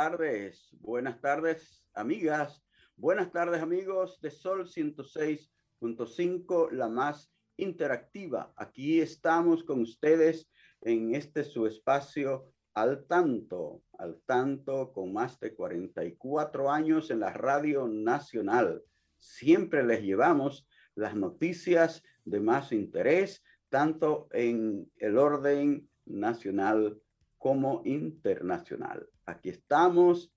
Tardes, 0.00 0.56
buenas 0.80 1.20
tardes, 1.20 1.84
amigas, 1.92 2.64
buenas 2.96 3.30
tardes, 3.32 3.60
amigos 3.60 4.18
de 4.22 4.30
Sol 4.30 4.66
106.5, 4.66 6.70
la 6.70 6.88
más 6.88 7.30
interactiva. 7.58 8.50
Aquí 8.56 9.02
estamos 9.02 9.62
con 9.62 9.82
ustedes 9.82 10.48
en 10.80 11.14
este 11.14 11.44
su 11.44 11.66
espacio 11.66 12.50
al 12.72 13.04
tanto, 13.08 13.82
al 13.98 14.18
tanto 14.24 14.90
con 14.94 15.12
más 15.12 15.38
de 15.38 15.54
44 15.54 16.70
años 16.70 17.10
en 17.10 17.20
la 17.20 17.34
Radio 17.34 17.86
Nacional. 17.86 18.82
Siempre 19.18 19.84
les 19.84 20.00
llevamos 20.00 20.66
las 20.94 21.14
noticias 21.14 22.02
de 22.24 22.40
más 22.40 22.72
interés, 22.72 23.44
tanto 23.68 24.28
en 24.32 24.90
el 24.96 25.18
orden 25.18 25.90
nacional 26.06 26.98
como 27.40 27.80
internacional. 27.86 29.08
Aquí 29.24 29.48
estamos, 29.48 30.30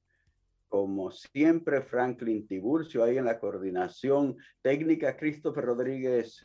como 0.70 1.12
siempre, 1.12 1.82
Franklin 1.82 2.48
Tiburcio, 2.48 3.04
ahí 3.04 3.18
en 3.18 3.26
la 3.26 3.40
coordinación 3.40 4.38
técnica, 4.62 5.18
Christopher 5.18 5.66
Rodríguez 5.66 6.42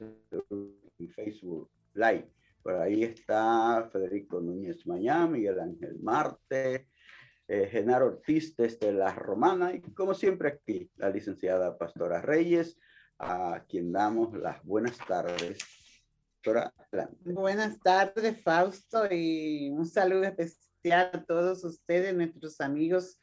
en 0.51 1.09
Facebook 1.11 1.70
Live. 1.95 2.29
Por 2.61 2.75
ahí 2.75 3.05
está 3.05 3.89
Federico 3.92 4.41
Núñez 4.41 4.84
Mañá, 4.84 5.29
Miguel 5.29 5.61
Ángel 5.61 5.97
Marte, 6.01 6.89
eh, 7.47 7.69
Genaro 7.70 8.06
Ortiz 8.06 8.56
desde 8.56 8.92
La 8.92 9.14
Romana 9.14 9.73
y 9.73 9.81
como 9.81 10.12
siempre 10.12 10.48
aquí 10.48 10.91
la 10.97 11.09
licenciada 11.09 11.79
Pastora 11.79 12.20
Reyes, 12.20 12.77
a 13.20 13.64
quien 13.69 13.92
damos 13.92 14.36
las 14.36 14.62
buenas 14.64 14.98
tardes 14.98 15.78
Buenas 17.21 17.79
tardes, 17.81 18.41
Fausto, 18.43 19.07
y 19.11 19.70
un 19.70 19.86
saludo 19.86 20.25
especial 20.25 21.11
a 21.13 21.25
todos 21.25 21.64
ustedes, 21.64 22.14
nuestros 22.14 22.61
amigos 22.61 23.20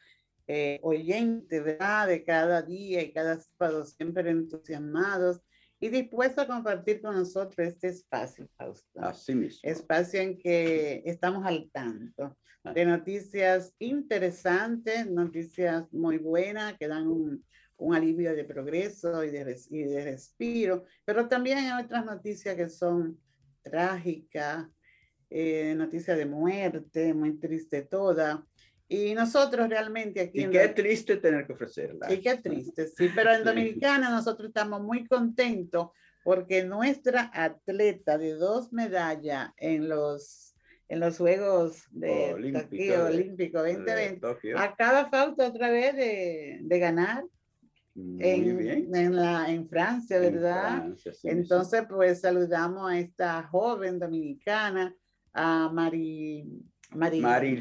eh, 0.48 0.80
oyentes, 0.84 1.64
¿verdad? 1.64 2.08
De 2.08 2.24
cada 2.24 2.62
día 2.62 3.02
y 3.02 3.12
cada 3.12 3.40
sábado, 3.40 3.86
siempre 3.86 4.30
entusiasmados 4.30 5.42
y 5.80 5.90
dispuestos 5.90 6.44
a 6.44 6.48
compartir 6.48 7.02
con 7.02 7.16
nosotros 7.16 7.68
este 7.68 7.88
espacio, 7.88 8.48
Fausto. 8.58 9.00
Así 9.02 9.36
mismo. 9.36 9.60
Espacio 9.64 10.22
en 10.22 10.38
que 10.38 11.02
estamos 11.06 11.46
al 11.46 11.70
tanto 11.72 12.38
de 12.74 12.86
noticias 12.86 13.74
interesantes, 13.80 15.10
noticias 15.10 15.92
muy 15.92 16.18
buenas 16.18 16.76
que 16.78 16.88
dan 16.88 17.08
un, 17.08 17.46
un 17.78 17.96
alivio 17.96 18.36
de 18.36 18.44
progreso 18.46 19.24
y 19.24 19.32
de, 19.32 19.58
y 19.70 19.84
de 19.84 20.04
respiro, 20.04 20.86
pero 21.04 21.28
también 21.28 21.58
hay 21.58 21.84
otras 21.84 22.06
noticias 22.06 22.56
que 22.56 22.70
son 22.70 23.20
trágicas, 23.62 24.68
eh, 25.30 25.74
noticias 25.76 26.18
de 26.18 26.26
muerte, 26.26 27.14
muy 27.14 27.38
triste 27.38 27.82
toda. 27.82 28.46
Y 28.88 29.16
nosotros 29.16 29.68
realmente 29.68 30.22
aquí... 30.22 30.46
Y 30.46 30.50
qué 30.50 30.68
triste 30.70 31.18
tener 31.18 31.48
que 31.48 31.54
ofrecerla. 31.54 32.12
Y 32.14 32.22
qué 32.22 32.38
triste, 32.44 32.88
sí, 32.88 33.10
pero 33.14 33.34
en 33.34 33.44
Dominicana 33.44 34.10
nosotros 34.10 34.50
estamos 34.50 34.82
muy 34.82 35.06
contentos 35.08 35.90
porque 36.24 36.64
nuestra 36.64 37.30
atleta 37.34 38.18
de 38.18 38.34
dos 38.34 38.74
medallas 38.74 39.52
en 39.58 39.90
los 39.90 40.56
en 40.88 41.00
los 41.00 41.18
Juegos 41.18 41.84
de 41.90 42.34
Olímpico, 42.34 43.06
Olímpico 43.06 43.58
2020 43.60 44.54
acaba 44.56 45.10
falta 45.10 45.48
otra 45.48 45.72
vez 45.72 45.96
de, 45.96 46.60
de 46.62 46.80
ganar 46.80 47.26
en, 47.96 48.96
En, 48.96 49.16
la, 49.16 49.50
en 49.50 49.68
Francia, 49.70 50.20
¿verdad? 50.20 50.94
Entonces, 51.24 51.84
pues 51.90 52.22
saludamos 52.22 52.92
a 52.92 53.00
esta 53.00 53.44
joven 53.44 54.00
dominicana, 54.00 54.94
a 55.34 55.70
Mari, 55.70 56.62
Mari, 56.92 57.58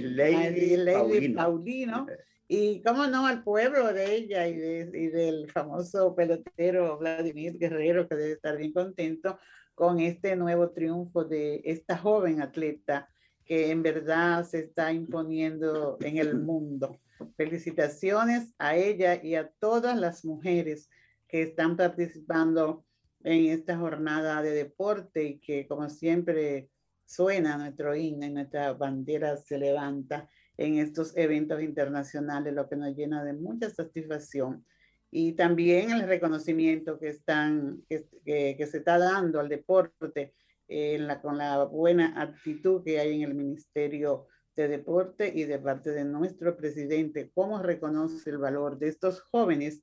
Lady 0.77 1.29
Paulino. 1.35 2.07
Y 2.47 2.83
cómo 2.83 3.07
no, 3.07 3.27
al 3.27 3.43
pueblo 3.43 3.93
de 3.93 4.17
ella 4.17 4.47
y, 4.47 4.57
de, 4.57 4.91
y, 4.93 5.07
del 5.07 5.51
famoso 5.51 6.15
pelotero 6.15 6.99
Vladimir 6.99 7.59
Guerrero, 7.59 8.07
que 8.07 8.17
debe 8.17 8.33
estar 8.33 8.57
bien 8.59 8.73
contento 8.73 9.39
con 9.75 9.99
este 9.99 10.37
nuevo 10.37 10.71
triunfo 10.71 11.25
de 11.25 11.63
esta 11.65 11.97
joven 11.97 12.43
atleta 12.43 13.09
que 13.45 13.71
en 13.71 13.83
verdad 13.83 14.45
se 14.45 14.61
está 14.61 14.93
imponiendo 14.93 15.99
en 16.01 16.19
el 16.19 16.39
mundo. 16.39 16.99
Felicitaciones 17.37 18.55
a 18.59 18.77
ella 18.77 19.23
y 19.23 19.35
a 19.35 19.49
todas 19.59 19.99
las 19.99 20.25
mujeres 20.25 20.89
que 21.29 21.43
están 21.43 21.77
participando 21.77 22.85
en 23.23 23.47
esta 23.47 23.77
jornada 23.77 24.43
de 24.43 24.51
deporte 24.51 25.25
y 25.25 25.39
que 25.39 25.67
como 25.67 25.89
siempre 25.89 26.69
suena 27.07 27.57
nuestro 27.57 27.95
himno 27.95 28.27
y 28.27 28.31
nuestra 28.31 28.73
bandera 28.73 29.37
se 29.37 29.59
levanta 29.59 30.29
en 30.57 30.79
estos 30.79 31.17
eventos 31.17 31.63
internacionales, 31.63 32.55
lo 32.55 32.69
que 32.69 32.77
nos 32.77 32.95
llena 32.95 33.25
de 33.25 33.33
mucha 33.33 33.71
satisfacción. 33.71 34.65
Y 35.11 35.33
también 35.33 35.91
el 35.91 36.07
reconocimiento 36.07 36.99
que, 36.99 37.09
están, 37.09 37.83
que, 37.89 38.07
que, 38.25 38.67
se 38.67 38.79
está 38.79 38.99
dando 38.99 39.41
al 39.41 39.49
deporte 39.49 40.35
eh, 40.69 40.99
la, 40.99 41.21
con 41.21 41.39
la 41.39 41.65
buena 41.65 42.21
actitud 42.21 42.83
que 42.83 42.99
hay 42.99 43.15
en 43.15 43.23
el 43.23 43.35
Ministerio 43.35 44.27
de 44.57 44.69
Deporte 44.69 45.33
y 45.35 45.45
de 45.45 45.59
parte 45.59 45.91
de 45.91 46.05
nuestro 46.05 46.57
presidente, 46.57 47.31
cómo 47.35 47.61
reconoce 47.61 48.31
el 48.31 48.39
valor 48.39 48.79
de 48.79 48.89
estos 48.89 49.21
jóvenes 49.21 49.83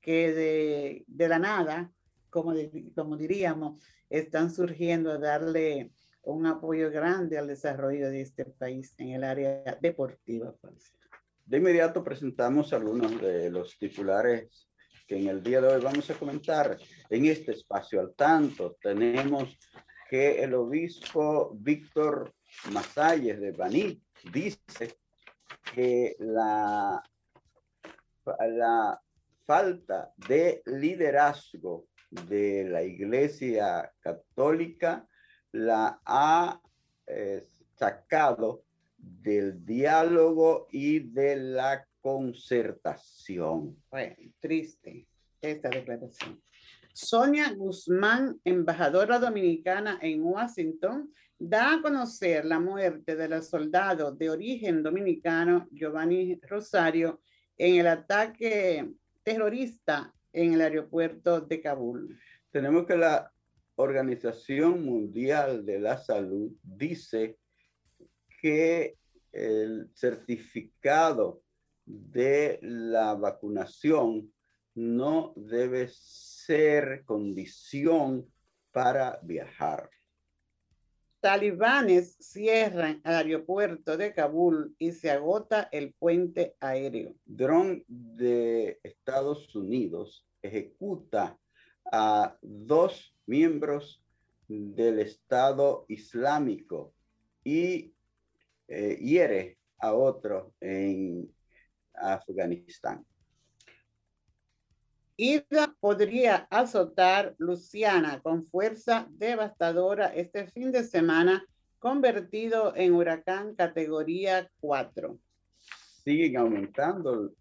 que 0.00 0.32
de, 0.32 1.04
de 1.06 1.28
la 1.28 1.38
nada, 1.38 1.92
como, 2.30 2.54
como 2.94 3.16
diríamos, 3.16 3.82
están 4.08 4.50
surgiendo 4.50 5.12
a 5.12 5.18
darle 5.18 5.92
un 6.22 6.46
apoyo 6.46 6.90
grande 6.90 7.38
al 7.38 7.46
desarrollo 7.46 8.10
de 8.10 8.22
este 8.22 8.44
país 8.44 8.94
en 8.98 9.10
el 9.10 9.24
área 9.24 9.78
deportiva. 9.80 10.54
De 11.44 11.56
inmediato 11.56 12.04
presentamos 12.04 12.72
algunos 12.72 13.20
de 13.20 13.50
los 13.50 13.78
titulares 13.78 14.68
que 15.06 15.16
en 15.16 15.28
el 15.28 15.42
día 15.42 15.62
de 15.62 15.68
hoy 15.68 15.82
vamos 15.82 16.10
a 16.10 16.14
comentar 16.14 16.76
en 17.08 17.24
este 17.24 17.52
espacio 17.52 17.98
al 18.00 18.14
tanto. 18.14 18.76
Tenemos 18.80 19.58
que 20.08 20.42
el 20.42 20.54
obispo 20.54 21.52
Víctor 21.54 22.34
Masalles 22.72 23.38
de 23.40 23.52
Baní 23.52 24.02
dice 24.32 24.98
que 25.74 26.16
la, 26.18 27.02
la 28.24 29.02
falta 29.44 30.12
de 30.16 30.62
liderazgo 30.64 31.88
de 32.10 32.64
la 32.68 32.82
Iglesia 32.82 33.92
Católica 34.00 35.06
la 35.52 36.00
ha 36.04 36.60
eh, 37.06 37.42
sacado 37.76 38.64
del 38.96 39.64
diálogo 39.64 40.68
y 40.70 41.00
de 41.00 41.36
la 41.36 41.86
concertación. 42.00 43.82
Bueno, 43.90 44.16
triste 44.40 45.06
esta 45.40 45.68
declaración. 45.68 46.42
Sonia 46.92 47.52
Guzmán, 47.52 48.40
embajadora 48.44 49.18
dominicana 49.18 49.98
en 50.02 50.22
Washington, 50.22 51.12
da 51.38 51.74
a 51.74 51.82
conocer 51.82 52.44
la 52.44 52.58
muerte 52.58 53.14
del 53.14 53.42
soldado 53.42 54.12
de 54.12 54.30
origen 54.30 54.82
dominicano 54.82 55.68
Giovanni 55.70 56.38
Rosario 56.42 57.20
en 57.56 57.76
el 57.80 57.86
ataque 57.86 58.90
terrorista 59.22 60.12
en 60.32 60.54
el 60.54 60.60
aeropuerto 60.60 61.40
de 61.40 61.60
Kabul. 61.60 62.18
Tenemos 62.50 62.86
que 62.86 62.96
la 62.96 63.32
Organización 63.76 64.84
Mundial 64.84 65.64
de 65.64 65.78
la 65.78 65.98
Salud 65.98 66.50
dice 66.62 67.38
que 68.40 68.96
el 69.30 69.88
certificado 69.94 71.42
de 71.84 72.58
la 72.62 73.14
vacunación 73.14 74.32
no 74.78 75.32
debe 75.34 75.88
ser 75.88 77.04
condición 77.04 78.30
para 78.70 79.18
viajar. 79.22 79.90
Talibanes 81.20 82.16
cierran 82.20 83.00
el 83.04 83.12
aeropuerto 83.12 83.96
de 83.96 84.14
Kabul 84.14 84.76
y 84.78 84.92
se 84.92 85.10
agota 85.10 85.68
el 85.72 85.92
puente 85.94 86.54
aéreo. 86.60 87.16
Dron 87.24 87.84
de 87.88 88.78
Estados 88.84 89.52
Unidos 89.56 90.24
ejecuta 90.42 91.36
a 91.90 92.38
dos 92.40 93.16
miembros 93.26 94.00
del 94.46 95.00
Estado 95.00 95.86
Islámico 95.88 96.94
y 97.42 97.92
eh, 98.68 98.96
hiere 99.00 99.58
a 99.80 99.92
otro 99.94 100.54
en 100.60 101.34
Afganistán. 101.94 103.04
Ida 105.20 105.74
podría 105.80 106.46
azotar 106.48 107.34
Luciana 107.38 108.20
con 108.22 108.46
fuerza 108.46 109.08
devastadora 109.10 110.14
este 110.14 110.46
fin 110.46 110.70
de 110.70 110.84
semana, 110.84 111.44
convertido 111.80 112.72
en 112.76 112.94
huracán 112.94 113.56
categoría 113.56 114.48
4. 114.60 115.18
Siguen 116.04 116.36
aumentando 116.36 117.32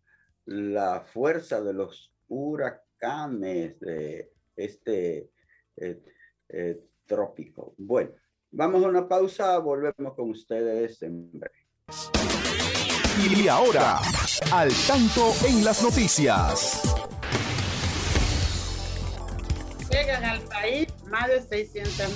la 0.45 1.01
fuerza 1.01 1.61
de 1.61 1.73
los 1.73 2.11
huracanes 2.27 3.79
de 3.79 4.31
este 4.55 5.29
eh, 5.75 6.01
eh, 6.49 6.81
trópico. 7.05 7.75
Bueno, 7.77 8.09
vamos 8.49 8.83
a 8.83 8.87
una 8.87 9.07
pausa, 9.07 9.59
volvemos 9.59 10.15
con 10.15 10.31
ustedes 10.31 11.03
en 11.03 11.29
breve. 11.31 11.67
Y 13.19 13.47
ahora, 13.47 13.99
al 14.51 14.71
tanto 14.87 15.31
en 15.47 15.63
las 15.63 15.83
noticias. 15.83 17.06
Más 21.09 21.27
de 21.27 21.41
600 21.41 22.07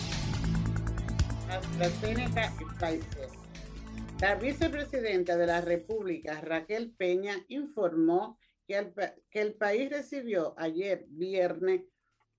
AstraZeneca 1.50 2.54
y 2.60 2.66
Pfizer. 2.76 3.30
La 4.22 4.36
vicepresidenta 4.36 5.36
de 5.36 5.48
la 5.48 5.62
República, 5.62 6.40
Raquel 6.42 6.92
Peña, 6.92 7.44
informó 7.48 8.38
que 8.68 8.94
el, 9.32 9.56
país 9.56 9.90
recibió 9.90 10.54
ayer 10.58 11.08
viernes 11.10 11.82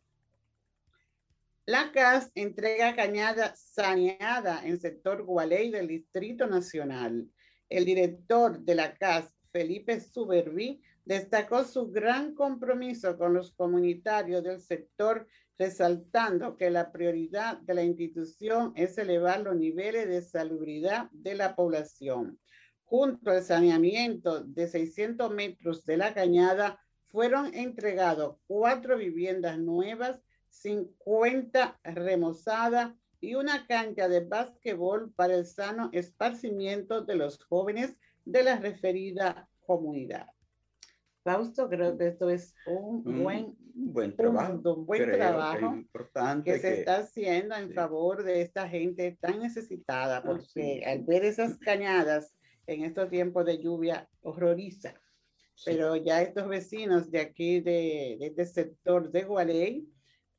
La 1.67 1.91
CAS 1.93 2.31
entrega 2.35 2.95
cañada 2.95 3.55
saneada 3.57 4.65
en 4.65 4.79
sector 4.81 5.25
Gualey 5.25 5.71
del 5.71 5.89
Distrito 5.89 6.47
Nacional. 6.47 7.29
El 7.69 7.85
director 7.85 8.61
de 8.61 8.75
la 8.77 8.95
CAS, 8.95 9.35
Felipe 9.51 10.01
Suberví, 10.01 10.81
destacó 11.07 11.65
su 11.65 11.91
gran 11.91 12.35
compromiso 12.35 13.17
con 13.17 13.33
los 13.33 13.53
comunitarios 13.53 14.43
del 14.43 14.61
sector, 14.61 15.27
resaltando 15.57 16.57
que 16.57 16.69
la 16.69 16.93
prioridad 16.93 17.59
de 17.59 17.75
la 17.75 17.85
institución 17.85 18.73
es 18.75 18.99
elevar 18.99 19.41
los 19.41 19.57
niveles 19.57 20.09
de 20.09 20.21
salubridad 20.21 21.09
de 21.13 21.37
la 21.37 21.55
población. 21.55 22.39
Junto 22.85 23.31
al 23.31 23.43
saneamiento 23.43 24.43
de 24.43 24.67
600 24.67 25.31
metros 25.31 25.87
de 25.87 25.97
la 25.97 26.13
cañada, 26.13 26.81
fueron 27.07 27.55
entregados 27.55 28.37
cuatro 28.49 28.99
viviendas 28.99 29.59
nuevas 29.59 30.21
50 30.49 31.79
remozadas 31.85 32.93
y 33.21 33.37
una 33.37 33.67
cancha 33.67 34.09
de 34.09 34.21
básquetbol 34.21 35.13
para 35.15 35.37
el 35.37 35.47
sano 35.47 35.89
esparcimiento 35.93 37.03
de 37.03 37.15
los 37.15 37.43
jóvenes 37.45 37.97
de 38.25 38.43
la 38.43 38.59
referida 38.59 39.49
comunidad. 39.61 40.36
Fausto, 41.27 41.69
creo 41.69 41.99
que 41.99 42.07
esto 42.07 42.31
es 42.31 42.55
un 42.67 43.03
buen, 43.03 43.57
buen 43.75 44.15
trabajo, 44.15 44.75
un 44.75 44.87
buen 44.87 45.11
trabajo 45.11 45.75
que, 46.45 46.61
se 46.61 46.79
está 46.79 46.99
haciendo 46.99 47.57
en 47.57 47.73
favor 47.73 48.23
de 48.23 48.43
esta 48.43 48.69
gente 48.69 49.19
tan 49.21 49.41
necesitada, 49.41 50.23
porque 50.23 50.85
al 50.87 51.03
ver 51.03 51.25
esas 51.25 51.59
cañadas 51.59 52.33
en 52.69 52.85
estos 52.85 53.11
tiempos 53.11 53.45
de 53.45 53.59
lluvia 53.59 54.09
horroriza. 54.21 54.95
Pero 55.65 55.97
ya 55.97 56.23
estos 56.23 56.47
vecinos 56.47 57.11
de 57.11 57.19
aquí, 57.19 57.59
de, 57.61 58.19
de 58.21 58.27
este 58.29 58.47
sector 58.47 59.11
de 59.11 59.25
Gualey, 59.25 59.89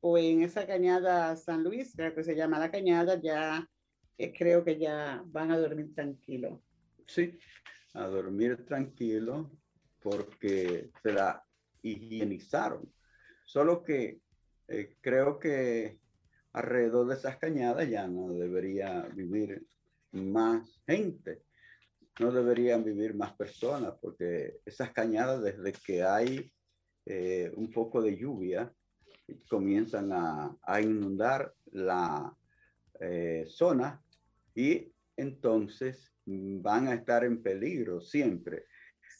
o 0.00 0.16
en 0.16 0.40
esa 0.40 0.66
cañada 0.66 1.36
San 1.36 1.64
Luis, 1.64 1.92
creo 1.94 2.14
que 2.14 2.24
se 2.24 2.34
llama 2.34 2.58
la 2.58 2.70
cañada, 2.70 3.20
ya 3.20 3.68
eh, 4.16 4.32
creo 4.32 4.64
que 4.64 4.78
ya 4.78 5.22
van 5.26 5.50
a 5.50 5.58
dormir 5.58 5.94
tranquilo. 5.94 6.62
Sí, 7.06 7.38
a 7.92 8.06
dormir 8.06 8.64
tranquilo 8.64 9.50
porque 10.02 10.90
se 11.02 11.12
la 11.12 11.42
higienizaron. 11.82 12.92
Solo 13.44 13.82
que 13.82 14.20
eh, 14.68 14.96
creo 15.00 15.38
que 15.38 15.98
alrededor 16.52 17.08
de 17.08 17.14
esas 17.14 17.36
cañadas 17.38 17.88
ya 17.88 18.06
no 18.06 18.32
debería 18.32 19.02
vivir 19.14 19.66
más 20.12 20.80
gente, 20.86 21.42
no 22.20 22.32
deberían 22.32 22.84
vivir 22.84 23.14
más 23.14 23.34
personas, 23.34 23.94
porque 24.00 24.60
esas 24.64 24.92
cañadas 24.92 25.42
desde 25.42 25.72
que 25.72 26.02
hay 26.02 26.50
eh, 27.06 27.52
un 27.54 27.70
poco 27.70 28.02
de 28.02 28.16
lluvia, 28.16 28.72
comienzan 29.48 30.10
a, 30.12 30.80
inundar 30.80 31.54
la 31.72 32.34
eh, 33.00 33.44
zona 33.48 34.02
y 34.54 34.90
entonces 35.16 36.12
van 36.26 36.88
a 36.88 36.94
estar 36.94 37.24
en 37.24 37.42
peligro 37.42 38.00
siempre. 38.00 38.64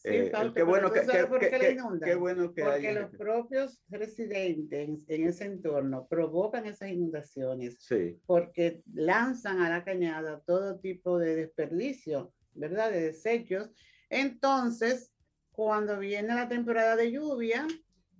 Eh, 0.04 0.30
qué 0.54 0.62
bueno 0.62 0.92
que, 0.92 1.00
qué, 1.00 2.14
bueno 2.14 2.54
que 2.54 2.62
porque 2.62 2.92
los 2.92 3.10
propios 3.10 3.82
residentes 3.88 5.04
en 5.08 5.26
ese 5.26 5.46
entorno 5.46 6.06
provocan 6.08 6.66
esas 6.66 6.90
inundaciones 6.90 7.76
sí. 7.80 8.16
porque 8.24 8.82
lanzan 8.94 9.60
a 9.60 9.68
la 9.68 9.84
cañada 9.84 10.40
todo 10.46 10.78
tipo 10.78 11.18
de 11.18 11.34
desperdicio, 11.34 12.32
¿verdad? 12.54 12.92
De 12.92 13.00
desechos. 13.00 13.70
Entonces, 14.08 15.12
cuando 15.50 15.98
viene 15.98 16.32
la 16.32 16.48
temporada 16.48 16.94
de 16.94 17.10
lluvia, 17.10 17.66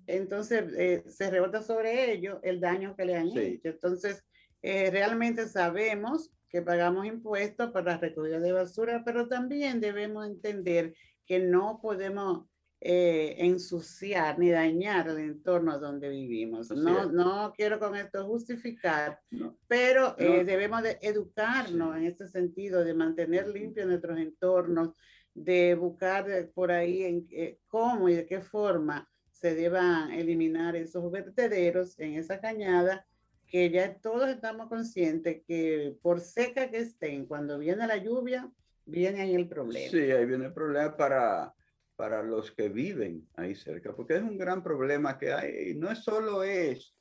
entonces 0.09 0.65
eh, 0.77 1.05
se 1.07 1.31
rebota 1.31 1.63
sobre 1.63 2.13
ellos 2.13 2.41
el 2.43 2.61
daño 2.61 2.97
que 2.97 3.05
le 3.05 3.15
han 3.15 3.29
hecho. 3.29 3.69
Entonces, 3.69 4.25
eh, 4.63 4.91
realmente 4.91 5.47
sabemos 5.47 6.33
que 6.49 6.63
pagamos 6.63 7.07
impuestos 7.07 7.71
para 7.71 7.93
la 7.93 7.99
recogida 7.99 8.41
de 8.41 8.53
basura, 8.53 9.03
pero 9.05 9.29
también 9.29 9.81
debemos 9.81 10.27
entender 10.27 10.95
que 11.29 11.39
no 11.39 11.79
podemos 11.81 12.49
eh, 12.81 13.35
ensuciar 13.39 14.39
ni 14.39 14.51
dañar 14.51 15.09
el 15.09 15.19
entorno 15.19 15.79
donde 15.79 16.09
vivimos. 16.09 16.71
No, 16.71 17.07
no 17.07 17.53
quiero 17.55 17.79
con 17.79 17.95
esto 17.95 18.27
justificar, 18.27 19.21
pero 19.67 20.17
eh, 20.19 20.45
debemos 20.45 20.83
de 20.83 20.99
educarnos 21.03 21.97
en 21.97 22.07
este 22.07 22.27
sentido, 22.29 22.83
de 22.83 22.95
mantener 22.95 23.47
limpios 23.49 23.87
nuestros 23.87 24.19
entornos, 24.19 24.95
de 25.35 25.75
buscar 25.75 26.51
por 26.55 26.73
ahí 26.73 27.03
en, 27.03 27.29
cómo 27.67 28.09
y 28.09 28.15
de 28.15 28.27
qué 28.27 28.41
forma 28.41 29.09
se 29.31 29.55
deban 29.55 30.11
eliminar 30.13 30.75
esos 30.75 31.11
vertederos 31.13 31.99
en 31.99 32.15
esa 32.15 32.41
cañada 32.41 33.07
que 33.47 33.71
ya 33.71 33.99
todos 33.99 34.29
estamos 34.29 34.69
conscientes 34.69 35.43
que 35.47 35.97
por 36.03 36.21
seca 36.21 36.71
que 36.71 36.79
estén, 36.79 37.27
cuando 37.27 37.59
viene 37.59 37.87
la 37.87 37.97
lluvia, 37.97 38.51
viene 38.89 39.23
ahí 39.23 39.35
el 39.35 39.49
problema. 39.49 39.91
Sí, 39.91 39.99
ahí 39.99 40.27
viene 40.27 40.47
el 40.47 40.53
problema 40.53 40.97
para, 40.97 41.55
para 41.97 42.23
los 42.23 42.51
que 42.53 42.69
viven 42.69 43.29
ahí 43.37 43.55
cerca, 43.55 43.95
porque 43.95 44.17
es 44.17 44.23
un 44.23 44.37
gran 44.37 44.63
problema 44.63 45.19
que 45.19 45.33
hay. 45.33 45.71
Y 45.71 45.75
no 45.75 45.91
es 45.91 45.99
solo 45.99 46.43
es 46.43 46.95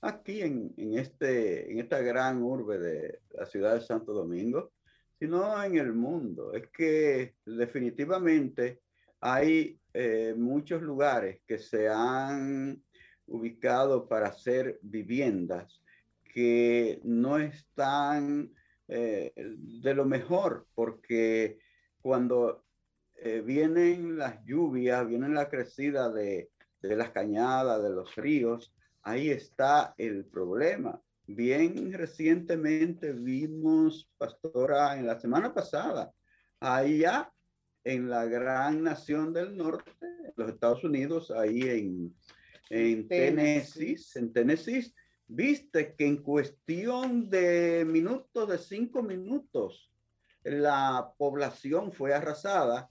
aquí 0.00 0.42
en, 0.42 0.72
en, 0.76 0.98
este, 0.98 1.70
en 1.70 1.78
esta 1.78 2.00
gran 2.00 2.42
urbe 2.42 2.78
de 2.78 3.20
la 3.30 3.46
ciudad 3.46 3.74
de 3.74 3.80
Santo 3.80 4.12
Domingo, 4.12 4.72
sino 5.18 5.62
en 5.62 5.76
el 5.76 5.92
mundo. 5.92 6.52
Es 6.54 6.68
que 6.68 7.36
definitivamente 7.44 8.80
hay 9.20 9.78
eh, 9.92 10.34
muchos 10.36 10.82
lugares 10.82 11.40
que 11.46 11.58
se 11.58 11.88
han 11.88 12.82
ubicado 13.26 14.06
para 14.06 14.28
hacer 14.28 14.78
viviendas 14.82 15.80
que 16.34 17.00
no 17.04 17.38
están 17.38 18.52
eh, 18.88 19.32
de 19.36 19.94
lo 19.94 20.04
mejor, 20.04 20.66
porque 20.74 21.58
cuando 22.00 22.64
eh, 23.16 23.42
vienen 23.44 24.18
las 24.18 24.44
lluvias, 24.44 25.06
viene 25.06 25.28
la 25.28 25.48
crecida 25.48 26.10
de, 26.10 26.50
de 26.82 26.96
las 26.96 27.10
cañadas, 27.10 27.82
de 27.82 27.90
los 27.90 28.14
ríos, 28.16 28.74
ahí 29.02 29.30
está 29.30 29.94
el 29.96 30.26
problema. 30.26 31.00
Bien 31.26 31.92
recientemente 31.92 33.12
vimos, 33.12 34.10
pastora, 34.18 34.98
en 34.98 35.06
la 35.06 35.18
semana 35.18 35.54
pasada, 35.54 36.12
allá 36.60 37.32
en 37.82 38.10
la 38.10 38.26
gran 38.26 38.82
nación 38.82 39.32
del 39.32 39.56
norte, 39.56 39.92
los 40.36 40.50
Estados 40.50 40.84
Unidos, 40.84 41.30
ahí 41.30 41.62
en, 41.62 42.14
en 42.70 43.08
Tennessee, 43.08 43.96
en 44.16 44.32
Tennessee, 44.32 44.92
viste 45.26 45.94
que 45.94 46.06
en 46.06 46.18
cuestión 46.18 47.28
de 47.30 47.84
minutos, 47.86 48.48
de 48.48 48.58
cinco 48.58 49.02
minutos, 49.02 49.90
la 50.42 51.12
población 51.16 51.92
fue 51.92 52.12
arrasada 52.12 52.90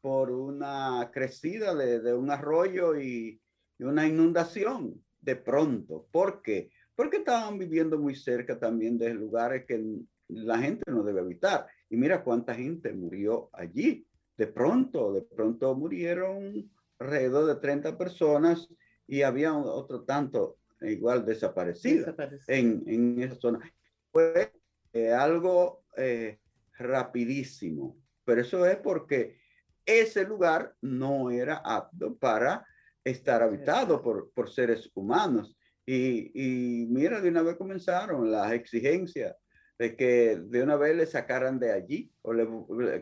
por 0.00 0.30
una 0.30 1.10
crecida 1.12 1.74
de, 1.74 2.14
un 2.14 2.30
arroyo 2.30 2.98
y, 2.98 3.40
una 3.78 4.06
inundación 4.06 5.02
de 5.20 5.34
pronto. 5.34 6.06
¿Por 6.12 6.40
qué? 6.40 6.70
Porque 6.94 7.16
estaban 7.16 7.58
viviendo 7.58 7.98
muy 7.98 8.14
cerca 8.14 8.56
también 8.56 8.96
de 8.96 9.12
lugares 9.12 9.64
que 9.66 9.84
la 10.28 10.58
gente 10.58 10.88
no 10.88 11.02
debe 11.02 11.20
habitar. 11.20 11.66
Y 11.90 11.96
mira 11.96 12.22
cuánta 12.22 12.54
gente 12.54 12.92
murió 12.92 13.50
allí. 13.52 14.06
De 14.36 14.46
pronto, 14.46 15.12
de 15.12 15.22
pronto 15.22 15.74
murieron 15.74 16.70
alrededor 17.00 17.46
de 17.46 17.60
30 17.60 17.98
personas 17.98 18.68
y 19.08 19.22
había 19.22 19.52
otro 19.52 20.04
tanto 20.04 20.58
igual 20.84 21.24
desaparecida, 21.24 22.14
En, 22.46 22.82
en, 22.86 23.22
esa 23.22 23.36
zona. 23.36 23.72
Fue 24.10 24.52
eh, 24.92 25.12
algo 25.12 25.84
eh, 25.96 26.38
rapidísimo, 26.78 27.96
pero 28.24 28.40
eso 28.40 28.66
es 28.66 28.76
porque 28.76 29.38
ese 29.84 30.24
lugar 30.24 30.74
no 30.80 31.30
era 31.30 31.56
apto 31.64 32.16
para 32.16 32.66
estar 33.04 33.42
habitado 33.42 34.02
por, 34.02 34.30
por 34.32 34.50
seres 34.50 34.90
humanos. 34.94 35.56
Y, 35.84 36.30
y, 36.34 36.86
mira, 36.86 37.20
de 37.20 37.28
una 37.28 37.42
vez 37.42 37.56
comenzaron 37.56 38.30
las 38.30 38.52
exigencias 38.52 39.34
de 39.78 39.96
que 39.96 40.36
de 40.36 40.62
una 40.62 40.76
vez 40.76 40.96
le 40.96 41.06
sacaran 41.06 41.58
de 41.58 41.72
allí 41.72 42.12
o 42.22 42.32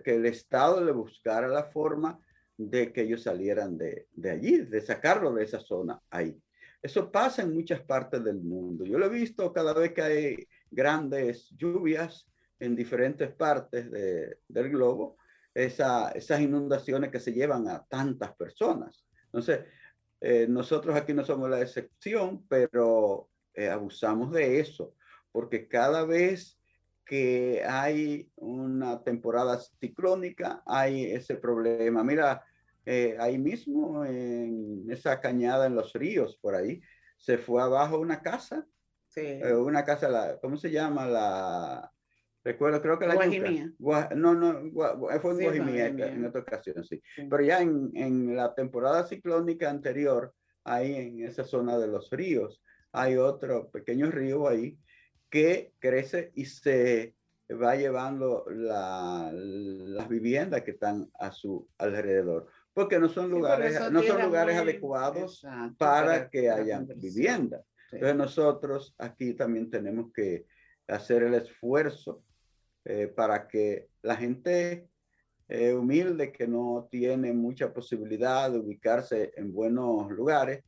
que 0.02 0.14
el 0.14 0.24
Estado 0.24 0.82
le 0.82 0.92
buscara 0.92 1.46
la 1.46 1.64
forma 1.64 2.18
de 2.56 2.92
que 2.92 3.02
ellos 3.02 3.22
salieran 3.22 3.76
de, 3.76 4.06
de 4.12 4.30
allí, 4.30 4.58
de 4.58 4.80
sacarlo 4.80 5.32
de 5.34 5.44
esa 5.44 5.60
zona 5.60 6.00
ahí. 6.10 6.40
Eso 6.82 7.10
pasa 7.10 7.42
en 7.42 7.54
muchas 7.54 7.80
partes 7.82 8.24
del 8.24 8.40
mundo. 8.40 8.84
Yo 8.84 8.98
lo 8.98 9.06
he 9.06 9.10
visto 9.10 9.52
cada 9.52 9.74
vez 9.74 9.92
que 9.92 10.02
hay 10.02 10.48
grandes 10.70 11.50
lluvias 11.56 12.26
en 12.58 12.76
diferentes 12.76 13.32
partes 13.32 13.90
del 13.90 14.70
globo, 14.70 15.16
esas 15.54 16.40
inundaciones 16.40 17.10
que 17.10 17.20
se 17.20 17.32
llevan 17.32 17.68
a 17.68 17.84
tantas 17.84 18.34
personas. 18.36 19.04
Entonces, 19.26 19.60
eh, 20.20 20.46
nosotros 20.48 20.94
aquí 20.94 21.14
no 21.14 21.24
somos 21.24 21.48
la 21.48 21.60
excepción, 21.60 22.46
pero 22.48 23.28
eh, 23.54 23.68
abusamos 23.68 24.32
de 24.32 24.60
eso, 24.60 24.94
porque 25.32 25.66
cada 25.68 26.04
vez 26.04 26.58
que 27.04 27.62
hay 27.66 28.30
una 28.36 29.02
temporada 29.02 29.58
ciclónica, 29.80 30.62
hay 30.66 31.10
ese 31.10 31.34
problema. 31.34 32.04
Mira, 32.04 32.44
eh, 32.86 33.16
ahí 33.18 33.38
mismo, 33.38 34.04
en 34.04 34.84
esa 34.90 35.20
cañada 35.20 35.66
en 35.66 35.74
los 35.74 35.92
ríos, 35.92 36.38
por 36.40 36.54
ahí, 36.54 36.80
se 37.18 37.38
fue 37.38 37.62
abajo 37.62 37.98
una 37.98 38.22
casa. 38.22 38.66
Sí. 39.08 39.20
Eh, 39.20 39.54
una 39.54 39.84
casa, 39.84 40.08
la, 40.08 40.38
¿cómo 40.40 40.56
se 40.56 40.70
llama? 40.70 41.06
La, 41.06 41.92
recuerdo, 42.44 42.80
creo 42.80 42.98
que 42.98 43.06
la 43.06 43.14
Guajimía. 43.14 43.72
no, 44.14 44.34
no, 44.34 44.70
fue 45.20 45.32
en 45.32 45.42
Guajimía, 45.42 45.86
en 45.88 46.24
otra 46.24 46.40
ocasión, 46.40 46.84
sí. 46.84 47.02
Pero 47.16 47.42
ya 47.42 47.60
en, 47.60 47.90
en, 47.94 48.36
la 48.36 48.54
temporada 48.54 49.06
ciclónica 49.06 49.68
anterior, 49.68 50.32
ahí 50.64 50.94
en 50.94 51.24
esa 51.24 51.44
zona 51.44 51.78
de 51.78 51.88
los 51.88 52.10
ríos, 52.10 52.62
hay 52.92 53.16
otro 53.16 53.70
pequeño 53.70 54.10
río 54.10 54.48
ahí 54.48 54.78
que 55.28 55.72
crece 55.78 56.32
y 56.34 56.46
se 56.46 57.14
va 57.50 57.76
llevando 57.76 58.44
la, 58.48 59.30
las 59.32 60.08
viviendas 60.08 60.62
que 60.62 60.72
están 60.72 61.10
a 61.18 61.32
su 61.32 61.68
alrededor 61.78 62.48
porque 62.80 62.98
no 62.98 63.10
son 63.10 63.30
lugares, 63.30 63.78
no 63.92 64.02
son 64.02 64.22
lugares 64.22 64.56
adecuados 64.56 65.46
para, 65.76 66.30
que 66.30 66.48
haya 66.48 66.80
vivienda. 66.96 67.62
Entonces 67.92 68.16
nosotros 68.16 68.94
aquí 68.96 69.34
también 69.34 69.68
tenemos 69.68 70.10
que 70.14 70.46
hacer 70.88 71.24
el 71.24 71.34
esfuerzo 71.34 72.24
eh, 72.86 73.06
para 73.14 73.46
que 73.46 73.88
la 74.00 74.16
gente 74.16 74.88
eh, 75.46 75.74
humilde 75.74 76.32
que 76.32 76.48
no 76.48 76.88
tiene 76.90 77.34
mucha 77.34 77.70
posibilidad 77.70 78.50
de 78.50 78.60
ubicarse 78.60 79.30
en 79.36 79.52
buenos 79.52 80.10
lugares, 80.10 80.64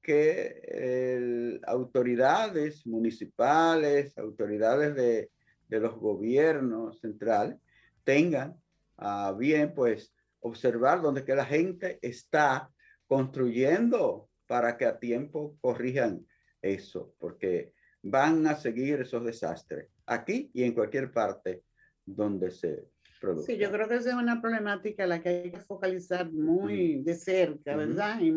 que 0.00 1.58
autoridades 1.66 2.86
municipales, 2.86 4.16
autoridades 4.16 4.94
de, 4.94 5.32
de 5.66 5.80
los 5.80 5.96
gobiernos 5.96 7.00
centrales 7.00 7.56
tengan 8.04 8.56
a 8.96 9.32
bien 9.32 9.74
pues 9.74 10.15
observar 10.40 11.02
dónde 11.02 11.24
que 11.24 11.34
la 11.34 11.44
gente 11.44 11.98
está 12.02 12.70
construyendo 13.06 14.28
para 14.46 14.76
que 14.76 14.86
a 14.86 14.98
tiempo 14.98 15.56
corrijan 15.60 16.26
eso, 16.62 17.14
porque 17.18 17.72
van 18.02 18.46
a 18.46 18.54
seguir 18.54 19.00
esos 19.00 19.24
desastres 19.24 19.88
aquí 20.06 20.50
y 20.54 20.62
en 20.62 20.72
cualquier 20.72 21.12
parte 21.12 21.64
donde 22.04 22.50
se 22.50 22.88
produzca. 23.20 23.52
Sí, 23.52 23.58
yo 23.58 23.70
creo 23.70 23.88
que 23.88 23.96
esa 23.96 24.10
es 24.10 24.14
una 24.14 24.40
problemática 24.40 25.04
a 25.04 25.08
la 25.08 25.20
que 25.20 25.28
hay 25.28 25.50
que 25.50 25.60
focalizar 25.60 26.30
muy 26.32 27.02
de 27.02 27.14
cerca, 27.14 27.76
¿verdad? 27.76 28.20
Y, 28.20 28.32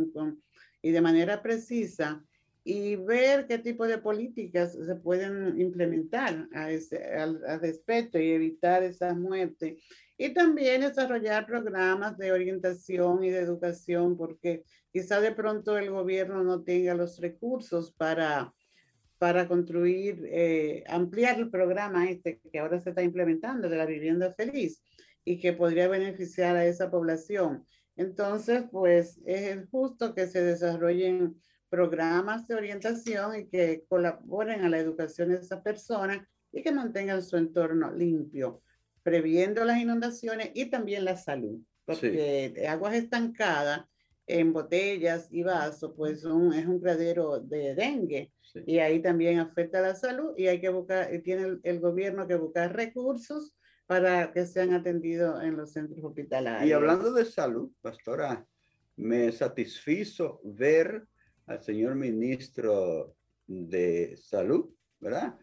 y, 0.82 0.92
de 0.92 1.02
manera 1.02 1.42
precisa 1.42 2.24
y 2.70 2.98
ver 2.98 3.48
qué 3.48 3.58
tipo 3.58 3.88
de 3.88 3.98
políticas 3.98 4.74
se 4.74 4.96
pueden 4.96 5.60
implementar 5.60 6.48
a 6.54 6.70
ese, 6.70 7.04
al, 7.04 7.44
al 7.44 7.60
respecto 7.60 8.20
y 8.20 8.30
evitar 8.30 8.84
esas 8.84 9.18
muertes 9.18 9.82
y 10.20 10.36
también 10.36 10.82
desarrollar 10.82 11.48
programas 11.48 12.16
de 12.20 12.32
orientación 12.32 13.24
y 13.24 13.32
de 13.32 13.40
educación, 13.40 14.16
porque 14.16 14.66
quizá 14.92 15.20
de 15.20 15.32
pronto 15.32 15.80
el 15.80 15.90
gobierno 15.90 16.44
no 16.44 16.62
tenga 16.62 16.94
los 16.94 17.20
recursos 17.20 17.92
para, 17.92 18.54
para 19.18 19.48
construir, 19.48 20.24
eh, 20.30 20.84
ampliar 20.88 21.40
el 21.40 21.50
programa 21.50 22.08
este 22.08 22.40
que 22.52 22.60
ahora 22.60 22.80
se 22.80 22.90
está 22.90 23.02
implementando 23.02 23.68
de 23.68 23.78
la 23.78 23.88
vivienda 23.88 24.32
feliz 24.36 24.84
y 25.26 25.40
que 25.40 25.54
podría 25.54 25.88
beneficiar 25.88 26.56
a 26.56 26.68
esa 26.68 26.92
población. 26.92 27.66
Entonces, 27.96 28.66
pues 28.72 29.20
es 29.26 29.58
justo 29.72 30.14
que 30.14 30.28
se 30.28 30.44
desarrollen 30.44 31.42
programas 31.70 32.48
de 32.48 32.56
orientación 32.56 33.40
y 33.40 33.48
que 33.48 33.84
colaboren 33.88 34.64
a 34.64 34.70
la 34.70 34.80
educación 34.80 35.30
de 35.30 35.36
esa 35.36 35.62
persona 35.62 36.28
y 36.52 36.62
que 36.62 36.72
mantengan 36.72 37.22
su 37.22 37.38
entorno 37.38 37.92
limpio 37.92 38.62
previendo 39.04 39.64
las 39.66 39.80
inundaciones 39.80 40.52
y 40.54 40.66
también 40.66 41.06
la 41.06 41.18
salud, 41.18 41.60
porque 41.86 42.66
aguas 42.68 42.96
estancadas 42.96 43.86
en 44.28 44.54
botellas 44.54 45.28
y 45.32 45.42
vasos, 45.42 45.94
pues 45.98 46.24
un, 46.24 46.54
es 46.54 46.66
un 46.68 46.80
criadero 46.80 47.40
de 47.40 47.74
dengue. 47.74 48.32
Y 48.66 48.78
ahí 48.78 49.02
también 49.02 49.40
afecta 49.40 49.82
la 49.82 49.96
salud 49.96 50.34
y 50.38 50.48
hay 50.48 50.62
que 50.62 50.70
buscar, 50.70 51.10
tiene 51.24 51.60
el, 51.64 51.80
gobierno 51.80 52.28
que 52.28 52.36
buscar 52.36 52.76
recursos 52.76 53.56
para 53.88 54.32
que 54.32 54.46
sean 54.46 54.74
atendidos 54.74 55.42
en 55.44 55.58
los 55.58 55.72
centros 55.72 56.04
hospitalarios. 56.04 56.70
Y 56.70 56.74
hablando 56.74 57.12
de 57.12 57.26
salud, 57.26 57.72
pastora, 57.82 58.46
me 58.96 59.32
satisfizo 59.32 60.40
ver 60.44 61.08
al 61.50 61.64
señor 61.64 61.96
ministro 61.96 63.16
de 63.48 64.16
salud, 64.18 64.70
¿verdad? 65.00 65.36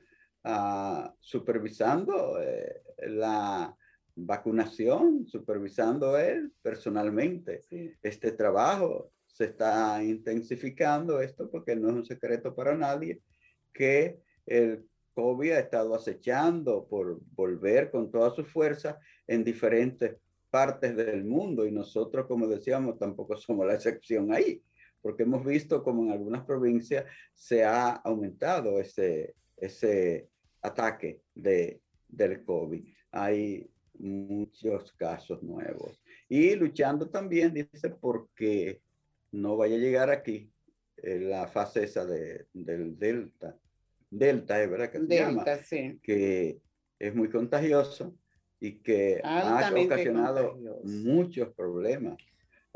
Ah, 0.45 1.13
supervisando 1.19 2.41
eh, 2.41 2.83
la 3.09 3.77
vacunación, 4.15 5.27
supervisando 5.27 6.17
él 6.17 6.53
personalmente. 6.63 7.63
Este 8.01 8.33
trabajo 8.33 9.11
se 9.27 9.47
está 9.47 10.03
intensificando 10.03 11.21
esto 11.21 11.51
porque 11.51 11.75
no 11.75 11.89
es 11.89 11.95
un 11.97 12.07
secreto 12.07 12.55
para 12.55 12.77
nadie 12.77 13.21
que 13.73 14.21
el 14.47 14.87
COVID 15.15 15.51
ha 15.51 15.59
estado 15.59 15.95
acechando 15.95 16.87
por 16.87 17.19
volver 17.35 17.91
con 17.91 18.13
toda 18.13 18.31
su 18.31 18.45
fuerza 18.45 18.99
en 19.27 19.43
diferentes 19.43 20.17
partes 20.51 20.97
del 20.97 21.25
mundo 21.25 21.67
y 21.67 21.73
nosotros, 21.73 22.27
como 22.27 22.47
decíamos, 22.47 22.97
tampoco 22.97 23.37
somos 23.37 23.67
la 23.67 23.75
excepción 23.75 24.33
ahí, 24.33 24.63
porque 25.07 25.23
hemos 25.23 25.45
visto 25.45 25.85
como 25.85 26.03
en 26.03 26.11
algunas 26.11 26.45
provincias 26.45 27.05
se 27.33 27.63
ha 27.63 27.93
aumentado 27.93 28.81
ese, 28.81 29.37
ese 29.57 30.29
ataque 30.61 31.21
de, 31.33 31.81
del 32.09 32.45
COVID. 32.45 32.85
Hay 33.13 33.71
muchos 34.01 34.93
casos 34.95 35.45
nuevos. 35.45 36.03
Y 36.29 36.57
luchando 36.57 37.09
también, 37.09 37.55
dice, 37.55 37.91
porque 37.91 38.81
no 39.31 39.57
vaya 39.57 39.77
a 39.77 39.79
llegar 39.79 40.11
aquí 40.11 40.51
eh, 40.97 41.21
la 41.21 41.47
fase 41.47 41.85
esa 41.85 42.05
de, 42.05 42.49
del 42.53 42.99
Delta. 42.99 43.57
Delta, 44.11 44.61
es 44.61 44.69
verdad 44.69 44.91
que 44.91 45.07
se 45.07 45.15
llama, 45.21 45.45
que 46.03 46.59
es 46.99 47.15
muy 47.15 47.31
contagioso 47.31 48.13
y 48.59 48.81
que 48.81 49.21
ha 49.23 49.73
ocasionado 49.73 50.59
muchos 50.83 51.55
problemas 51.55 52.17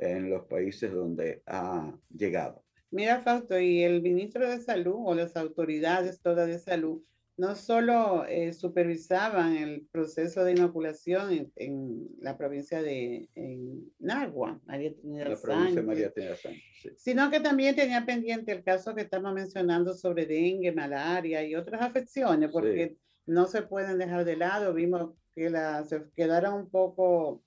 en 0.00 0.30
los 0.30 0.47
países 0.47 0.92
donde 0.92 1.42
ha 1.47 1.92
llegado. 2.14 2.64
Mira, 2.90 3.21
Fausto, 3.21 3.59
y 3.59 3.83
el 3.83 4.02
ministro 4.02 4.49
de 4.49 4.61
Salud 4.61 4.97
o 4.97 5.14
las 5.14 5.37
autoridades 5.37 6.21
todas 6.21 6.49
de 6.49 6.59
salud 6.59 7.02
no 7.40 7.54
solo 7.54 8.26
eh, 8.26 8.52
supervisaban 8.52 9.57
el 9.57 9.88
proceso 9.90 10.45
de 10.45 10.52
inoculación 10.52 11.50
en, 11.57 12.07
la 12.21 12.37
provincia 12.37 12.83
de 12.83 13.30
Nagua, 13.99 14.61
María 14.66 14.95
Trinidad 14.95 15.38
sino 16.99 17.30
que 17.30 17.40
también 17.40 17.75
tenía 17.75 18.04
pendiente 18.04 18.52
el 18.52 18.62
caso 18.62 18.95
que 18.95 19.02
estamos 19.02 19.33
mencionando 19.33 19.95
sobre 19.95 20.26
dengue, 20.26 20.71
malaria 20.73 21.42
y 21.42 21.54
otras 21.54 21.80
afecciones, 21.80 22.50
porque 22.52 22.97
no 23.25 23.47
se 23.47 23.62
pueden 23.62 23.97
dejar 23.97 24.26
de 24.26 24.37
lado. 24.37 24.75
Vimos 24.75 25.14
que 25.35 25.49
la, 25.49 25.83
se 25.85 26.02
quedaron 26.14 26.52
un 26.52 26.69
poco 26.69 27.42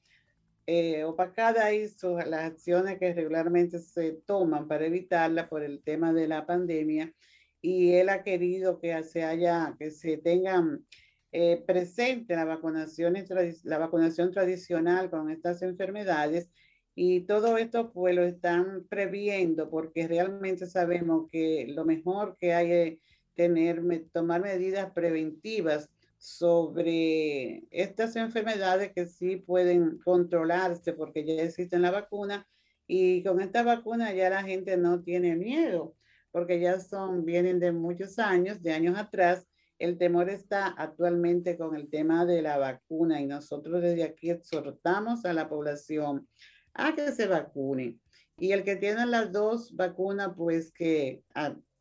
eh, 0.66 1.04
opacadas 1.04 1.64
ahí 1.64 1.88
las 2.26 2.52
acciones 2.52 2.98
que 3.00 3.14
regularmente 3.14 3.80
se 3.80 4.14
toman 4.26 4.68
para 4.68 4.86
evitarla 4.86 5.50
por 5.50 5.64
el 5.64 5.82
tema 5.84 6.14
de 6.14 6.28
la 6.28 6.46
pandemia. 6.46 7.14
Y 7.62 7.94
él 7.94 8.10
ha 8.10 8.24
querido 8.24 8.80
que 8.80 9.02
se 9.04 9.24
haya, 9.24 9.76
que 9.80 9.92
se 9.92 10.18
tengan 10.18 10.86
eh, 11.32 11.64
presente 11.66 12.36
la 12.36 12.46
vacunación, 12.46 13.16
la 13.64 13.78
vacunación 13.78 14.32
tradicional 14.32 15.10
con 15.10 15.30
estas 15.32 15.62
enfermedades. 15.62 16.50
Y 16.96 17.22
todo 17.22 17.58
esto 17.58 17.92
pues 17.92 18.16
lo 18.16 18.24
están 18.24 18.86
previendo 18.88 19.70
porque 19.70 20.08
realmente 20.08 20.68
sabemos 20.68 21.28
que 21.32 21.66
lo 21.70 21.86
mejor 21.86 22.38
que 22.38 22.54
hay 22.54 22.72
es 22.72 23.00
tener, 23.36 23.82
tomar 24.12 24.42
medidas 24.42 24.92
preventivas 24.92 25.90
sobre 26.24 27.66
estas 27.70 28.16
enfermedades 28.16 28.94
que 28.94 29.08
sí 29.08 29.36
pueden 29.36 29.98
controlarse 30.06 30.94
porque 30.94 31.26
ya 31.26 31.44
existen 31.44 31.82
la 31.82 31.92
vacuna 31.92 32.48
y 32.88 33.22
con 33.24 33.42
esta 33.42 33.62
vacuna 33.62 34.14
ya 34.14 34.30
la 34.30 34.42
gente 34.42 34.78
no 34.78 35.04
tiene 35.04 35.36
miedo 35.36 35.98
porque 36.32 36.62
ya 36.62 36.80
son, 36.80 37.26
vienen 37.26 37.60
de 37.60 37.74
muchos 37.74 38.20
años, 38.20 38.64
de 38.64 38.72
años 38.72 38.98
atrás. 38.98 39.46
El 39.78 39.98
temor 39.98 40.30
está 40.30 40.68
actualmente 40.68 41.58
con 41.58 41.76
el 41.76 41.90
tema 41.90 42.26
de 42.26 42.42
la 42.42 42.58
vacuna 42.58 43.20
y 43.20 43.28
nosotros 43.28 43.82
desde 43.82 44.04
aquí 44.04 44.30
exhortamos 44.30 45.26
a 45.26 45.34
la 45.34 45.50
población 45.50 46.26
a 46.74 46.96
que 46.96 47.12
se 47.12 47.28
vacune. 47.28 48.00
Y 48.38 48.54
el 48.54 48.64
que 48.64 48.78
tiene 48.78 49.06
las 49.06 49.34
dos 49.34 49.76
vacunas, 49.76 50.32
pues 50.38 50.72
que, 50.72 51.22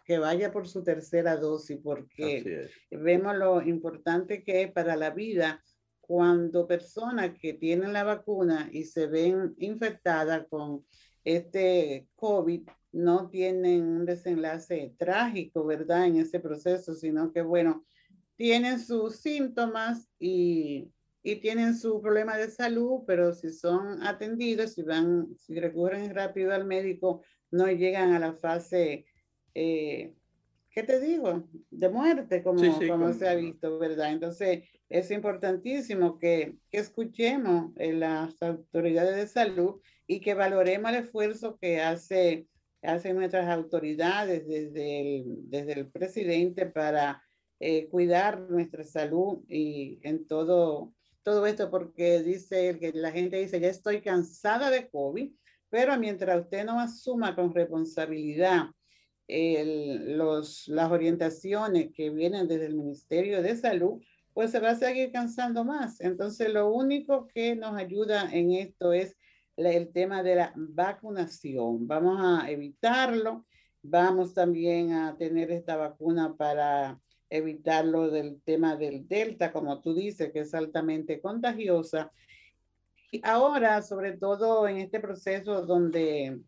que 0.05 0.19
vaya 0.19 0.53
por 0.53 0.69
su 0.69 0.83
tercera 0.83 1.37
dosis, 1.37 1.79
porque 1.83 2.69
vemos 2.91 3.37
lo 3.37 3.63
importante 3.63 4.43
que 4.43 4.63
es 4.63 4.73
para 4.73 4.97
la 4.97 5.11
vida 5.11 5.63
cuando 6.01 6.67
personas 6.67 7.39
que 7.39 7.55
tienen 7.55 7.93
la 7.93 8.05
vacuna 8.05 8.69
y 8.73 8.85
se 8.85 9.07
ven 9.07 9.55
infectadas 9.59 10.47
con 10.49 10.85
este 11.25 12.09
COVID, 12.17 12.69
no 12.93 13.31
tienen 13.31 13.85
un 13.85 14.05
desenlace 14.05 14.95
trágico, 14.99 15.65
¿verdad? 15.65 16.07
En 16.07 16.17
ese 16.17 16.41
proceso, 16.41 16.95
sino 16.95 17.33
que, 17.33 17.43
bueno, 17.43 17.85
tienen 18.37 18.81
sus 18.81 19.17
síntomas 19.17 20.11
y, 20.19 20.91
y 21.23 21.37
tienen 21.37 21.77
su 21.77 22.03
problema 22.03 22.37
de 22.37 22.51
salud, 22.51 23.05
pero 23.07 23.33
si 23.33 23.51
son 23.51 24.03
atendidos, 24.03 24.75
si 24.75 24.83
van, 24.83 25.29
si 25.39 25.59
recurren 25.59 26.15
rápido 26.15 26.53
al 26.53 26.67
médico, 26.67 27.23
no 27.51 27.69
llegan 27.69 28.13
a 28.13 28.19
la 28.19 28.35
fase, 28.35 29.07
eh, 29.55 30.15
¿qué 30.71 30.83
te 30.83 31.01
digo? 31.01 31.45
De 31.71 31.89
muerte, 31.89 32.43
como, 32.43 32.63
como, 32.89 33.13
se 33.13 33.29
ha 33.29 33.35
visto, 33.35 33.79
¿verdad? 33.79 34.13
Entonces, 34.13 34.65
es 34.89 35.11
importantísimo 35.11 36.19
que, 36.19 36.57
que 36.71 36.79
escuchemos 36.79 37.73
en 37.77 38.01
las 38.01 38.41
autoridades 38.43 39.17
de 39.17 39.27
salud 39.27 39.81
y 40.07 40.21
que 40.21 40.35
valoremos 40.35 40.91
el 40.93 41.05
esfuerzo 41.05 41.59
que 41.59 41.81
hace 41.81 42.47
hacen 42.83 43.17
nuestras 43.17 43.49
autoridades 43.49 44.47
desde 44.47 45.19
el, 45.19 45.51
desde 45.51 45.73
el 45.73 45.91
presidente 45.91 46.67
para 46.67 47.23
eh, 47.61 47.89
cuidar 47.89 48.41
nuestra 48.51 48.85
salud 48.85 49.39
y 49.49 50.01
en 50.03 50.27
todo, 50.27 50.93
todo 51.23 51.47
esto, 51.47 51.71
porque 51.71 52.23
dice 52.23 52.79
que 52.81 52.93
la 52.93 53.13
gente 53.13 53.39
dice, 53.39 53.61
ya 53.61 53.69
estoy 53.69 54.01
cansada 54.01 54.71
de 54.71 54.89
COVID, 54.91 55.33
pero 55.71 55.97
mientras 55.97 56.41
usted 56.43 56.65
no 56.65 56.81
asuma 56.81 57.35
con 57.37 57.55
responsabilidad 57.55 58.67
los, 59.29 60.69
las 60.69 60.91
orientaciones 60.91 61.91
que 61.95 62.11
vienen 62.11 62.49
desde 62.49 62.67
el 62.67 62.75
Ministerio 62.75 63.43
de 63.43 63.57
Salud, 63.57 64.03
pues 64.35 64.51
se 64.51 64.61
va 64.61 64.71
a 64.71 64.77
seguir 64.77 65.13
cansando 65.13 65.65
más. 65.65 66.01
Entonces, 66.01 66.53
lo 66.53 66.73
único 66.73 67.27
que 67.29 67.55
nos 67.55 67.77
ayuda 67.77 68.31
en 68.33 68.53
esto 68.53 68.93
es 68.93 69.17
el 69.57 69.93
tema 69.93 70.23
de 70.23 70.37
la 70.37 70.53
vacunación. 70.57 71.87
Vamos 71.87 72.19
a 72.21 72.51
evitarlo. 72.51 73.45
Vamos 73.83 74.33
también 74.33 74.93
a 74.93 75.17
tener 75.17 75.51
esta 75.51 75.77
vacuna 75.77 76.35
para 76.37 77.01
evitarlo 77.29 78.11
del 78.11 78.41
tema 78.43 78.77
del 78.77 79.09
Delta, 79.09 79.53
como 79.53 79.81
tú 79.81 79.95
dices, 79.95 80.33
que 80.33 80.41
es 80.41 80.55
altamente 80.55 81.21
contagiosa. 81.21 82.13
Y 83.11 83.21
ahora, 83.25 83.83
sobre 83.83 84.17
todo 84.17 84.69
en 84.69 84.79
este 84.79 85.01
proceso 85.01 85.67
donde 85.67 86.41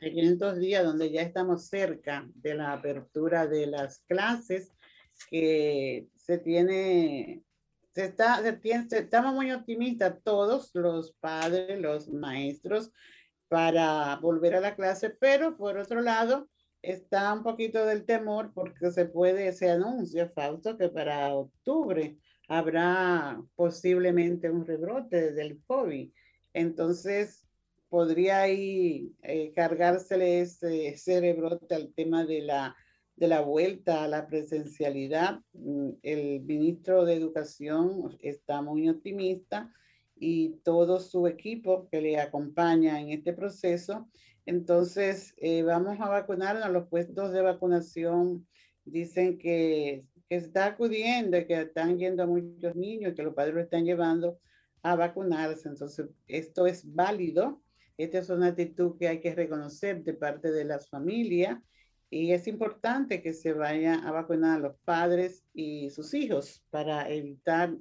en 0.00 0.18
estos 0.18 0.58
días 0.58 0.84
donde 0.84 1.10
ya 1.10 1.22
estamos 1.22 1.66
cerca 1.68 2.28
de 2.34 2.54
la 2.54 2.72
apertura 2.72 3.46
de 3.46 3.66
las 3.66 4.00
clases, 4.06 4.72
que 5.30 6.06
se 6.14 6.38
tiene 6.38 7.42
está, 8.02 8.42
estamos 8.46 9.34
muy 9.34 9.52
optimistas 9.52 10.22
todos, 10.22 10.70
los 10.74 11.12
padres, 11.14 11.80
los 11.80 12.08
maestros, 12.08 12.92
para 13.48 14.16
volver 14.16 14.54
a 14.56 14.60
la 14.60 14.76
clase, 14.76 15.10
pero 15.10 15.56
por 15.56 15.78
otro 15.78 16.00
lado, 16.00 16.48
está 16.82 17.32
un 17.32 17.42
poquito 17.42 17.84
del 17.86 18.04
temor 18.04 18.52
porque 18.54 18.90
se 18.90 19.06
puede, 19.06 19.52
se 19.52 19.70
anuncia, 19.70 20.28
Fausto, 20.28 20.76
que 20.76 20.88
para 20.88 21.34
octubre 21.34 22.18
habrá 22.46 23.42
posiblemente 23.56 24.50
un 24.50 24.66
rebrote 24.66 25.32
del 25.32 25.60
COVID. 25.66 26.10
Entonces, 26.52 27.47
podría 27.88 28.42
ahí 28.42 29.12
eh, 29.22 29.52
cargársele 29.54 30.40
ese, 30.40 30.88
ese 30.88 31.20
rebrote 31.20 31.74
al 31.74 31.92
tema 31.94 32.24
de 32.24 32.42
la 32.42 32.76
de 33.18 33.26
la 33.26 33.40
vuelta 33.40 34.04
a 34.04 34.08
la 34.08 34.26
presencialidad. 34.28 35.40
Mm, 35.52 35.90
el 36.02 36.40
ministro 36.42 37.04
de 37.04 37.14
Educación 37.14 38.16
está 38.20 38.62
muy 38.62 38.88
optimista 38.88 39.72
y 40.16 40.50
todo 40.62 41.00
su 41.00 41.26
equipo 41.26 41.88
que 41.90 42.00
le 42.00 42.20
acompaña 42.20 43.00
en 43.00 43.10
este 43.10 43.32
proceso. 43.32 44.08
Entonces, 44.46 45.34
eh, 45.38 45.62
vamos 45.62 46.00
a 46.00 46.08
vacunar 46.08 46.56
a 46.58 46.68
los 46.68 46.88
puestos 46.88 47.32
de 47.32 47.42
vacunación. 47.42 48.46
Dicen 48.84 49.36
que, 49.36 50.04
que 50.28 50.36
está 50.36 50.66
acudiendo, 50.66 51.44
que 51.46 51.60
están 51.60 51.98
yendo 51.98 52.26
muchos 52.26 52.76
niños, 52.76 53.14
que 53.14 53.22
los 53.24 53.34
padres 53.34 53.54
lo 53.54 53.60
están 53.60 53.84
llevando 53.84 54.38
a 54.82 54.94
vacunarse. 54.94 55.68
Entonces, 55.68 56.08
esto 56.28 56.66
es 56.66 56.94
válido 56.94 57.60
Esta 57.98 58.18
es 58.18 58.30
una 58.30 58.46
actitud 58.46 58.96
que 58.96 59.08
hay 59.08 59.20
que 59.20 59.34
reconocer 59.34 60.04
de 60.04 60.14
parte 60.14 60.52
de 60.52 60.64
las 60.64 60.88
familias 60.88 61.58
y 62.08 62.30
es 62.30 62.46
importante 62.46 63.20
que 63.20 63.32
se 63.32 63.52
vaya 63.52 63.96
a 63.96 64.12
vacunar 64.12 64.58
a 64.58 64.60
los 64.60 64.76
padres 64.84 65.44
y 65.52 65.90
sus 65.90 66.14
hijos 66.14 66.64
para 66.70 67.10
evitar 67.10 67.76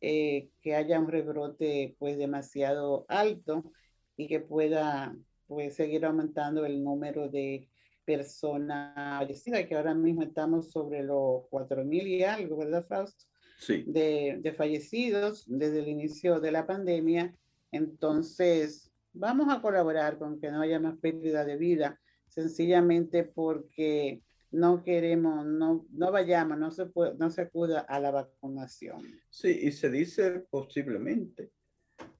eh, 0.00 0.50
que 0.60 0.74
haya 0.74 0.98
un 0.98 1.08
rebrote 1.08 1.94
pues 2.00 2.18
demasiado 2.18 3.06
alto 3.08 3.72
y 4.16 4.26
que 4.26 4.40
pueda 4.40 5.16
pues 5.46 5.76
seguir 5.76 6.04
aumentando 6.04 6.66
el 6.66 6.82
número 6.82 7.28
de 7.28 7.68
personas 8.04 8.92
fallecidas, 9.18 9.66
que 9.66 9.76
ahora 9.76 9.94
mismo 9.94 10.22
estamos 10.22 10.72
sobre 10.72 11.04
los 11.04 11.44
cuatro 11.48 11.84
mil 11.84 12.08
y 12.08 12.24
algo, 12.24 12.56
¿verdad, 12.56 12.84
Fausto? 12.88 13.24
Sí. 13.60 13.84
De, 13.86 14.38
de 14.40 14.52
fallecidos 14.52 15.44
desde 15.46 15.78
el 15.78 15.88
inicio 15.88 16.40
de 16.40 16.50
la 16.50 16.66
pandemia. 16.66 17.36
Entonces, 17.70 18.89
vamos 19.12 19.52
a 19.52 19.60
colaborar 19.60 20.18
con 20.18 20.40
que 20.40 20.50
no 20.50 20.60
haya 20.60 20.80
más 20.80 20.96
pérdida 20.98 21.44
de 21.44 21.56
vida, 21.56 22.00
sencillamente 22.28 23.24
porque 23.24 24.22
no 24.52 24.82
queremos, 24.82 25.46
no, 25.46 25.86
no 25.90 26.12
vayamos, 26.12 26.58
no 26.58 26.70
se, 26.70 26.86
puede, 26.86 27.14
no 27.14 27.30
se 27.30 27.42
acuda 27.42 27.80
a 27.80 28.00
la 28.00 28.10
vacunación. 28.10 29.02
Sí, 29.28 29.60
y 29.62 29.72
se 29.72 29.90
dice 29.90 30.44
posiblemente, 30.50 31.50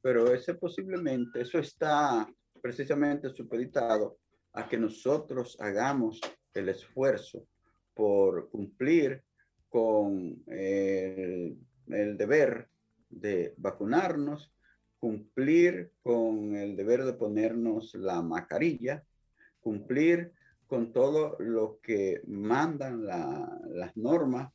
pero 0.00 0.32
ese 0.32 0.54
posiblemente, 0.54 1.40
eso 1.40 1.58
está 1.58 2.28
precisamente 2.62 3.30
supeditado 3.30 4.18
a 4.52 4.68
que 4.68 4.78
nosotros 4.78 5.56
hagamos 5.60 6.20
el 6.54 6.68
esfuerzo 6.68 7.46
por 7.94 8.48
cumplir 8.50 9.22
con 9.68 10.42
el, 10.46 11.56
el 11.88 12.16
deber 12.16 12.68
de 13.08 13.54
vacunarnos, 13.56 14.52
cumplir 15.00 15.92
con 16.02 16.54
el 16.54 16.76
deber 16.76 17.04
de 17.04 17.14
ponernos 17.14 17.94
la 17.94 18.20
mascarilla, 18.20 19.02
cumplir 19.60 20.32
con 20.66 20.92
todo 20.92 21.36
lo 21.40 21.80
que 21.82 22.20
mandan 22.26 23.04
las 23.04 23.96
normas 23.96 24.52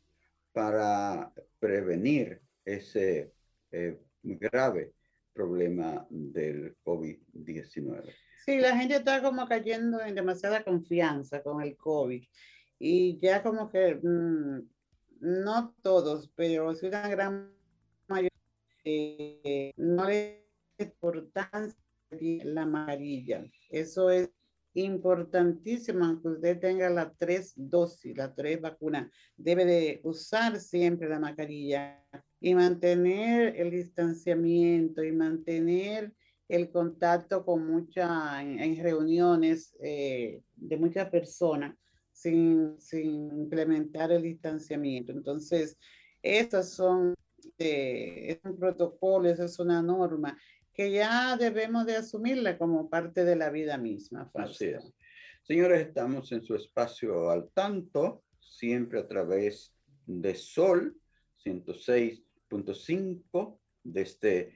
para 0.53 1.34
prevenir 1.60 2.41
ese 2.63 3.34
eh, 3.71 3.99
grave 4.23 4.93
problema 5.34 6.08
del 6.10 6.77
COVID-19. 6.86 8.13
Sí, 8.45 8.60
la 8.60 8.77
gente 8.77 8.95
está 8.97 9.21
como 9.21 9.47
cayendo 9.47 9.99
en 9.99 10.15
demasiada 10.15 10.63
confianza 10.63 11.41
con 11.41 11.62
el 11.62 11.75
COVID 11.75 12.23
y 12.79 13.19
ya 13.19 13.41
como 13.43 13.69
que 13.69 13.95
mm, 13.95 14.60
no 15.19 15.75
todos, 15.81 16.31
pero 16.36 16.73
sí 16.75 16.86
una 16.86 17.10
gran 17.10 17.55
eh, 18.86 19.74
no 19.78 20.08
le 20.08 20.45
importancia 20.78 21.78
la 22.19 22.62
amarilla. 22.63 23.45
Eso 23.69 24.10
es 24.10 24.30
importantísimo 24.74 26.21
que 26.21 26.28
usted 26.28 26.60
tenga 26.60 26.89
las 26.89 27.17
tres 27.17 27.54
dosis, 27.56 28.15
las 28.15 28.36
tres 28.36 28.62
vacunas. 28.62 29.10
Debe 29.38 29.65
de 29.65 30.02
usar 30.04 30.60
siempre 30.60 31.10
la 31.10 31.19
mascarilla 31.19 32.04
y 32.39 32.54
mantener 32.54 33.56
el 33.56 33.71
distanciamiento 33.71 35.04
y 35.04 35.12
mantener 35.12 36.13
el 36.48 36.69
contacto 36.69 37.43
con 37.43 37.65
muchas, 37.65 38.41
en, 38.41 38.84
reuniones 38.84 39.76
eh, 39.82 40.43
de 40.56 40.78
muchas 40.78 41.10
personas 41.10 41.76
sin, 42.12 42.76
sin, 42.80 43.32
implementar 43.32 44.12
el 44.12 44.21
distanciamiento. 44.21 45.12
Entonces, 45.12 45.78
esas 46.21 46.69
son, 46.71 47.15
eh, 47.58 48.25
es 48.29 48.39
un 48.43 48.58
protocolo, 48.58 49.29
esa 49.29 49.45
es 49.45 49.60
una 49.60 49.81
norma 49.81 50.38
que 50.73 50.91
ya 50.91 51.38
debemos 51.38 51.86
de 51.86 51.95
asumirla 51.95 52.58
como 52.58 52.89
parte 52.89 53.23
de 53.23 53.38
la 53.38 53.49
vida 53.49 53.77
misma. 53.77 54.29
Así 54.34 54.65
es. 54.65 54.93
Señores, 55.41 55.88
estamos 55.88 56.31
en 56.31 56.43
su 56.43 56.55
espacio 56.55 57.29
al 57.29 57.49
tanto, 57.53 58.23
siempre 58.39 58.99
a 58.99 59.08
través 59.08 59.73
de 60.05 60.36
Sol 60.36 60.97
106.5 61.45 63.60
desde 63.84 64.53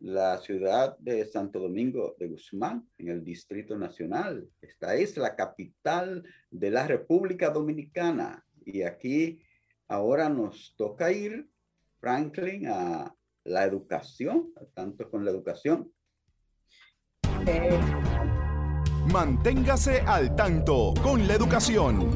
la 0.00 0.38
ciudad 0.38 0.98
de 0.98 1.24
Santo 1.24 1.58
Domingo 1.58 2.16
de 2.18 2.28
Guzmán, 2.28 2.86
en 2.98 3.08
el 3.08 3.24
Distrito 3.24 3.78
Nacional. 3.78 4.46
Esta 4.60 4.94
es 4.94 5.16
la 5.16 5.34
capital 5.34 6.22
de 6.50 6.70
la 6.70 6.86
República 6.86 7.48
Dominicana. 7.48 8.44
Y 8.64 8.82
aquí 8.82 9.40
ahora 9.88 10.28
nos 10.28 10.74
toca 10.76 11.10
ir, 11.12 11.48
Franklin, 12.00 12.68
a 12.68 13.14
la 13.44 13.64
educación, 13.64 14.52
tanto 14.74 15.10
con 15.10 15.24
la 15.24 15.30
educación. 15.30 15.92
Manténgase 19.12 20.00
al 20.00 20.34
tanto 20.34 20.92
con 21.02 21.26
la 21.28 21.34
educación. 21.34 22.10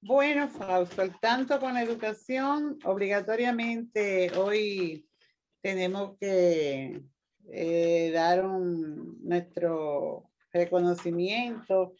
Bueno, 0.00 0.48
Fausto, 0.48 1.02
al 1.02 1.18
tanto 1.18 1.58
con 1.58 1.74
la 1.74 1.82
educación, 1.82 2.78
obligatoriamente 2.84 4.30
hoy 4.36 5.08
tenemos 5.60 6.16
que 6.18 7.02
eh, 7.48 8.10
dar 8.12 8.44
un, 8.44 9.18
nuestro 9.24 10.30
reconocimiento 10.52 11.94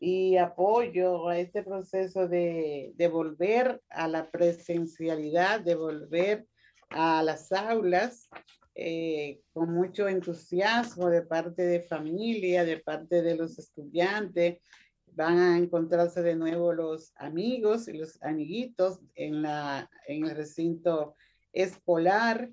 y 0.00 0.36
apoyo 0.36 1.28
a 1.28 1.38
este 1.38 1.62
proceso 1.62 2.28
de, 2.28 2.92
de 2.96 3.08
volver 3.08 3.82
a 3.90 4.08
la 4.08 4.30
presencialidad, 4.30 5.60
de 5.60 5.74
volver 5.74 6.46
a 6.90 7.22
las 7.22 7.52
aulas 7.52 8.28
eh, 8.74 9.40
con 9.52 9.74
mucho 9.74 10.08
entusiasmo 10.08 11.10
de 11.10 11.22
parte 11.22 11.62
de 11.62 11.80
familia, 11.80 12.64
de 12.64 12.78
parte 12.78 13.20
de 13.22 13.36
los 13.36 13.58
estudiantes. 13.58 14.58
Van 15.06 15.38
a 15.38 15.58
encontrarse 15.58 16.22
de 16.22 16.36
nuevo 16.36 16.72
los 16.72 17.12
amigos 17.16 17.88
y 17.88 17.98
los 17.98 18.22
amiguitos 18.22 19.00
en, 19.16 19.42
la, 19.42 19.90
en 20.06 20.24
el 20.24 20.36
recinto 20.36 21.16
escolar 21.52 22.48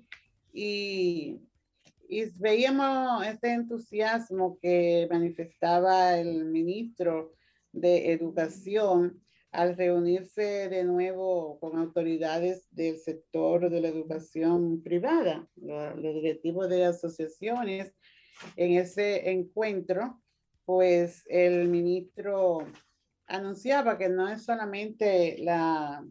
y 0.52 1.40
y 2.08 2.24
veíamos 2.36 3.26
este 3.26 3.52
entusiasmo 3.52 4.58
que 4.60 5.06
manifestaba 5.10 6.18
el 6.18 6.46
ministro 6.46 7.34
de 7.70 8.12
Educación 8.12 9.22
al 9.52 9.76
reunirse 9.76 10.68
de 10.68 10.84
nuevo 10.84 11.58
con 11.60 11.78
autoridades 11.78 12.66
del 12.70 12.98
sector 12.98 13.68
de 13.70 13.80
la 13.80 13.88
educación 13.88 14.82
privada, 14.82 15.46
los, 15.56 16.14
directivos 16.14 16.68
de 16.68 16.86
asociaciones. 16.86 17.92
En 18.56 18.72
ese 18.72 19.30
encuentro, 19.30 20.20
pues 20.64 21.24
el 21.26 21.68
ministro 21.68 22.58
anunciaba 23.26 23.98
que 23.98 24.08
no 24.08 24.28
es 24.28 24.44
solamente 24.44 25.36
la 25.40 26.06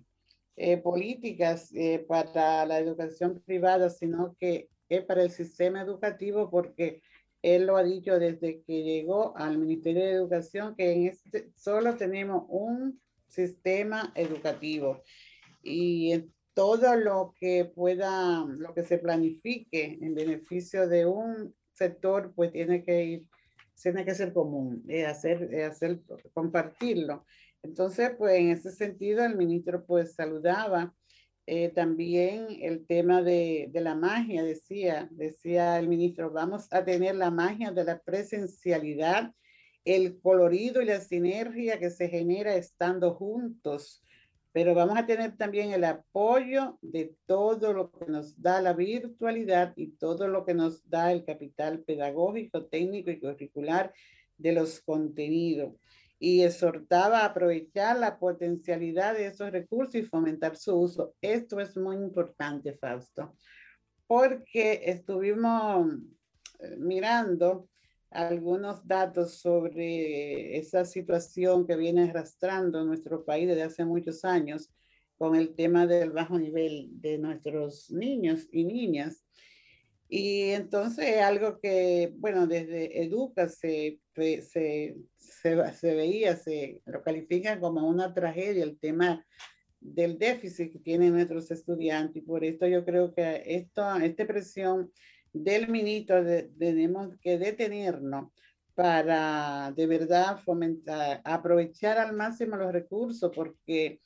eh, 0.56 0.78
políticas 0.78 1.72
eh, 1.74 2.04
para 2.08 2.66
la 2.66 2.80
educación 2.80 3.42
privada, 3.46 3.90
sino 3.90 4.36
que 4.40 4.70
para 5.08 5.24
el 5.24 5.32
sistema 5.32 5.82
educativo 5.82 6.50
porque 6.50 7.02
él 7.42 7.66
lo 7.66 7.78
ha 7.78 7.84
dicho 7.84 8.20
desde 8.20 8.62
que 8.64 8.84
llegó 8.84 9.38
al 9.38 9.58
Ministerio 9.58 10.04
de 10.04 10.12
Educación 10.12 10.76
que 10.76 10.92
en 10.92 11.08
este 11.08 11.52
solo 11.56 11.96
tenemos 11.96 12.46
un 12.50 13.00
sistema 13.28 14.12
educativo 14.16 15.04
y 15.64 16.32
todo 16.54 16.96
lo 16.96 17.36
que 17.40 17.66
pueda, 17.66 18.44
lo 18.46 18.74
que 18.74 18.84
se 18.84 18.98
planifique 18.98 20.00
en 20.02 20.16
beneficio 20.16 20.88
de 20.88 21.06
un 21.06 21.54
sector, 21.72 22.34
pues 22.34 22.52
tiene 22.52 22.84
que 22.84 23.04
ir, 23.04 23.28
tiene 23.80 24.04
que 24.04 24.16
ser 24.16 24.34
común, 24.34 24.84
eh, 24.88 25.06
hacer, 25.06 25.54
hacer, 25.64 26.00
compartirlo. 26.34 27.26
Entonces, 27.62 28.12
pues 28.18 28.40
en 28.40 28.50
ese 28.50 28.72
sentido, 28.72 29.24
el 29.24 29.36
ministro 29.36 29.86
pues 29.86 30.16
saludaba 30.16 30.96
eh, 31.50 31.70
también 31.70 32.48
el 32.62 32.86
tema 32.86 33.22
de, 33.22 33.70
de, 33.72 33.80
la 33.80 33.96
magia, 33.96 34.44
decía, 34.44 35.08
decía 35.12 35.80
el 35.80 35.88
ministro, 35.88 36.30
vamos 36.30 36.68
a 36.72 36.84
tener 36.84 37.16
la 37.16 37.32
magia 37.32 37.72
de 37.72 37.86
la 37.86 38.00
presencialidad, 38.00 39.34
el 39.86 40.20
colorido 40.20 40.82
y 40.82 40.86
la 40.86 41.00
sinergia 41.00 41.80
que 41.80 41.90
se 41.90 42.10
genera 42.10 42.54
estando 42.56 43.14
juntos, 43.14 44.04
pero 44.52 44.76
vamos 44.76 44.98
a 44.98 45.06
tener 45.06 45.38
también 45.38 45.72
el 45.72 45.86
apoyo 45.86 46.78
de 46.82 47.16
todo 47.26 47.72
lo 47.72 47.92
que 47.92 48.08
nos 48.08 48.42
da 48.42 48.62
la 48.62 48.74
virtualidad 48.74 49.72
y 49.78 49.92
todo 49.92 50.28
lo 50.28 50.44
que 50.46 50.54
nos 50.54 50.90
da 50.90 51.14
el 51.14 51.24
capital 51.24 51.80
pedagógico, 51.80 52.66
técnico 52.66 53.10
y 53.10 53.22
curricular 53.22 53.94
de 54.38 54.52
los 54.52 54.82
contenidos 54.82 55.76
y 56.20 56.42
exhortaba 56.42 57.20
a 57.20 57.26
aprovechar 57.26 57.98
la 57.98 58.18
potencialidad 58.18 59.14
de 59.14 59.28
esos 59.28 59.52
recursos 59.52 59.96
y 59.96 60.04
fomentar 60.04 60.56
su 60.56 60.76
uso. 60.76 61.16
Esto 61.22 61.60
es 61.60 61.78
muy 61.78 61.96
importante, 61.98 62.74
Fausto, 62.74 63.36
porque 64.08 64.82
estuvimos 64.86 65.94
eh, 66.60 66.76
mirando 66.78 67.70
algunos 68.10 68.88
datos 68.88 69.40
sobre 69.40 70.58
esa 70.58 70.86
situación 70.86 71.68
que 71.68 71.76
viene 71.76 72.10
arrastrando 72.10 72.84
nuestro 72.84 73.26
país 73.26 73.48
desde 73.48 73.64
hace 73.64 73.86
muchos 73.86 74.24
años 74.24 74.72
con 75.18 75.36
el 75.36 75.56
tema 75.56 75.86
del 75.88 76.12
bajo 76.12 76.40
nivel 76.40 76.90
de 77.02 77.18
nuestros 77.18 77.92
niños 77.92 78.48
y 78.52 78.64
niñas. 78.64 79.26
Y 80.10 80.52
entonces 80.52 81.22
algo 81.22 81.60
que, 81.60 82.14
bueno, 82.18 82.48
desde 82.48 83.04
Educa 83.04 83.50
se, 83.50 84.00
se, 84.16 84.42
se, 84.42 84.96
se, 85.74 85.96
veía, 85.96 86.36
se 86.38 86.82
lo 86.86 87.04
califica 87.04 87.60
como 87.60 87.86
una 87.88 88.14
tragedia 88.14 88.64
el 88.64 88.80
tema 88.80 89.26
del 89.80 90.18
déficit 90.18 90.72
que 90.72 90.80
tienen 90.80 91.14
nuestros 91.14 91.52
estudiantes. 91.52 92.24
Y 92.24 92.26
por 92.26 92.44
esto 92.46 92.68
yo 92.68 92.86
creo 92.86 93.14
que 93.14 93.44
esto, 93.46 93.96
esta 93.98 94.26
presión 94.26 94.92
del 95.34 95.68
ministro 95.68 96.24
tenemos 96.58 97.16
que 97.22 97.38
detenernos 97.38 98.32
para 98.76 99.74
de 99.76 99.88
verdad 99.88 100.40
fomentar, 100.46 101.22
aprovechar 101.24 101.98
al 101.98 102.14
máximo 102.14 102.56
los 102.56 102.72
recursos, 102.72 103.32
porque 103.36 104.00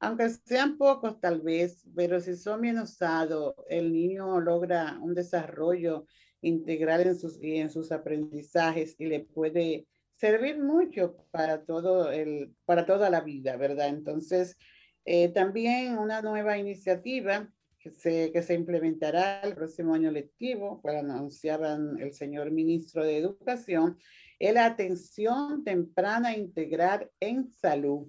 aunque 0.00 0.30
sean 0.30 0.78
pocos 0.78 1.20
tal 1.20 1.42
vez, 1.42 1.86
pero 1.94 2.20
si 2.20 2.34
son 2.34 2.62
bien 2.62 2.78
usados, 2.78 3.54
el 3.68 3.92
niño 3.92 4.40
logra 4.40 4.98
un 5.00 5.14
desarrollo 5.14 6.06
integral 6.40 7.02
en 7.02 7.18
sus, 7.18 7.38
en 7.42 7.70
sus 7.70 7.92
aprendizajes 7.92 8.96
y 8.98 9.06
le 9.06 9.20
puede 9.20 9.86
servir 10.16 10.58
mucho 10.58 11.16
para, 11.30 11.64
todo 11.64 12.10
el, 12.10 12.54
para 12.64 12.86
toda 12.86 13.10
la 13.10 13.20
vida, 13.20 13.58
¿verdad? 13.58 13.88
Entonces, 13.88 14.56
eh, 15.04 15.28
también 15.28 15.98
una 15.98 16.22
nueva 16.22 16.56
iniciativa 16.56 17.50
que 17.78 17.90
se, 17.90 18.32
que 18.32 18.42
se 18.42 18.54
implementará 18.54 19.40
el 19.42 19.54
próximo 19.54 19.94
año 19.94 20.10
lectivo, 20.10 20.80
pues 20.80 20.96
anunciaban 20.96 22.00
el 22.00 22.14
señor 22.14 22.50
ministro 22.50 23.04
de 23.04 23.18
Educación, 23.18 23.98
es 24.38 24.54
la 24.54 24.64
atención 24.64 25.62
temprana 25.62 26.34
integral 26.34 27.10
en 27.20 27.50
salud 27.50 28.08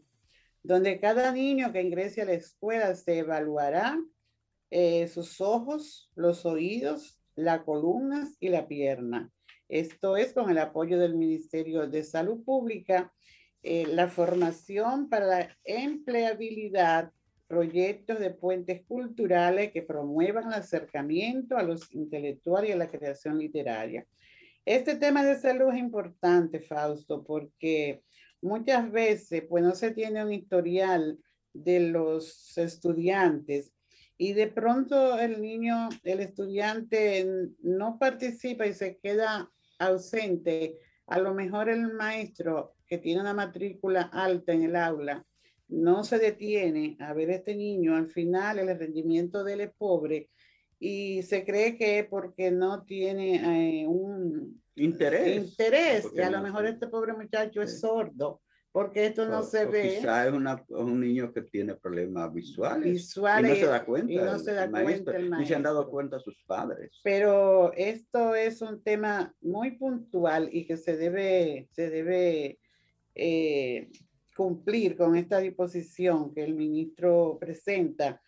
donde 0.63 0.99
cada 0.99 1.31
niño 1.31 1.71
que 1.71 1.81
ingrese 1.81 2.21
a 2.21 2.25
la 2.25 2.33
escuela 2.33 2.93
se 2.95 3.19
evaluará 3.19 3.99
eh, 4.69 5.07
sus 5.07 5.41
ojos, 5.41 6.09
los 6.15 6.45
oídos, 6.45 7.19
las 7.35 7.61
columnas 7.61 8.35
y 8.39 8.49
la 8.49 8.67
pierna. 8.67 9.31
Esto 9.67 10.17
es 10.17 10.33
con 10.33 10.49
el 10.49 10.57
apoyo 10.57 10.99
del 10.99 11.15
Ministerio 11.15 11.87
de 11.87 12.03
Salud 12.03 12.43
Pública, 12.43 13.11
eh, 13.63 13.85
la 13.87 14.07
formación 14.07 15.09
para 15.09 15.25
la 15.25 15.57
empleabilidad, 15.63 17.11
proyectos 17.47 18.19
de 18.19 18.31
puentes 18.31 18.85
culturales 18.85 19.71
que 19.71 19.81
promuevan 19.81 20.47
el 20.47 20.53
acercamiento 20.53 21.57
a 21.57 21.63
los 21.63 21.93
intelectuales 21.93 22.69
y 22.69 22.73
a 22.73 22.77
la 22.77 22.89
creación 22.89 23.37
literaria. 23.37 24.05
Este 24.65 24.95
tema 24.95 25.23
de 25.23 25.35
salud 25.37 25.73
es 25.73 25.79
importante, 25.79 26.59
Fausto, 26.59 27.23
porque 27.23 28.03
muchas 28.41 28.91
veces 28.91 29.43
pues 29.49 29.63
no 29.63 29.75
se 29.75 29.91
tiene 29.91 30.23
un 30.23 30.33
historial 30.33 31.19
de 31.53 31.79
los 31.79 32.57
estudiantes 32.57 33.73
y 34.17 34.33
de 34.33 34.47
pronto 34.47 35.17
el 35.19 35.41
niño, 35.41 35.89
el 36.03 36.19
estudiante 36.19 37.27
no 37.63 37.97
participa 37.97 38.67
y 38.67 38.73
se 38.73 38.99
queda 38.99 39.49
ausente. 39.79 40.77
A 41.07 41.17
lo 41.17 41.33
mejor 41.33 41.69
el 41.69 41.91
maestro 41.93 42.75
que 42.85 42.99
tiene 42.99 43.21
una 43.21 43.33
matrícula 43.33 44.03
alta 44.13 44.53
en 44.53 44.63
el 44.63 44.75
aula 44.75 45.25
no 45.71 46.03
se 46.03 46.19
detiene 46.19 46.97
a 46.99 47.13
ver 47.13 47.31
este 47.31 47.55
niño, 47.55 47.95
al 47.95 48.09
final 48.09 48.59
el 48.59 48.77
rendimiento 48.77 49.43
de 49.43 49.53
él 49.53 49.61
es 49.61 49.71
pobre 49.75 50.29
y 50.83 51.21
se 51.21 51.45
cree 51.45 51.77
que 51.77 52.07
porque 52.09 52.49
no 52.49 52.83
tiene 52.83 53.83
eh, 53.83 53.87
un 53.87 54.59
interés. 54.75 55.51
Interés, 55.51 56.07
y 56.11 56.21
a 56.21 56.31
lo 56.31 56.41
mejor 56.41 56.65
este 56.65 56.87
pobre 56.87 57.13
muchacho 57.13 57.61
es 57.61 57.79
sordo, 57.79 58.41
porque 58.71 59.05
esto 59.05 59.27
no 59.27 59.43
se 59.43 59.65
ve. 59.65 59.97
Quizá 59.99 60.27
es 60.27 60.33
un 60.69 60.99
niño 60.99 61.31
que 61.31 61.43
tiene 61.43 61.75
problemas 61.75 62.33
visuales. 62.33 62.93
Visuales. 62.93 63.51
Y 63.51 63.53
no 63.53 63.59
se 63.59 63.71
da 63.71 63.85
cuenta. 63.85 64.11
Y 64.11 64.15
no 64.17 64.39
se 64.39 64.53
da 64.53 64.71
cuenta 64.71 65.15
el 65.15 65.29
Ni 65.29 65.45
se 65.45 65.53
han 65.53 65.61
dado 65.61 65.87
cuenta 65.87 66.19
sus 66.19 66.41
padres. 66.47 66.99
Pero 67.03 67.71
esto 67.73 68.33
es 68.33 68.59
un 68.63 68.81
tema 68.81 69.35
muy 69.39 69.77
puntual 69.77 70.49
y 70.51 70.65
que 70.65 70.77
se 70.77 70.97
debe, 70.97 71.67
se 71.73 71.91
debe 71.91 72.57
eh, 73.13 73.91
cumplir 74.35 74.97
con 74.97 75.15
esta 75.15 75.37
disposición 75.37 76.33
que 76.33 76.43
el 76.43 76.55
ministro 76.55 77.37
presenta 77.39 78.19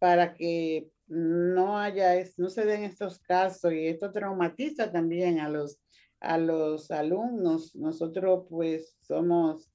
para 0.00 0.34
que 0.34 0.88
no 1.12 1.78
haya, 1.78 2.14
no 2.38 2.48
se 2.48 2.64
den 2.64 2.84
estos 2.84 3.18
casos 3.20 3.72
y 3.72 3.86
esto 3.86 4.10
traumatiza 4.10 4.90
también 4.90 5.40
a 5.40 5.48
los 5.48 5.78
a 6.22 6.38
los 6.38 6.90
alumnos. 6.90 7.74
Nosotros 7.74 8.46
pues 8.48 8.96
somos, 9.00 9.70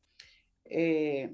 eh, 0.65 1.31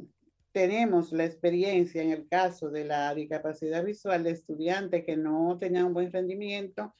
tenemos 0.51 1.11
la 1.11 1.25
experiencia 1.25 2.01
en 2.01 2.11
el 2.11 2.27
caso 2.27 2.69
de 2.69 2.85
la 2.85 3.13
discapacidad 3.15 3.83
visual 3.85 4.23
de 4.23 4.31
estudiantes 4.31 5.05
que 5.05 5.15
no 5.15 5.57
tenían 5.59 5.85
un 5.85 5.93
buen 5.93 6.11
rendimiento 6.11 6.93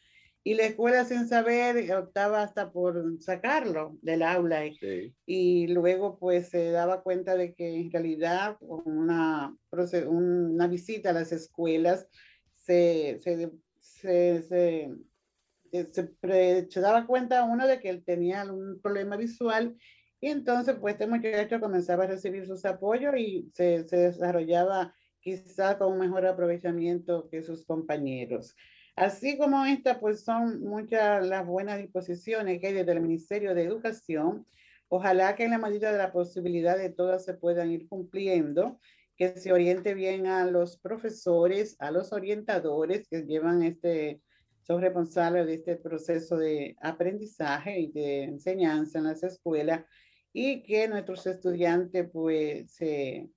y 0.45 0.55
la 0.55 0.65
escuela 0.65 1.05
sin 1.05 1.27
saber 1.27 1.89
optaba 1.93 2.43
hasta 2.43 2.71
por 2.71 3.01
sacarlo 3.21 3.97
del 4.01 4.23
aula 4.23 4.63
y, 5.25 5.67
luego 5.67 6.17
pues 6.19 6.49
se 6.49 6.69
daba 6.71 7.01
cuenta 7.01 7.37
de 7.37 7.53
que 7.53 7.75
en 7.75 7.91
realidad 7.91 8.57
una, 8.59 9.55
una 10.07 10.67
visita 10.67 11.11
a 11.11 11.13
las 11.13 11.31
escuelas 11.31 12.07
se, 12.65 13.19
se, 13.21 13.51
se 14.41 14.91
eh, 15.73 16.67
se, 16.69 16.79
daba 16.81 17.07
cuenta 17.07 17.45
uno 17.45 17.65
de 17.65 17.79
que 17.79 17.89
él 17.89 18.03
tenía 18.05 18.43
un 18.43 18.79
problema 18.79 19.17
visual 19.17 19.75
y 20.21 20.27
entonces 20.27 20.75
pues 20.79 20.93
este 20.93 21.07
muchacho 21.07 21.59
comenzaba 21.59 22.03
a 22.03 22.07
recibir 22.07 22.45
sus 22.45 22.63
apoyos 22.63 23.15
y 23.17 23.49
se, 23.55 23.81
desarrollaba 23.83 24.93
quizá 25.19 25.79
con 25.79 25.93
un 25.93 25.99
mejor 25.99 26.27
aprovechamiento 26.27 27.27
que 27.27 27.41
sus 27.41 27.65
compañeros. 27.65 28.55
Así 28.95 29.35
como 29.35 29.65
esta, 29.65 29.99
pues 29.99 30.23
son 30.23 30.61
muchas 30.61 31.25
las 31.25 31.43
buenas 31.43 31.79
disposiciones 31.79 32.61
que 32.61 32.67
hay 32.67 32.73
desde 32.73 32.91
el 32.91 33.01
Ministerio 33.01 33.55
de 33.55 33.63
Educación. 33.63 34.45
Ojalá 34.89 35.35
que 35.35 35.45
en 35.45 35.51
la 35.51 35.57
medida 35.57 35.91
de 35.91 35.97
la 35.97 36.11
posibilidad 36.11 36.77
de 36.77 36.91
todas 36.91 37.25
se 37.25 37.33
puedan 37.33 37.71
ir 37.71 37.87
cumpliendo, 37.87 38.79
que 39.31 39.39
se 39.39 39.53
oriente 39.53 39.93
bien 39.93 40.27
a 40.27 40.45
los 40.45 40.77
profesores, 40.77 41.75
a 41.79 41.91
los 41.91 42.11
orientadores 42.11 43.07
que 43.07 43.21
llevan 43.23 43.63
este 43.63 44.21
son 44.63 44.81
responsables 44.81 45.45
de 45.45 45.55
este 45.55 45.75
proceso 45.75 46.37
de 46.37 46.75
aprendizaje 46.81 47.79
y 47.79 47.91
de 47.91 48.23
enseñanza 48.23 48.99
en 48.99 49.05
las 49.05 49.21
escuelas 49.23 49.83
y 50.31 50.63
que 50.63 50.87
nuestros 50.87 51.27
estudiantes 51.27 52.09
pues 52.11 52.73
se 52.73 53.29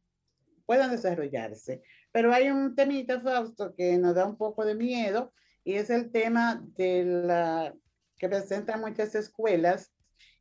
puedan 0.67 0.93
desarrollarse. 0.93 1.83
Pero 2.13 2.33
hay 2.33 2.49
un 2.49 2.77
temita, 2.77 3.21
Fausto, 3.21 3.75
que 3.75 3.99
nos 3.99 4.15
da 4.15 4.25
un 4.25 4.37
poco 4.37 4.65
de 4.65 4.77
miedo 4.77 5.33
y 5.65 5.75
es 5.75 5.91
el 5.91 6.13
tema 6.13 6.65
de 6.77 7.05
la 7.05 7.75
que 8.19 8.29
presentan 8.29 8.81
muchas 8.81 9.15
escuelas 9.17 9.93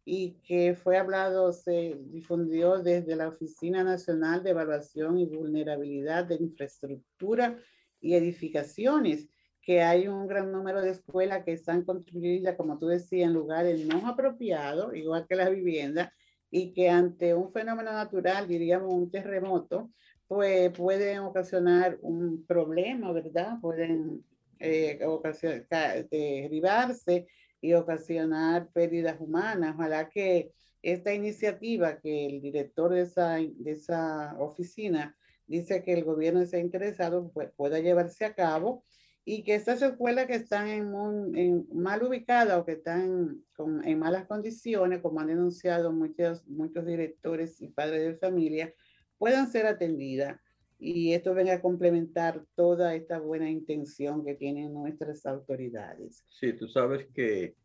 y 0.05 0.39
que 0.43 0.75
fue 0.75 0.97
hablado, 0.97 1.51
se 1.51 1.99
difundió 2.11 2.77
desde 2.77 3.15
la 3.15 3.27
Oficina 3.27 3.83
Nacional 3.83 4.43
de 4.43 4.51
Evaluación 4.51 5.17
y 5.17 5.25
Vulnerabilidad 5.25 6.25
de 6.25 6.35
Infraestructura 6.35 7.57
y 7.99 8.13
Edificaciones, 8.13 9.27
que 9.63 9.81
hay 9.81 10.07
un 10.07 10.27
gran 10.27 10.51
número 10.51 10.79
de 10.83 10.91
escuelas 10.91 11.43
que 11.43 11.53
están 11.53 11.83
construidas, 11.83 12.55
como 12.55 12.77
tú 12.77 12.85
decías, 12.85 13.27
en 13.27 13.33
lugares 13.33 13.83
no 13.87 14.07
apropiados, 14.07 14.95
igual 14.95 15.25
que 15.27 15.35
las 15.35 15.49
viviendas, 15.49 16.11
y 16.51 16.71
que 16.71 16.87
ante 16.87 17.33
un 17.33 17.51
fenómeno 17.51 17.91
natural, 17.91 18.47
diríamos 18.47 18.93
un 18.93 19.09
terremoto, 19.09 19.89
pues 20.27 20.71
pueden 20.71 21.19
ocasionar 21.19 21.97
un 22.01 22.45
problema, 22.45 23.11
¿verdad? 23.11 23.57
Pueden 23.59 24.23
eh, 24.59 24.99
ocasionar, 25.03 26.07
derribarse 26.09 27.27
y 27.61 27.73
ocasionar 27.73 28.69
pérdidas 28.71 29.17
humanas. 29.19 29.75
Ojalá 29.75 30.09
que 30.09 30.51
esta 30.81 31.13
iniciativa 31.13 31.99
que 31.99 32.27
el 32.27 32.41
director 32.41 32.93
de 32.93 33.01
esa, 33.01 33.35
de 33.37 33.71
esa 33.71 34.35
oficina 34.39 35.17
dice 35.47 35.83
que 35.83 35.93
el 35.93 36.03
gobierno 36.03 36.41
está 36.41 36.59
interesado, 36.59 37.31
pues 37.33 37.51
pueda 37.55 37.79
llevarse 37.79 38.25
a 38.25 38.35
cabo 38.35 38.83
y 39.27 39.43
que 39.43 39.55
estas 39.55 39.81
escuelas 39.81 40.27
que 40.27 40.35
están 40.35 40.67
en, 40.67 41.67
mal 41.73 42.03
ubicadas 42.03 42.59
o 42.59 42.65
que 42.65 42.73
están 42.73 43.43
en 43.83 43.99
malas 43.99 44.27
condiciones, 44.27 45.01
como 45.01 45.19
han 45.19 45.27
denunciado 45.27 45.91
muchos, 45.91 46.47
muchos 46.47 46.85
directores 46.85 47.59
y 47.59 47.69
padres 47.69 48.05
de 48.05 48.17
familia, 48.17 48.71
puedan 49.17 49.47
ser 49.47 49.65
atendidas. 49.65 50.39
Y 50.77 51.13
esto 51.13 51.33
venga 51.33 51.53
a 51.53 51.61
complementar 51.61 52.45
toda 52.55 52.95
esta 52.95 53.19
buena 53.19 53.49
intención 53.49 54.25
que 54.25 54.35
tienen 54.35 54.73
nuestras 54.73 55.25
autoridades. 55.25 56.23
Sí, 56.29 56.53
tú 56.53 56.67
sabes 56.67 57.07
que 57.13 57.55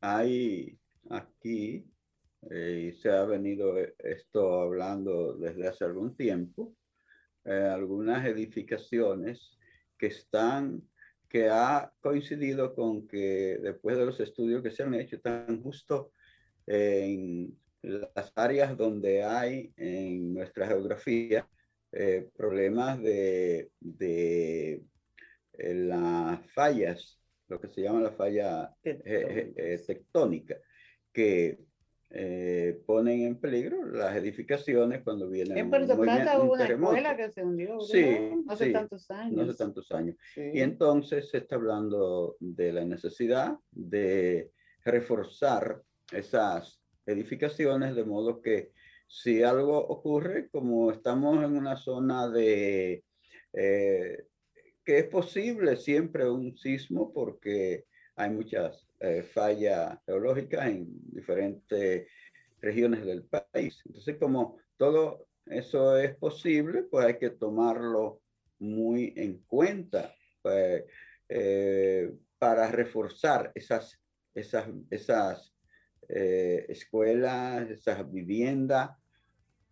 hay 0.00 0.76
aquí, 1.10 1.86
eh, 2.50 2.90
y 2.90 2.98
se 2.98 3.10
ha 3.10 3.24
venido 3.24 3.76
esto 3.98 4.60
hablando 4.60 5.34
desde 5.34 5.68
hace 5.68 5.84
algún 5.84 6.16
tiempo, 6.16 6.74
eh, 7.44 7.52
algunas 7.52 8.26
edificaciones 8.26 9.58
que 9.96 10.08
están, 10.08 10.82
que 11.28 11.48
ha 11.48 11.92
coincidido 12.00 12.74
con 12.74 13.06
que 13.06 13.58
después 13.62 13.96
de 13.96 14.06
los 14.06 14.18
estudios 14.18 14.62
que 14.62 14.72
se 14.72 14.82
han 14.82 14.94
hecho, 14.94 15.16
están 15.16 15.62
justo 15.62 16.12
en 16.66 17.56
las 17.82 18.32
áreas 18.36 18.76
donde 18.76 19.22
hay 19.22 19.72
en 19.76 20.34
nuestra 20.34 20.66
geografía 20.66 21.48
eh, 21.92 22.28
problemas 22.36 23.00
de, 23.02 23.70
de 23.80 24.82
eh, 25.52 25.74
las 25.74 26.40
fallas 26.52 27.18
lo 27.48 27.60
que 27.60 27.68
se 27.68 27.82
llama 27.82 28.00
la 28.00 28.12
falla 28.12 28.74
tectónica, 28.82 30.56
que 31.12 31.58
ponen 32.86 33.22
en 33.22 33.40
peligro 33.40 33.84
las 33.84 34.16
edificaciones 34.16 35.02
cuando 35.02 35.28
vienen. 35.28 35.58
En 35.58 35.68
Puerto 35.68 35.98
Plata 36.00 36.40
hubo 36.40 36.54
una 36.54 36.64
escuela 36.64 37.14
que 37.14 37.30
se 37.30 37.44
hundió 37.44 37.78
sí, 37.80 38.06
no 38.46 38.52
hace 38.52 38.70
tantos 38.70 39.10
años. 39.10 39.36
No 39.36 39.42
hace 39.42 39.54
tantos 39.54 39.92
años. 39.92 40.16
Y 40.34 40.60
entonces 40.60 41.28
se 41.28 41.38
está 41.38 41.56
hablando 41.56 42.36
de 42.40 42.72
la 42.72 42.86
necesidad 42.86 43.58
de 43.70 44.50
reforzar 44.84 45.82
esas 46.10 46.82
edificaciones 47.06 47.94
de 47.96 48.04
modo 48.04 48.40
que 48.40 48.72
si 49.12 49.42
algo 49.42 49.76
ocurre, 49.76 50.48
como 50.48 50.90
estamos 50.90 51.44
en 51.44 51.54
una 51.54 51.76
zona 51.76 52.30
de 52.30 53.04
eh, 53.52 54.24
que 54.82 54.98
es 55.00 55.04
posible 55.04 55.76
siempre 55.76 56.28
un 56.30 56.56
sismo 56.56 57.12
porque 57.12 57.84
hay 58.16 58.30
muchas 58.30 58.88
eh, 59.00 59.22
fallas 59.22 59.98
geológicas 60.06 60.66
en 60.66 60.86
diferentes 61.12 62.08
regiones 62.62 63.04
del 63.04 63.24
país. 63.24 63.82
Entonces, 63.84 64.16
como 64.16 64.56
todo 64.78 65.28
eso 65.44 65.98
es 65.98 66.16
posible, 66.16 66.84
pues 66.84 67.04
hay 67.04 67.18
que 67.18 67.30
tomarlo 67.30 68.22
muy 68.60 69.12
en 69.14 69.42
cuenta 69.42 70.14
pues, 70.40 70.84
eh, 71.28 72.10
para 72.38 72.70
reforzar 72.70 73.52
esas, 73.54 74.00
esas, 74.34 74.68
esas 74.88 75.52
escuelas, 76.08 77.70
esas 77.70 78.10
viviendas, 78.10 78.90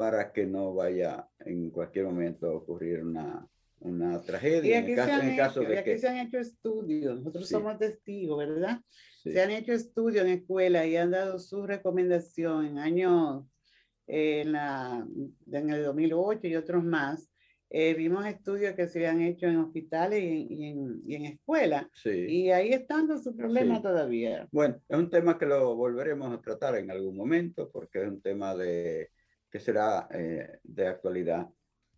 para 0.01 0.33
que 0.33 0.47
no 0.47 0.73
vaya 0.73 1.29
en 1.41 1.71
cualquier 1.71 2.07
momento 2.07 2.47
a 2.47 2.55
ocurrir 2.55 3.03
una, 3.03 3.47
una 3.81 4.19
tragedia. 4.23 4.81
Y 4.81 4.83
aquí, 4.83 4.95
se, 4.95 5.01
han 5.03 5.29
hecho, 5.29 5.61
aquí 5.79 5.99
se 5.99 6.09
han 6.09 6.17
hecho 6.17 6.39
estudios, 6.39 7.19
nosotros 7.19 7.47
somos 7.47 7.77
testigos, 7.79 8.39
¿verdad? 8.39 8.81
Se 9.23 9.39
han 9.43 9.51
hecho 9.51 9.75
estudios 9.75 10.25
en 10.25 10.31
escuelas 10.31 10.87
y 10.87 10.97
han 10.97 11.11
dado 11.11 11.39
su 11.39 11.67
recomendación 11.67 12.65
en 12.65 12.79
años, 12.79 13.45
en, 14.07 14.53
la, 14.53 15.07
en 15.53 15.69
el 15.69 15.85
2008 15.85 16.47
y 16.47 16.57
otros 16.57 16.83
más. 16.83 17.31
Eh, 17.69 17.93
vimos 17.93 18.25
estudios 18.25 18.75
que 18.75 18.89
se 18.89 19.07
han 19.07 19.21
hecho 19.21 19.49
en 19.49 19.59
hospitales 19.59 20.23
y 20.23 20.65
en, 20.65 21.03
y 21.07 21.15
en, 21.15 21.27
escuelas. 21.27 21.89
Y 22.07 22.49
ahí 22.53 22.71
están 22.71 23.07
su 23.23 23.37
problema 23.37 23.83
todavía. 23.83 24.49
Bueno, 24.51 24.81
es 24.89 24.99
un 24.99 25.11
tema 25.11 25.39
que 25.39 25.45
lo 25.45 25.77
volveremos 25.77 26.33
a 26.33 26.41
tratar 26.41 26.77
en 26.77 26.91
algún 26.91 27.15
momento 27.15 27.71
porque 27.71 28.01
es 28.01 28.09
un 28.09 28.23
tema 28.23 28.57
de 28.57 29.11
que 29.51 29.61
será 29.61 30.09
eh, 30.13 30.61
de 30.63 30.87
actualidad 30.87 31.49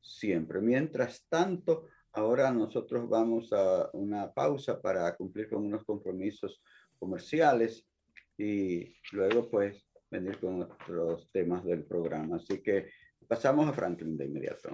siempre. 0.01 0.61
Mientras 0.61 1.27
tanto, 1.29 1.89
ahora 2.13 2.51
nosotros 2.51 3.09
vamos 3.09 3.53
a 3.53 3.91
una 3.93 4.33
pausa 4.33 4.81
para 4.81 5.15
cumplir 5.17 5.49
con 5.49 5.65
unos 5.65 5.85
compromisos 5.85 6.63
comerciales 6.99 7.87
y 8.37 8.95
luego 9.13 9.51
pues 9.51 9.87
venir 10.11 10.39
con 10.39 10.63
otros 10.63 11.29
temas 11.33 11.65
del 11.65 11.85
programa. 11.85 12.37
Así 12.37 12.63
que 12.63 12.91
pasamos 13.29 13.69
a 13.69 13.73
Franklin 13.73 14.17
de 14.17 14.27
inmediato. 14.27 14.71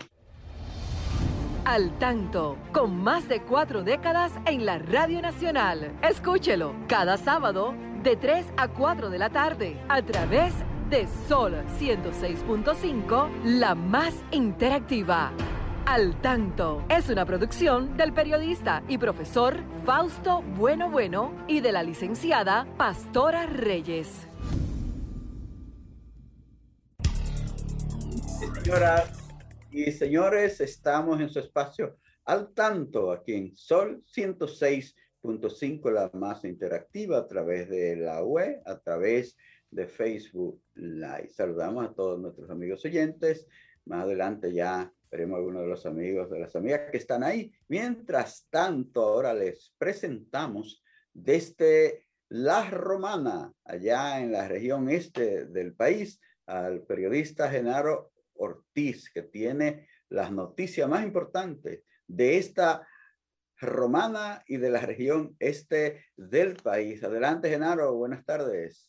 Al 1.64 1.98
tanto, 1.98 2.56
con 2.72 2.96
más 2.96 3.28
de 3.28 3.42
cuatro 3.42 3.82
décadas 3.82 4.32
en 4.46 4.64
la 4.64 4.78
Radio 4.78 5.20
Nacional. 5.20 5.98
Escúchelo 6.02 6.74
cada 6.88 7.18
sábado 7.18 7.74
de 8.02 8.16
3 8.16 8.46
a 8.56 8.68
4 8.68 9.10
de 9.10 9.18
la 9.18 9.30
tarde 9.30 9.76
a 9.88 10.00
través 10.02 10.54
de 10.58 10.77
de 10.90 11.06
Sol 11.28 11.54
106.5, 11.78 13.44
la 13.44 13.74
más 13.74 14.14
interactiva. 14.30 15.32
Al 15.84 16.18
tanto 16.22 16.82
es 16.88 17.10
una 17.10 17.26
producción 17.26 17.96
del 17.96 18.14
periodista 18.14 18.82
y 18.88 18.96
profesor 18.96 19.56
Fausto 19.84 20.42
Bueno 20.56 20.90
Bueno 20.90 21.44
y 21.46 21.60
de 21.60 21.72
la 21.72 21.82
licenciada 21.82 22.66
Pastora 22.78 23.46
Reyes. 23.46 24.26
Señoras 28.62 29.12
y 29.70 29.92
señores, 29.92 30.60
estamos 30.60 31.20
en 31.20 31.28
su 31.28 31.38
espacio 31.38 31.98
al 32.24 32.54
tanto 32.54 33.12
aquí 33.12 33.34
en 33.34 33.54
Sol 33.54 34.02
106.5, 34.14 35.90
la 35.92 36.10
más 36.14 36.44
interactiva 36.44 37.18
a 37.18 37.26
través 37.26 37.68
de 37.68 37.96
la 37.96 38.22
web, 38.22 38.62
a 38.64 38.78
través 38.78 39.36
de 39.36 39.57
de 39.70 39.86
Facebook 39.86 40.62
Live. 40.74 41.30
Saludamos 41.30 41.86
a 41.86 41.94
todos 41.94 42.18
nuestros 42.18 42.50
amigos 42.50 42.84
oyentes. 42.84 43.46
Más 43.84 44.04
adelante 44.04 44.52
ya 44.52 44.92
veremos 45.10 45.38
algunos 45.38 45.62
de 45.62 45.68
los 45.68 45.86
amigos, 45.86 46.30
de 46.30 46.40
las 46.40 46.54
amigas 46.56 46.90
que 46.90 46.98
están 46.98 47.22
ahí. 47.22 47.52
Mientras 47.68 48.46
tanto, 48.50 49.02
ahora 49.02 49.34
les 49.34 49.74
presentamos 49.78 50.82
desde 51.12 52.06
La 52.28 52.68
Romana, 52.70 53.52
allá 53.64 54.20
en 54.20 54.32
la 54.32 54.48
región 54.48 54.90
este 54.90 55.46
del 55.46 55.74
país, 55.74 56.20
al 56.46 56.82
periodista 56.82 57.50
Genaro 57.50 58.12
Ortiz, 58.34 59.10
que 59.10 59.22
tiene 59.22 59.88
las 60.08 60.30
noticias 60.32 60.88
más 60.88 61.04
importantes 61.04 61.82
de 62.06 62.38
esta 62.38 62.86
romana 63.60 64.42
y 64.46 64.56
de 64.56 64.70
la 64.70 64.80
región 64.80 65.36
este 65.38 66.04
del 66.16 66.56
país. 66.56 67.02
Adelante, 67.02 67.50
Genaro, 67.50 67.94
buenas 67.94 68.24
tardes. 68.24 68.88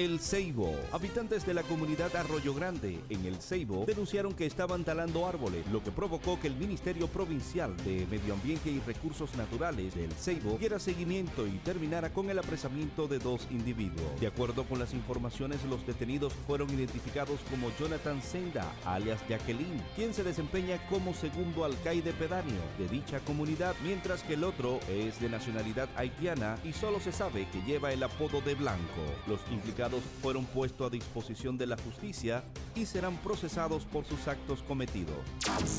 El 0.00 0.18
Ceibo. 0.18 0.74
Habitantes 0.92 1.44
de 1.44 1.52
la 1.52 1.62
comunidad 1.62 2.16
Arroyo 2.16 2.54
Grande, 2.54 3.00
en 3.10 3.26
El 3.26 3.36
Ceibo, 3.36 3.84
denunciaron 3.84 4.32
que 4.32 4.46
estaban 4.46 4.82
talando 4.82 5.26
árboles, 5.26 5.66
lo 5.70 5.84
que 5.84 5.90
provocó 5.90 6.40
que 6.40 6.46
el 6.46 6.56
Ministerio 6.56 7.06
Provincial 7.06 7.76
de 7.84 8.06
Medio 8.06 8.32
Ambiente 8.32 8.70
y 8.70 8.80
Recursos 8.80 9.34
Naturales 9.36 9.94
del 9.94 10.10
Ceibo 10.12 10.56
diera 10.58 10.78
seguimiento 10.78 11.46
y 11.46 11.50
terminara 11.58 12.14
con 12.14 12.30
el 12.30 12.38
apresamiento 12.38 13.08
de 13.08 13.18
dos 13.18 13.46
individuos. 13.50 14.18
De 14.18 14.26
acuerdo 14.26 14.64
con 14.64 14.78
las 14.78 14.94
informaciones, 14.94 15.62
los 15.64 15.86
detenidos 15.86 16.32
fueron 16.46 16.70
identificados 16.70 17.38
como 17.50 17.70
Jonathan 17.78 18.22
Senda, 18.22 18.72
alias 18.86 19.20
Jacqueline, 19.28 19.82
quien 19.96 20.14
se 20.14 20.24
desempeña 20.24 20.78
como 20.88 21.12
segundo 21.12 21.66
alcaide 21.66 22.14
pedáneo 22.14 22.62
de 22.78 22.88
dicha 22.88 23.20
comunidad, 23.20 23.74
mientras 23.84 24.22
que 24.22 24.32
el 24.32 24.44
otro 24.44 24.80
es 24.88 25.20
de 25.20 25.28
nacionalidad 25.28 25.90
haitiana 25.94 26.56
y 26.64 26.72
solo 26.72 27.00
se 27.00 27.12
sabe 27.12 27.46
que 27.50 27.60
lleva 27.64 27.92
el 27.92 28.02
apodo 28.02 28.40
de 28.40 28.54
Blanco. 28.54 29.04
Los 29.26 29.40
implicados 29.52 29.89
fueron 30.22 30.44
puestos 30.44 30.86
a 30.86 30.90
disposición 30.90 31.58
de 31.58 31.66
la 31.66 31.76
justicia 31.76 32.44
y 32.74 32.86
serán 32.86 33.16
procesados 33.18 33.84
por 33.84 34.04
sus 34.04 34.28
actos 34.28 34.62
cometidos. 34.62 35.16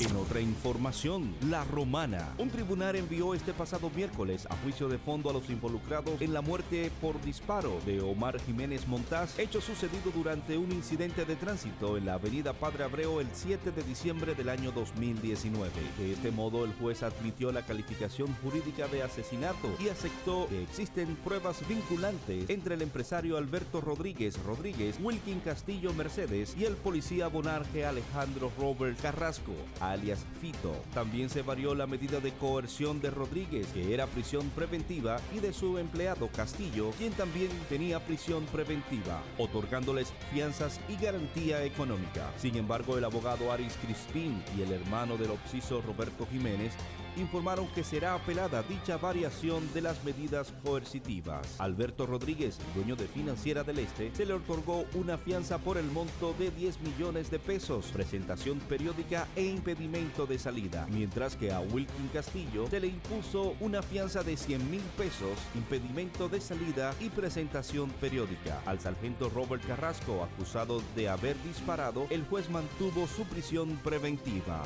En 0.00 0.14
otra 0.16 0.40
información, 0.40 1.34
La 1.48 1.64
Romana. 1.64 2.34
Un 2.38 2.50
tribunal 2.50 2.96
envió 2.96 3.34
este 3.34 3.52
pasado 3.52 3.90
miércoles 3.90 4.46
a 4.50 4.56
juicio 4.56 4.88
de 4.88 4.98
fondo 4.98 5.30
a 5.30 5.32
los 5.32 5.48
involucrados 5.48 6.20
en 6.20 6.34
la 6.34 6.42
muerte 6.42 6.90
por 7.00 7.20
disparo 7.22 7.80
de 7.86 8.00
Omar 8.00 8.40
Jiménez 8.40 8.86
Montaz, 8.86 9.38
hecho 9.38 9.60
sucedido 9.60 10.10
durante 10.14 10.58
un 10.58 10.72
incidente 10.72 11.24
de 11.24 11.36
tránsito 11.36 11.96
en 11.96 12.06
la 12.06 12.14
avenida 12.14 12.52
Padre 12.52 12.84
Abreu 12.84 13.20
el 13.20 13.28
7 13.32 13.70
de 13.70 13.82
diciembre 13.82 14.34
del 14.34 14.48
año 14.50 14.72
2019. 14.72 15.70
De 15.98 16.12
este 16.12 16.30
modo, 16.30 16.64
el 16.64 16.74
juez 16.74 17.02
admitió 17.02 17.52
la 17.52 17.62
calificación 17.62 18.34
jurídica 18.42 18.88
de 18.88 19.02
asesinato 19.02 19.68
y 19.80 19.88
aceptó 19.88 20.48
que 20.48 20.62
existen 20.62 21.16
pruebas 21.16 21.66
vinculantes 21.66 22.50
entre 22.50 22.74
el 22.74 22.82
empresario 22.82 23.36
Alberto 23.36 23.80
Rodríguez 23.80 24.01
Rodríguez 24.02 24.42
Rodríguez, 24.42 24.98
Wilkin 25.00 25.38
Castillo 25.38 25.92
Mercedes 25.92 26.56
y 26.58 26.64
el 26.64 26.74
policía 26.74 27.28
bonarje 27.28 27.86
Alejandro 27.86 28.50
Robert 28.58 29.00
Carrasco, 29.00 29.52
alias 29.78 30.26
Fito. 30.40 30.74
También 30.92 31.30
se 31.30 31.42
varió 31.42 31.72
la 31.76 31.86
medida 31.86 32.18
de 32.18 32.32
coerción 32.32 33.00
de 33.00 33.12
Rodríguez, 33.12 33.68
que 33.68 33.94
era 33.94 34.08
prisión 34.08 34.50
preventiva, 34.56 35.20
y 35.32 35.38
de 35.38 35.52
su 35.52 35.78
empleado 35.78 36.26
Castillo, 36.34 36.90
quien 36.98 37.12
también 37.12 37.50
tenía 37.68 38.00
prisión 38.00 38.44
preventiva, 38.46 39.22
otorgándoles 39.38 40.12
fianzas 40.32 40.80
y 40.88 40.96
garantía 40.96 41.62
económica. 41.64 42.28
Sin 42.38 42.56
embargo, 42.56 42.98
el 42.98 43.04
abogado 43.04 43.52
Aris 43.52 43.78
Crispín 43.86 44.42
y 44.58 44.62
el 44.62 44.72
hermano 44.72 45.16
del 45.16 45.30
obsiso 45.30 45.80
Roberto 45.80 46.26
Jiménez 46.28 46.72
informaron 47.16 47.66
que 47.68 47.84
será 47.84 48.14
apelada 48.14 48.62
dicha 48.62 48.96
variación 48.96 49.72
de 49.72 49.82
las 49.82 50.02
medidas 50.04 50.52
coercitivas. 50.64 51.60
Alberto 51.60 52.06
Rodríguez, 52.06 52.58
dueño 52.74 52.96
de 52.96 53.06
Financiera 53.06 53.64
del 53.64 53.78
Este, 53.78 54.14
se 54.14 54.26
le 54.26 54.34
otorgó 54.34 54.84
una 54.94 55.18
fianza 55.18 55.58
por 55.58 55.78
el 55.78 55.86
monto 55.86 56.34
de 56.38 56.50
10 56.50 56.80
millones 56.80 57.30
de 57.30 57.38
pesos, 57.38 57.86
presentación 57.92 58.58
periódica 58.60 59.26
e 59.36 59.44
impedimento 59.44 60.26
de 60.26 60.38
salida, 60.38 60.86
mientras 60.90 61.36
que 61.36 61.52
a 61.52 61.60
Wilkin 61.60 62.08
Castillo 62.12 62.68
se 62.68 62.80
le 62.80 62.88
impuso 62.88 63.54
una 63.60 63.82
fianza 63.82 64.22
de 64.22 64.36
100 64.36 64.70
mil 64.70 64.82
pesos, 64.96 65.38
impedimento 65.54 66.28
de 66.28 66.40
salida 66.40 66.94
y 67.00 67.08
presentación 67.08 67.90
periódica. 68.00 68.60
Al 68.66 68.80
sargento 68.80 69.28
Robert 69.28 69.64
Carrasco, 69.66 70.22
acusado 70.22 70.82
de 70.94 71.08
haber 71.08 71.36
disparado, 71.42 72.06
el 72.10 72.24
juez 72.24 72.48
mantuvo 72.50 73.06
su 73.06 73.24
prisión 73.24 73.78
preventiva. 73.82 74.62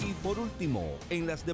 Y 0.00 0.12
por 0.22 0.38
último, 0.38 0.96
en 1.10 1.26
las 1.26 1.46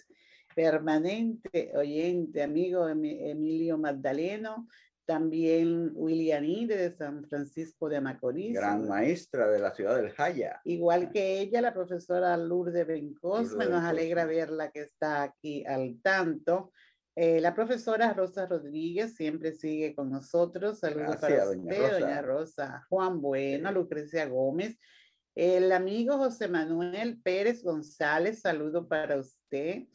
permanente 0.56 1.72
oyente, 1.76 2.42
amigo 2.42 2.88
Emi- 2.88 3.18
Emilio 3.20 3.76
Magdaleno, 3.76 4.66
también 5.04 5.92
William 5.94 6.66
de 6.66 6.90
San 6.96 7.24
Francisco 7.28 7.88
de 7.90 8.00
Macorís. 8.00 8.54
Gran 8.54 8.88
maestra 8.88 9.48
de 9.48 9.58
la 9.58 9.74
ciudad 9.74 9.96
del 9.96 10.10
Jaya. 10.10 10.60
Igual 10.64 11.10
que 11.12 11.40
ella, 11.40 11.60
la 11.60 11.74
profesora 11.74 12.34
Lourdes 12.38 12.86
Bencosme, 12.86 13.64
Lourdes 13.64 13.70
nos 13.70 13.84
alegra 13.84 14.24
verla 14.24 14.70
que 14.70 14.80
está 14.80 15.22
aquí 15.22 15.64
al 15.66 16.00
tanto. 16.02 16.72
Eh, 17.20 17.40
la 17.40 17.52
profesora 17.52 18.12
Rosa 18.12 18.46
Rodríguez 18.46 19.16
siempre 19.16 19.52
sigue 19.52 19.92
con 19.92 20.08
nosotros. 20.08 20.78
Saludos 20.78 21.16
para 21.16 21.34
Gracias, 21.34 21.46
doña 21.48 21.62
usted, 21.72 21.82
Rosa. 21.82 21.98
doña 21.98 22.22
Rosa. 22.22 22.86
Juan 22.88 23.20
Bueno, 23.20 23.68
Sí. 23.70 23.74
Lucrecia 23.74 24.26
Gómez. 24.28 24.78
El 25.34 25.72
amigo 25.72 26.16
José 26.16 26.46
Manuel 26.46 27.20
Pérez 27.20 27.64
González, 27.64 28.40
saludo 28.40 28.86
para 28.86 29.18
usted. 29.18 29.86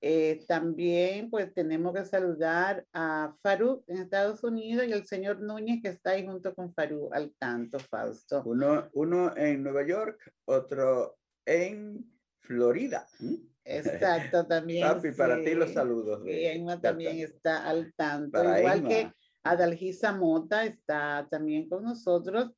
Eh, 0.00 0.44
también 0.48 1.30
pues 1.30 1.54
tenemos 1.54 1.94
que 1.94 2.04
saludar 2.04 2.84
a 2.92 3.36
Faruk 3.40 3.84
en 3.86 3.98
Estados 3.98 4.42
Unidos 4.42 4.84
y 4.88 4.92
el 4.92 5.06
señor 5.06 5.40
Núñez 5.40 5.80
que 5.80 5.90
está 5.90 6.10
ahí 6.10 6.26
junto 6.26 6.52
con 6.56 6.74
Faruk 6.74 7.14
al 7.14 7.32
tanto, 7.38 7.78
Fausto. 7.78 8.42
Uno, 8.44 8.88
uno 8.94 9.32
en 9.36 9.62
Nueva 9.62 9.86
York, 9.86 10.18
otro 10.44 11.18
en 11.46 12.04
Florida. 12.40 13.06
¿Mm? 13.20 13.53
Exacto, 13.64 14.46
también. 14.46 14.86
Papi, 14.86 15.12
para 15.12 15.42
ti 15.42 15.54
los 15.54 15.72
saludos. 15.72 16.22
de- 16.24 16.40
Y 16.42 16.46
Emma 16.46 16.80
también 16.80 17.18
está 17.20 17.68
al 17.68 17.92
tanto, 17.96 18.42
igual 18.58 18.78
Emma. 18.78 18.88
que 18.88 19.12
Adalgisa 19.42 20.12
Mota 20.12 20.64
está 20.64 21.26
también 21.30 21.68
con 21.68 21.82
nosotros. 21.84 22.50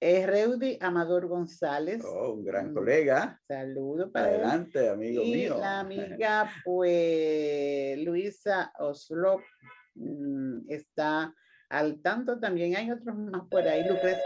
Es 0.00 0.26
Reudy 0.26 0.78
Amador 0.80 1.28
González. 1.28 2.02
Oh, 2.04 2.32
un 2.32 2.44
gran 2.44 2.74
colega. 2.74 3.40
Saludo 3.46 4.10
para 4.10 4.30
él. 4.34 4.40
Adelante, 4.40 4.88
amigo 4.88 5.22
y 5.22 5.32
mío. 5.32 5.58
la 5.58 5.78
amiga, 6.18 6.50
pues, 6.64 7.98
Luisa 8.00 8.72
Oslo 8.80 9.40
mm, 9.94 10.68
está 10.70 11.32
al 11.70 12.02
tanto. 12.02 12.40
También 12.40 12.74
hay 12.76 12.90
otros 12.90 13.16
más 13.16 13.42
por 13.48 13.62
ahí. 13.62 13.82
Lucrecia. 13.88 14.18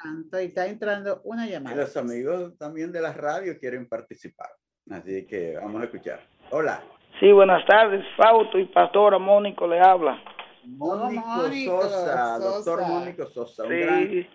Tanto, 0.00 0.40
y 0.40 0.46
está 0.46 0.66
entrando 0.66 1.20
una 1.24 1.46
Y 1.46 1.50
llamada. 1.50 1.76
los 1.76 1.96
amigos 1.96 2.56
también 2.58 2.90
de 2.92 3.00
la 3.00 3.12
radio 3.12 3.58
quieren 3.58 3.88
participar. 3.88 4.50
Así 4.92 5.26
que 5.26 5.54
vamos 5.60 5.80
a 5.80 5.84
escuchar. 5.84 6.20
Hola. 6.50 6.80
Sí, 7.20 7.30
buenas 7.32 7.64
tardes, 7.66 8.04
Fausto 8.16 8.58
y 8.58 8.64
Pastora 8.66 9.18
Mónico 9.18 9.66
le 9.66 9.80
habla. 9.80 10.18
Mónico 10.64 11.24
Mónico 11.26 11.82
Sosa, 11.82 12.38
doctor. 12.38 12.82
Mónico 12.86 13.26
Sosa. 13.26 13.64
Un 13.64 13.80
gran, 13.80 14.08
Sí, 14.10 14.26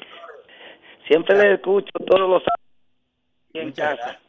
siempre 1.08 1.38
le 1.38 1.54
escucho 1.56 1.92
todos 2.06 2.30
los 2.30 2.44
sábados 2.44 3.50
aquí 3.50 3.60
en 3.60 3.68
Muchas 3.68 3.90
casa. 3.90 4.04
gracias. 4.04 4.22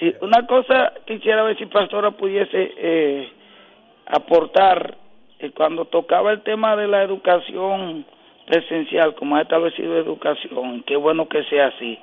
Sí, 0.00 0.14
una 0.22 0.46
cosa 0.46 0.92
quisiera 1.06 1.42
ver 1.44 1.56
si 1.58 1.66
Pastora 1.66 2.10
pudiese 2.12 2.72
eh, 2.76 3.32
aportar 4.06 4.96
eh, 5.38 5.50
cuando 5.52 5.86
tocaba 5.86 6.32
el 6.32 6.42
tema 6.42 6.76
de 6.76 6.88
la 6.88 7.02
educación 7.02 8.04
presencial, 8.46 9.14
como 9.14 9.36
ha 9.36 9.42
establecido 9.42 9.96
educación, 9.96 10.82
qué 10.86 10.96
bueno 10.96 11.28
que 11.28 11.42
sea 11.44 11.68
así. 11.68 11.98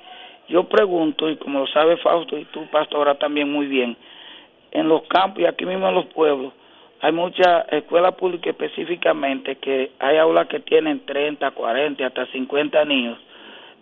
Yo 0.52 0.66
pregunto, 0.66 1.30
y 1.30 1.38
como 1.38 1.60
lo 1.60 1.68
sabe 1.68 1.96
Fausto 1.96 2.38
y 2.38 2.44
tú, 2.44 2.66
Pastora, 2.70 3.16
también 3.16 3.50
muy 3.50 3.68
bien, 3.68 3.96
en 4.72 4.90
los 4.90 5.04
campos 5.04 5.40
y 5.40 5.46
aquí 5.46 5.66
mismo 5.66 5.88
en 5.88 5.96
los 5.96 6.08
pueblos, 6.08 6.52
hay 7.00 7.14
muchas 7.14 7.72
escuelas 7.72 8.16
públicas 8.16 8.48
específicamente 8.48 9.56
que 9.56 9.92
hay 9.98 10.18
aulas 10.18 10.48
que 10.50 10.60
tienen 10.60 11.06
30, 11.06 11.52
40, 11.52 12.06
hasta 12.06 12.26
50 12.26 12.84
niños. 12.84 13.18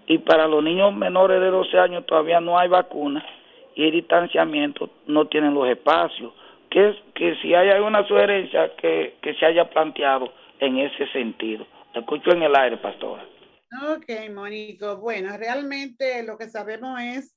Y 0.06 0.20
para 0.20 0.48
los 0.48 0.64
niños 0.64 0.94
menores 0.94 1.42
de 1.42 1.50
12 1.50 1.80
años 1.80 2.06
todavía 2.06 2.40
no 2.40 2.60
hay 2.60 2.68
vacuna 2.70 3.26
y 3.74 3.86
el 3.86 3.92
distanciamiento 3.92 4.92
no 5.08 5.26
tienen 5.26 5.56
los 5.56 5.68
espacios. 5.68 6.34
Que, 6.70 6.94
que 7.16 7.36
si 7.38 7.56
hay 7.56 7.70
alguna 7.70 8.08
sugerencia 8.08 8.76
que, 8.76 9.16
que 9.24 9.34
se 9.34 9.46
haya 9.48 9.68
planteado 9.72 10.32
en 10.60 10.78
ese 10.78 11.08
sentido. 11.08 11.66
Te 11.94 12.00
escucho 12.02 12.30
en 12.32 12.44
el 12.44 12.56
aire, 12.56 12.78
pastora. 12.78 13.24
Ok, 13.72 14.06
Mónico. 14.34 14.98
Bueno, 14.98 15.38
realmente 15.38 16.24
lo 16.24 16.38
que 16.38 16.50
sabemos 16.50 17.00
es 17.02 17.36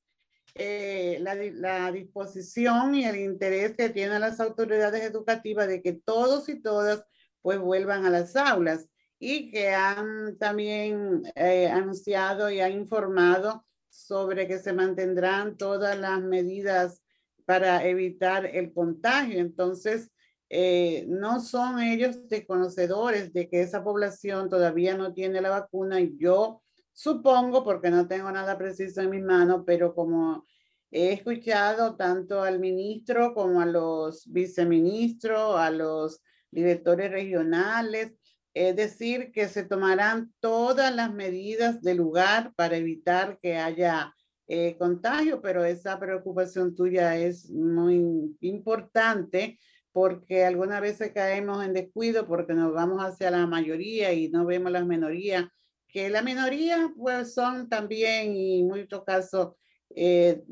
eh, 0.54 1.18
la, 1.20 1.34
di- 1.36 1.50
la 1.52 1.92
disposición 1.92 2.94
y 2.94 3.04
el 3.06 3.16
interés 3.16 3.76
que 3.76 3.90
tienen 3.90 4.20
las 4.20 4.40
autoridades 4.40 5.02
educativas 5.02 5.68
de 5.68 5.82
que 5.82 5.94
todos 5.94 6.48
y 6.48 6.62
todas 6.62 7.04
pues 7.42 7.58
vuelvan 7.58 8.06
a 8.06 8.10
las 8.10 8.36
aulas 8.36 8.88
y 9.18 9.50
que 9.50 9.70
han 9.70 10.38
también 10.38 11.24
eh, 11.34 11.68
anunciado 11.68 12.50
y 12.50 12.60
han 12.60 12.72
informado 12.74 13.66
sobre 13.90 14.48
que 14.48 14.58
se 14.60 14.72
mantendrán 14.74 15.56
todas 15.58 15.98
las 15.98 16.20
medidas 16.22 17.02
para 17.46 17.84
evitar 17.86 18.46
el 18.46 18.72
contagio. 18.72 19.40
Entonces, 19.40 20.11
eh, 20.54 21.06
no 21.08 21.40
son 21.40 21.80
ellos 21.80 22.28
desconocedores 22.28 23.32
de 23.32 23.48
que 23.48 23.62
esa 23.62 23.82
población 23.82 24.50
todavía 24.50 24.94
no 24.94 25.14
tiene 25.14 25.40
la 25.40 25.48
vacuna. 25.48 25.98
Yo 26.18 26.62
supongo, 26.92 27.64
porque 27.64 27.88
no 27.88 28.06
tengo 28.06 28.30
nada 28.30 28.58
preciso 28.58 29.00
en 29.00 29.08
mis 29.08 29.22
manos, 29.22 29.62
pero 29.64 29.94
como 29.94 30.44
he 30.90 31.14
escuchado 31.14 31.96
tanto 31.96 32.42
al 32.42 32.60
ministro 32.60 33.32
como 33.32 33.62
a 33.62 33.64
los 33.64 34.30
viceministros, 34.30 35.56
a 35.56 35.70
los 35.70 36.22
directores 36.50 37.10
regionales, 37.10 38.12
es 38.52 38.76
decir, 38.76 39.32
que 39.32 39.48
se 39.48 39.64
tomarán 39.64 40.34
todas 40.38 40.94
las 40.94 41.14
medidas 41.14 41.80
del 41.80 41.96
lugar 41.96 42.52
para 42.56 42.76
evitar 42.76 43.38
que 43.40 43.56
haya 43.56 44.14
eh, 44.48 44.76
contagio, 44.76 45.40
pero 45.40 45.64
esa 45.64 45.98
preocupación 45.98 46.74
tuya 46.74 47.16
es 47.16 47.48
muy 47.48 48.36
importante 48.40 49.58
porque 49.92 50.44
algunas 50.44 50.80
veces 50.80 51.12
caemos 51.12 51.64
en 51.64 51.72
descuido 51.72 52.26
porque 52.26 52.54
nos 52.54 52.72
vamos 52.72 53.02
hacia 53.02 53.30
la 53.30 53.46
mayoría 53.46 54.12
y 54.12 54.28
no 54.30 54.46
vemos 54.46 54.72
las 54.72 54.86
minorías, 54.86 55.46
que 55.88 56.08
la 56.08 56.22
minoría 56.22 56.92
pues 56.96 57.34
son 57.34 57.68
también 57.68 58.34
y 58.34 58.60
en 58.60 58.68
muchos 58.68 59.04
casos 59.04 59.54
eh, 59.94 60.42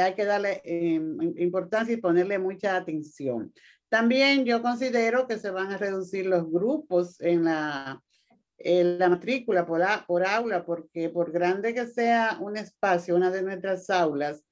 hay 0.00 0.14
que 0.14 0.24
darle 0.24 0.62
eh, 0.64 1.00
importancia 1.36 1.94
y 1.94 1.98
ponerle 1.98 2.38
mucha 2.38 2.76
atención. 2.76 3.52
También 3.88 4.44
yo 4.44 4.62
considero 4.62 5.26
que 5.26 5.38
se 5.38 5.50
van 5.50 5.72
a 5.72 5.78
reducir 5.78 6.26
los 6.26 6.50
grupos 6.50 7.20
en 7.20 7.44
la, 7.44 8.02
en 8.58 8.98
la 8.98 9.08
matrícula 9.08 9.66
por, 9.66 9.82
por 10.06 10.26
aula, 10.26 10.64
porque 10.64 11.10
por 11.10 11.32
grande 11.32 11.74
que 11.74 11.86
sea 11.86 12.38
un 12.40 12.56
espacio, 12.56 13.16
una 13.16 13.30
de 13.30 13.42
nuestras 13.42 13.88
aulas, 13.90 14.42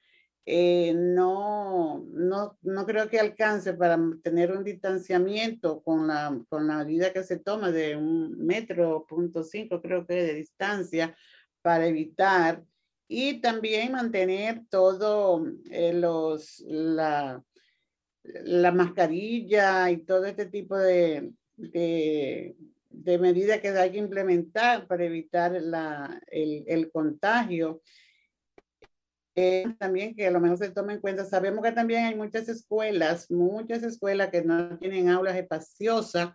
eh, 0.48 0.94
no, 0.94 2.06
no, 2.12 2.56
no 2.62 2.86
creo 2.86 3.08
que 3.08 3.18
alcance 3.18 3.74
para 3.74 3.98
tener 4.22 4.52
un 4.52 4.62
distanciamiento 4.62 5.82
con 5.82 6.06
la, 6.06 6.40
con 6.48 6.68
la 6.68 6.78
medida 6.78 7.12
que 7.12 7.24
se 7.24 7.38
toma 7.40 7.72
de 7.72 7.96
un 7.96 8.38
metro, 8.38 9.06
punto 9.08 9.42
cinco, 9.42 9.82
creo 9.82 10.06
que 10.06 10.14
de 10.14 10.34
distancia, 10.34 11.16
para 11.62 11.88
evitar 11.88 12.62
y 13.08 13.40
también 13.40 13.92
mantener 13.92 14.62
todo 14.70 15.44
eh, 15.70 15.92
los, 15.92 16.60
la, 16.66 17.42
la 18.22 18.72
mascarilla 18.72 19.90
y 19.90 19.98
todo 19.98 20.26
este 20.26 20.46
tipo 20.46 20.76
de, 20.76 21.32
de, 21.56 22.56
de 22.90 23.18
medidas 23.18 23.60
que 23.60 23.68
hay 23.70 23.90
que 23.90 23.98
implementar 23.98 24.86
para 24.86 25.04
evitar 25.04 25.60
la, 25.60 26.20
el, 26.28 26.62
el 26.68 26.90
contagio. 26.92 27.82
Eh, 29.38 29.66
también 29.78 30.14
que 30.14 30.26
a 30.26 30.30
lo 30.30 30.40
mejor 30.40 30.56
se 30.56 30.70
tome 30.70 30.94
en 30.94 31.00
cuenta, 31.00 31.26
sabemos 31.26 31.62
que 31.62 31.72
también 31.72 32.06
hay 32.06 32.14
muchas 32.14 32.48
escuelas, 32.48 33.30
muchas 33.30 33.82
escuelas 33.82 34.30
que 34.30 34.42
no 34.42 34.78
tienen 34.78 35.10
aulas 35.10 35.36
espaciosas 35.36 36.30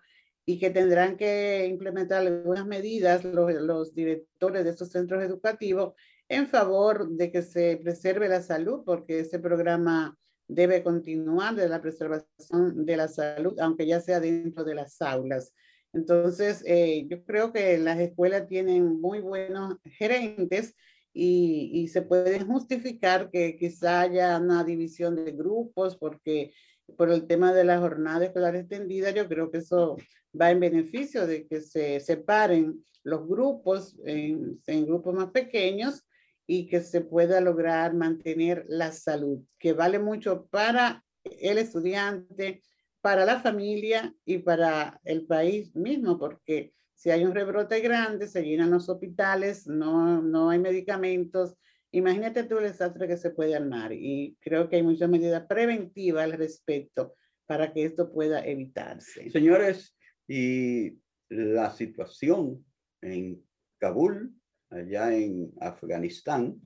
y 0.46 0.60
que 0.60 0.70
tendrán 0.70 1.18
que 1.18 1.66
implementar 1.68 2.20
algunas 2.20 2.68
medidas 2.68 3.24
los, 3.24 3.52
los 3.54 3.96
directores 3.96 4.64
de 4.64 4.70
estos 4.70 4.92
centros 4.92 5.24
educativos 5.24 5.94
en 6.30 6.48
favor 6.48 7.10
de 7.10 7.32
que 7.32 7.42
se 7.42 7.78
preserve 7.78 8.30
la 8.30 8.42
salud, 8.42 8.84
porque 8.86 9.22
ese 9.22 9.40
programa 9.40 10.16
debe 10.48 10.84
continuar 10.84 11.56
de 11.56 11.68
la 11.68 11.82
preservación 11.82 12.86
de 12.86 12.98
la 12.98 13.08
salud, 13.08 13.60
aunque 13.60 13.88
ya 13.88 14.00
sea 14.00 14.20
dentro 14.20 14.64
de 14.64 14.76
las 14.76 15.02
aulas. 15.02 15.54
Entonces, 15.94 16.64
eh, 16.68 17.08
yo 17.10 17.24
creo 17.26 17.52
que 17.52 17.78
las 17.78 18.00
escuelas 18.00 18.48
tienen 18.48 19.02
muy 19.02 19.20
buenos 19.20 19.78
gerentes 19.98 20.76
y, 21.14 21.88
se 21.90 22.02
puede 22.02 22.40
justificar 22.42 23.30
que 23.30 23.58
quizá 23.58 24.02
haya 24.02 24.38
una 24.38 24.64
división 24.64 25.16
de 25.16 25.32
grupos 25.32 25.98
porque 25.98 26.54
por 26.98 27.10
el 27.10 27.28
tema 27.28 27.54
de 27.54 27.64
la 27.64 27.80
jornada 27.80 28.26
escolar 28.26 28.56
extendida, 28.56 29.12
yo 29.12 29.28
creo 29.28 29.52
que 29.52 29.60
eso 29.60 29.98
va 30.40 30.52
en 30.52 30.60
beneficio 30.60 31.28
de 31.28 31.48
que 31.48 31.62
se 31.62 32.00
separen 32.00 32.86
los 33.04 33.28
grupos 33.28 33.98
en 34.06 34.86
grupos 34.86 35.14
más 35.14 35.32
pequeños 35.32 36.04
y 36.48 36.68
que 36.68 36.82
se 36.82 37.02
pueda 37.02 37.40
lograr 37.40 37.94
mantener 37.94 38.66
la 38.68 38.92
salud, 38.92 39.42
que 39.58 39.74
vale 39.74 40.00
mucho 40.00 40.48
para 40.48 41.04
el 41.24 41.58
estudiante, 41.58 42.62
para 43.02 43.26
la 43.26 43.40
familia 43.40 44.14
y 44.26 44.40
para 44.40 45.00
el 45.04 45.26
país 45.26 45.76
mismo, 45.76 46.20
porque 46.20 46.74
si 47.02 47.10
hay 47.10 47.26
un 47.26 47.34
rebrote 47.34 47.80
grande, 47.80 48.28
se 48.28 48.44
llenan 48.44 48.70
los 48.70 48.88
hospitales, 48.88 49.66
no, 49.66 50.22
no 50.22 50.52
hay 50.52 50.60
medicamentos. 50.60 51.56
Imagínate 51.90 52.44
tú 52.44 52.60
el 52.60 52.66
desastre 52.66 53.08
que 53.08 53.18
se 53.18 53.32
puede 53.32 53.56
armar 53.56 53.92
y 53.92 54.38
creo 54.40 54.70
que 54.70 54.76
hay 54.76 54.84
muchas 54.84 55.10
medidas 55.10 55.48
preventivas 55.48 56.26
al 56.26 56.34
respecto 56.34 57.16
para 57.48 57.74
que 57.74 57.86
esto 57.86 58.14
pueda 58.14 58.46
evitarse. 58.46 59.32
Señores, 59.32 59.98
y 60.28 61.00
la 61.28 61.72
situación 61.72 62.64
en 63.02 63.44
Kabul 63.80 64.36
allá 64.70 65.12
en 65.12 65.52
Afganistán 65.60 66.62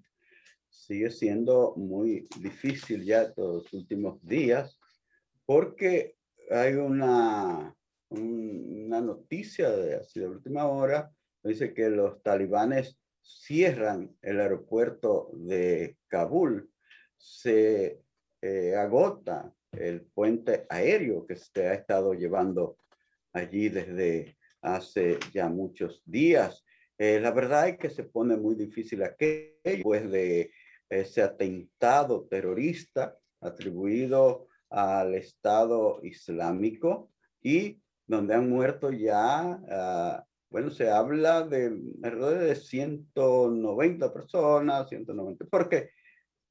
sigue 0.68 1.12
siendo 1.12 1.76
muy 1.78 2.28
difícil 2.42 3.06
ya 3.06 3.22
estos 3.22 3.72
últimos 3.72 4.22
días 4.22 4.78
porque 5.46 6.18
hay 6.52 6.74
una, 6.74 7.74
una 8.10 9.02
noticia 9.02 9.70
de 9.70 9.96
así 9.96 10.20
última 10.20 10.68
hora, 10.68 11.12
dice 11.44 11.74
que 11.74 11.90
los 11.90 12.22
talibanes 12.22 12.98
cierran 13.22 14.16
el 14.22 14.40
aeropuerto 14.40 15.32
de 15.34 15.98
Kabul, 16.08 16.70
se 17.18 18.02
eh, 18.42 18.76
agota 18.76 19.54
el 19.72 20.02
puente 20.02 20.66
aéreo 20.70 21.26
que 21.26 21.36
se 21.36 21.68
ha 21.68 21.74
estado 21.74 22.14
llevando 22.14 22.78
allí 23.34 23.70
desde 23.70 24.38
hace 24.62 25.20
ya 25.34 25.50
muchos 25.50 26.02
días. 26.06 26.64
Eh, 26.98 27.20
la 27.20 27.32
verdad 27.32 27.70
es 27.70 27.78
que 27.78 27.90
se 27.90 28.04
pone 28.04 28.38
muy 28.38 28.56
difícil 28.56 29.04
aquello, 29.04 29.56
después 29.64 30.10
de 30.10 30.52
ese 30.90 31.22
atentado 31.22 32.28
terrorista 32.30 33.18
atribuido 33.42 34.48
al 34.70 35.16
Estado 35.16 36.00
Islámico 36.04 37.12
y 37.42 37.82
donde 38.08 38.36
han 38.36 38.50
muerto 38.50 38.92
ya, 38.92 39.60
uh, 39.62 40.24
bueno, 40.50 40.72
se 40.72 40.90
habla 40.90 41.44
de 41.44 41.78
alrededor 42.04 42.40
de 42.40 42.56
190 42.56 44.14
personas, 44.14 44.90
190, 44.90 45.46
porque 45.46 45.90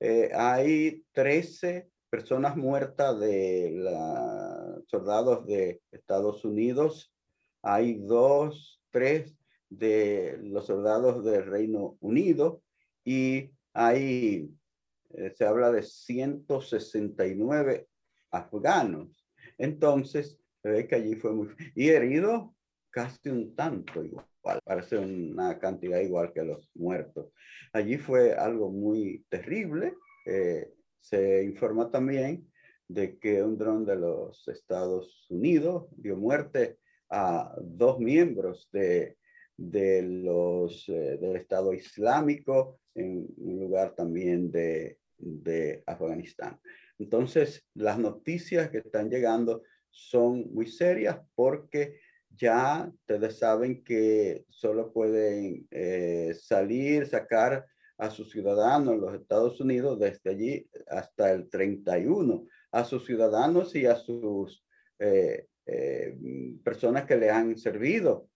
eh, 0.01 0.31
hay 0.35 1.05
13 1.13 1.89
personas 2.11 2.57
muertas 2.57 3.19
de 3.19 3.73
la, 3.75 4.79
soldados 4.87 5.47
de 5.47 5.81
Estados 5.91 6.45
Unidos, 6.45 7.13
hay 7.63 7.95
dos, 7.95 8.83
tres 8.91 9.35
de 9.71 10.39
los 10.43 10.67
soldados 10.67 11.25
del 11.25 11.47
Reino 11.47 11.97
Unido 12.01 12.63
y 13.05 13.51
ahí 13.73 14.51
eh, 15.15 15.33
se 15.35 15.47
habla 15.47 15.73
de 15.73 15.83
169 15.83 17.89
afganos. 18.31 19.25
Entonces, 19.57 20.39
se 20.65 20.71
ve 20.71 20.89
que 20.89 20.95
allí 20.95 21.15
fue 21.15 21.35
muy... 21.35 21.49
Y 21.75 21.91
herido 21.91 22.55
casi 22.91 23.29
un 23.29 23.55
tanto 23.55 24.03
igual, 24.03 24.25
parece 24.65 24.97
una 24.97 25.59
cantidad 25.59 26.01
igual 26.01 26.33
que 26.33 26.43
los 26.43 26.71
muertos. 26.75 27.33
Allí 27.75 27.99
fue 27.99 28.33
algo 28.33 28.71
muy 28.71 29.27
terrible. 29.29 29.95
Eh, 30.25 30.73
se 31.01 31.45
informa 31.45 31.91
también 31.91 32.51
de 32.89 33.19
que 33.19 33.43
un 33.43 33.59
dron 33.59 33.85
de 33.85 33.97
los 33.97 34.49
Estados 34.49 35.27
Unidos 35.29 35.87
dio 35.99 36.17
muerte 36.17 36.79
a 37.11 37.55
dos 37.61 37.99
miembros 37.99 38.71
de 38.73 39.19
los, 39.59 40.89
eh, 40.89 41.19
del 41.21 41.37
Estado 41.37 41.75
Islámico, 41.75 42.81
en 42.95 43.27
un 43.37 43.61
lugar 43.61 43.95
también 43.95 44.51
de, 44.51 44.99
de 45.19 45.83
Afganistán. 45.85 46.59
Entonces, 46.99 47.67
las 47.75 47.99
noticias 47.99 48.71
que 48.71 48.79
están 48.79 49.11
llegando 49.11 49.63
son 49.95 50.53
muy 50.53 50.67
serias 50.67 51.19
porque 51.35 52.01
ya 52.37 52.91
ustedes 52.93 53.39
saben 53.39 53.85
que 53.85 54.45
solo 54.49 54.93
pueden 54.93 55.69
eh, 55.71 56.35
salir, 56.39 57.07
sacar 57.07 57.65
a 57.97 58.11
sus 58.11 58.33
ciudadanos 58.33 58.95
en 58.95 59.01
los 59.01 59.15
Estados 59.15 59.61
Unidos 59.61 60.01
desde 60.01 60.31
allí 60.31 60.69
hasta 60.89 61.31
el 61.31 61.49
31, 61.49 62.45
a 62.73 62.85
sus 62.85 63.07
ciudadanos 63.07 63.75
y 63.77 63.87
a 63.87 63.95
sus 63.95 64.67
eh, 64.99 65.47
personas 66.65 67.05
que 67.05 67.17
le 67.17 67.31
han 67.31 67.57
servido. 67.57 68.29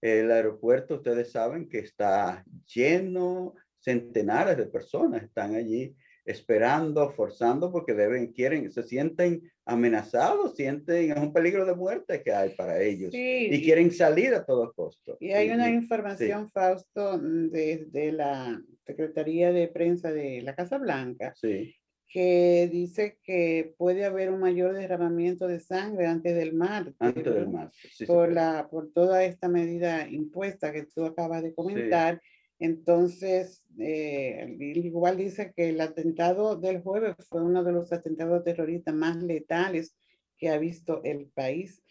El 0.00 0.30
aeropuerto, 0.30 0.94
ustedes 0.94 1.30
saben 1.32 1.68
que 1.68 1.80
está 1.80 2.44
lleno, 2.74 3.54
centenares 3.78 4.56
de 4.56 4.66
personas 4.66 5.22
están 5.22 5.54
allí 5.54 5.94
esperando, 6.28 7.10
forzando, 7.12 7.72
porque 7.72 7.94
deben, 7.94 8.32
quieren, 8.32 8.70
se 8.70 8.82
sienten 8.82 9.50
amenazados, 9.64 10.54
sienten, 10.54 11.10
es 11.10 11.16
un 11.16 11.32
peligro 11.32 11.64
de 11.64 11.74
muerte 11.74 12.22
que 12.22 12.32
hay 12.32 12.50
para 12.50 12.82
ellos 12.82 13.14
y 13.14 13.62
quieren 13.62 13.90
salir 13.90 14.34
a 14.34 14.44
todo 14.44 14.70
costo. 14.74 15.16
Y 15.20 15.30
hay 15.30 15.48
una 15.48 15.70
información, 15.70 16.50
Fausto, 16.50 17.18
desde 17.18 18.12
la 18.12 18.62
Secretaría 18.84 19.52
de 19.52 19.68
Prensa 19.68 20.12
de 20.12 20.42
la 20.42 20.54
Casa 20.54 20.76
Blanca, 20.76 21.32
sí. 21.34 21.74
que 22.06 22.68
dice 22.70 23.18
que 23.22 23.74
puede 23.78 24.04
haber 24.04 24.30
un 24.30 24.40
mayor 24.40 24.74
derramamiento 24.74 25.48
de 25.48 25.60
sangre 25.60 26.06
antes 26.06 26.36
del 26.36 26.52
mar. 26.52 26.92
Antes 26.98 27.24
del 27.24 27.48
mar. 27.48 27.70
por, 28.06 28.30
la, 28.30 28.68
por 28.70 28.92
toda 28.92 29.24
esta 29.24 29.48
medida 29.48 30.06
impuesta 30.06 30.72
que 30.72 30.84
tú 30.84 31.06
acabas 31.06 31.42
de 31.42 31.54
comentar. 31.54 32.20
Entonces, 32.58 33.64
eh, 33.78 34.56
igual 34.58 35.16
dice 35.16 35.52
que 35.54 35.68
el 35.70 35.80
atentado 35.80 36.56
del 36.56 36.82
jueves 36.82 37.14
fue 37.28 37.42
uno 37.42 37.62
de 37.62 37.72
los 37.72 37.92
atentados 37.92 38.44
terroristas 38.44 38.94
más 38.94 39.22
letales 39.22 39.96
que 40.36 40.48
ha 40.48 40.58
visto 40.58 41.02
el 41.04 41.26
país. 41.26 41.82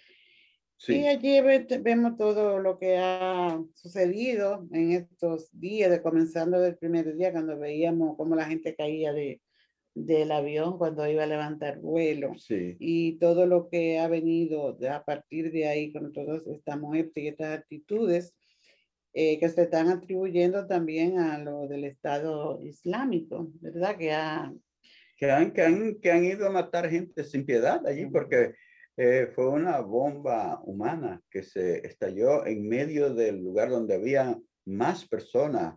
Y 0.87 1.07
allí 1.07 1.41
vemos 1.81 2.17
todo 2.17 2.59
lo 2.59 2.77
que 2.77 2.97
ha 2.97 3.59
sucedido 3.73 4.67
en 4.71 4.91
estos 4.91 5.49
días, 5.51 5.89
de 5.89 6.03
comenzando 6.03 6.59
del 6.59 6.77
primer 6.77 7.15
día, 7.15 7.31
cuando 7.31 7.57
veíamos 7.57 8.15
cómo 8.15 8.35
la 8.35 8.45
gente 8.45 8.75
caía 8.75 9.11
de, 9.11 9.41
del 9.95 10.31
avión 10.31 10.77
cuando 10.77 11.07
iba 11.07 11.23
a 11.23 11.27
levantar 11.27 11.79
vuelo. 11.79 12.33
Y 12.49 13.17
todo 13.17 13.47
lo 13.47 13.69
que 13.69 13.97
ha 13.97 14.07
venido 14.07 14.77
a 14.89 15.03
partir 15.03 15.51
de 15.51 15.67
ahí 15.67 15.91
con 15.91 16.13
todas 16.13 16.45
estas 16.45 16.79
muertes 16.79 17.23
y 17.23 17.27
estas 17.27 17.57
actitudes 17.57 18.35
eh, 19.19 19.39
que 19.39 19.49
se 19.49 19.63
están 19.63 19.89
atribuyendo 19.89 20.67
también 20.67 21.17
a 21.17 21.39
lo 21.39 21.67
del 21.67 21.85
Estado 21.85 22.61
Islámico, 22.61 23.49
¿verdad? 23.61 23.97
Que, 23.97 24.11
ha... 24.13 24.53
que, 25.17 25.31
han, 25.31 25.51
que, 25.53 25.63
han, 25.63 25.95
que 25.95 26.11
han 26.11 26.23
ido 26.23 26.45
a 26.45 26.51
matar 26.51 26.87
gente 26.87 27.23
sin 27.23 27.43
piedad 27.43 27.81
allí, 27.87 28.05
porque 28.05 28.53
eh, 28.95 29.31
fue 29.33 29.49
una 29.49 29.79
bomba 29.79 30.61
humana 30.63 31.19
que 31.31 31.41
se 31.41 31.79
estalló 31.87 32.45
en 32.45 32.69
medio 32.69 33.11
del 33.11 33.43
lugar 33.43 33.71
donde 33.71 33.95
había 33.95 34.37
más 34.65 35.07
personas 35.07 35.73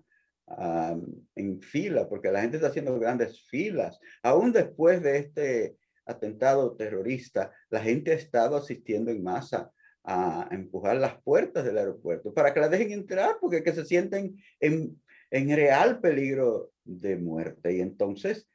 en 1.35 1.63
fila, 1.63 2.11
porque 2.11 2.31
la 2.31 2.43
gente 2.43 2.59
está 2.59 2.69
haciendo 2.69 2.99
grandes 2.99 3.47
filas. 3.49 3.99
Aún 4.23 4.53
después 4.53 5.01
de 5.01 5.17
este 5.17 5.77
atentado 6.05 6.77
terrorista, 6.77 7.55
la 7.71 7.81
gente 7.81 8.11
ha 8.11 8.17
estado 8.17 8.57
asistiendo 8.57 9.11
en 9.11 9.23
masa 9.23 9.73
a 10.05 10.49
empujar 10.51 10.97
las 10.97 11.21
puertas 11.23 11.65
del 11.65 11.79
aeropuerto 11.79 12.33
para 12.33 12.53
que 12.55 12.61
la 12.61 12.69
dejen 12.69 12.93
entrar 12.93 13.37
porque 13.41 13.63
que 13.63 13.73
se 13.73 13.85
sienten 13.85 14.37
en, 14.59 15.01
en 15.31 15.57
real 15.57 16.01
peligro 16.01 16.71
de 16.85 17.17
muerte. 17.17 17.75
Y 17.75 17.81
entonces 17.81 18.49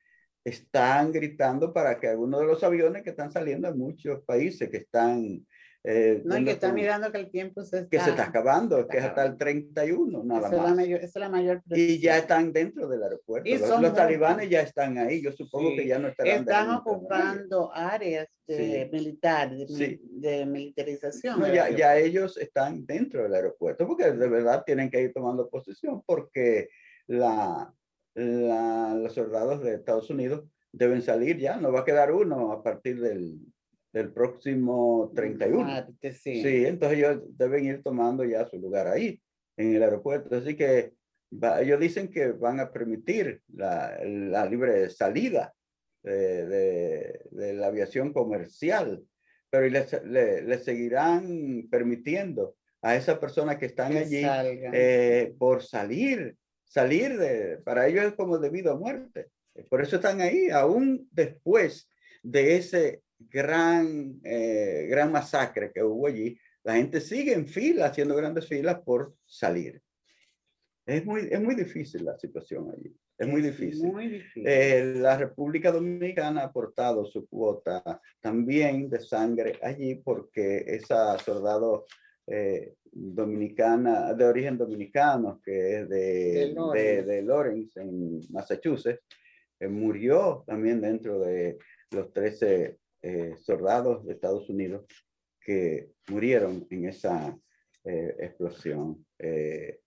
están 0.44 1.12
gritando 1.12 1.74
para 1.74 2.00
que 2.00 2.08
algunos 2.08 2.40
de 2.42 2.48
los 2.48 2.64
aviones 2.64 3.04
que 3.04 3.10
están 3.10 3.32
saliendo 3.32 3.68
en 3.68 3.78
muchos 3.78 4.24
países 4.24 4.70
que 4.70 4.78
están 4.78 5.46
eh, 5.88 6.22
no, 6.26 6.36
y 6.38 6.46
que 6.46 6.52
está 6.52 6.74
mirando 6.74 7.12
que 7.12 7.20
el 7.20 7.30
tiempo 7.30 7.64
se 7.64 7.82
está, 7.82 7.90
que 7.90 8.00
se 8.00 8.10
está 8.10 8.24
acabando, 8.24 8.88
que 8.88 8.98
es 8.98 9.04
hasta 9.04 9.24
el 9.24 9.38
31, 9.38 10.24
nada 10.24 10.42
más. 10.42 10.52
Es 10.52 10.58
la 10.58 10.74
mayor, 10.74 11.00
es 11.00 11.16
la 11.16 11.30
mayor 11.30 11.62
y 11.68 12.00
ya 12.00 12.18
están 12.18 12.52
dentro 12.52 12.88
del 12.88 13.04
aeropuerto. 13.04 13.48
Los, 13.80 13.94
talibanes 13.94 14.50
ya 14.50 14.62
están 14.62 14.98
ahí, 14.98 15.22
yo 15.22 15.32
supongo 15.32 15.76
que 15.76 15.86
ya 15.86 16.00
no 16.00 16.08
estarán. 16.08 16.40
Están 16.40 16.72
ocupando 16.72 17.72
áreas 17.72 18.28
de 18.48 18.90
militar, 18.92 19.56
de, 19.56 20.46
militarización. 20.48 21.40
ya, 21.54 21.70
ya 21.70 21.98
ellos 21.98 22.38
están 22.38 22.84
dentro 22.88 23.22
del 23.22 23.36
aeropuerto, 23.36 23.86
porque 23.86 24.12
de 24.12 24.28
verdad 24.28 24.64
tienen 24.66 24.90
que 24.90 25.02
ir 25.02 25.14
tomando 25.14 25.48
posición, 25.50 26.02
porque 26.04 26.70
la, 27.06 27.72
la, 28.16 28.96
los 28.96 29.14
soldados 29.14 29.62
de 29.62 29.76
Estados 29.76 30.10
Unidos 30.10 30.46
deben 30.72 31.04
salir 31.04 31.38
ya, 31.38 31.58
no 31.58 31.72
va 31.72 31.82
a 31.82 31.86
quedar 31.86 32.12
uno 32.12 32.52
a 32.52 32.64
partir 32.64 33.00
del 33.00 33.40
del 33.96 34.12
próximo 34.12 35.10
31. 35.16 35.88
sí. 36.02 36.12
sí, 36.44 36.66
entonces 36.66 36.98
ellos 36.98 37.22
deben 37.30 37.64
ir 37.64 37.82
tomando 37.82 38.26
ya 38.26 38.46
su 38.46 38.58
lugar 38.58 38.90
ahí, 38.90 39.22
en 39.56 39.74
el 39.74 39.84
aeropuerto. 39.84 40.36
Así 40.36 40.58
que 40.58 40.92
ellos 41.62 41.80
dicen 41.80 42.10
que 42.10 42.34
van 42.34 42.60
a 42.60 42.74
permitir 42.74 43.42
la, 43.54 43.98
la 44.04 44.46
libre 44.48 44.90
salida 44.90 45.54
de, 46.04 47.22
de, 47.32 47.54
la 47.54 47.68
aviación 47.68 48.12
comercial, 48.12 49.02
pero 49.50 49.66
les, 49.70 50.04
le, 50.04 50.58
seguirán 50.60 51.70
permitiendo 51.72 52.58
a 52.82 52.98
esas 52.98 53.18
personas 53.18 53.58
que 53.58 53.68
están 53.68 53.96
allí 53.96 54.24
eh, 54.74 55.34
por 55.40 55.64
salir, 55.64 56.36
salir 56.66 57.18
de, 57.18 57.60
para 57.64 57.88
ellos 57.88 58.04
es 58.04 58.14
como 58.14 58.40
debido 58.40 58.74
a 58.74 58.78
muerte. 58.78 59.30
Por 59.70 59.82
eso 59.82 59.96
están 59.96 60.20
ahí, 60.20 60.50
aún 60.50 61.08
después 61.14 61.90
de 62.22 62.58
ese 62.58 63.05
gran, 63.30 64.20
eh, 64.24 64.88
gran 64.90 65.12
masacre 65.12 65.72
que 65.74 65.84
hubo 65.84 66.08
allí, 66.08 66.38
la 66.64 66.76
gente 66.76 67.00
sigue 67.00 67.34
en 67.34 67.48
fila, 67.48 67.88
haciendo 67.88 68.16
grandes 68.16 68.48
filas 68.48 68.80
por 68.80 69.16
salir. 69.26 69.82
Es 70.86 71.06
muy, 71.06 71.28
es 71.32 71.42
muy 71.42 71.56
difícil 71.56 72.06
la 72.06 72.18
situación 72.18 72.72
allí. 72.72 72.96
Es 73.18 73.28
muy 73.28 73.42
difícil. 73.42 73.92
Eh, 74.36 74.94
la 74.98 75.18
República 75.18 75.72
Dominicana 75.72 76.42
ha 76.42 76.46
aportado 76.46 77.06
su 77.06 77.28
cuota 77.28 78.02
también 78.20 78.90
de 78.90 79.00
sangre 79.00 79.58
allí 79.62 79.96
porque 79.96 80.66
esa 80.68 81.18
soldado 81.20 81.86
eh, 82.28 82.74
dominicana, 82.92 84.14
de 84.14 84.26
origen 84.26 84.58
dominicano, 84.58 85.40
que 85.44 85.80
es 85.80 85.90
de, 85.90 86.56
de, 86.74 87.04
de 87.04 87.22
Lawrence, 87.22 87.80
en 87.80 88.20
Massachusetts, 88.32 89.02
murió 89.70 90.44
también 90.46 90.82
dentro 90.82 91.20
de 91.20 91.58
los 91.92 92.12
13 92.12 92.78
eh, 93.08 93.36
soldados 93.38 94.04
de 94.04 94.14
Estados 94.14 94.50
Unidos 94.50 94.88
que 95.40 95.92
murieron 96.10 96.66
en 96.72 96.86
esa 96.86 97.38
eh, 97.84 98.16
explosión. 98.18 99.06
Eh, 99.20 99.80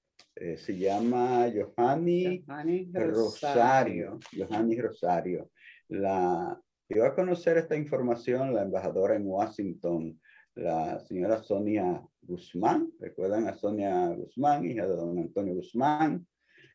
se 0.56 0.78
llama 0.78 1.50
Johanny, 1.52 2.44
Rosario. 2.92 4.20
Johanny 4.32 4.80
Rosario. 4.80 5.50
La, 5.88 6.62
dio 6.88 7.04
a 7.04 7.16
conocer 7.16 7.58
esta 7.58 7.74
información 7.74 8.54
la 8.54 8.62
embajadora 8.62 9.16
en 9.16 9.26
Washington, 9.26 10.20
la 10.54 11.00
señora 11.00 11.42
Sonia 11.42 12.00
Guzmán. 12.22 12.92
¿Recuerdan 13.00 13.48
a 13.48 13.56
Sonia 13.56 14.10
Guzmán, 14.10 14.64
hija 14.64 14.86
de 14.86 14.94
don 14.94 15.18
Antonio 15.18 15.56
Guzmán? 15.56 16.24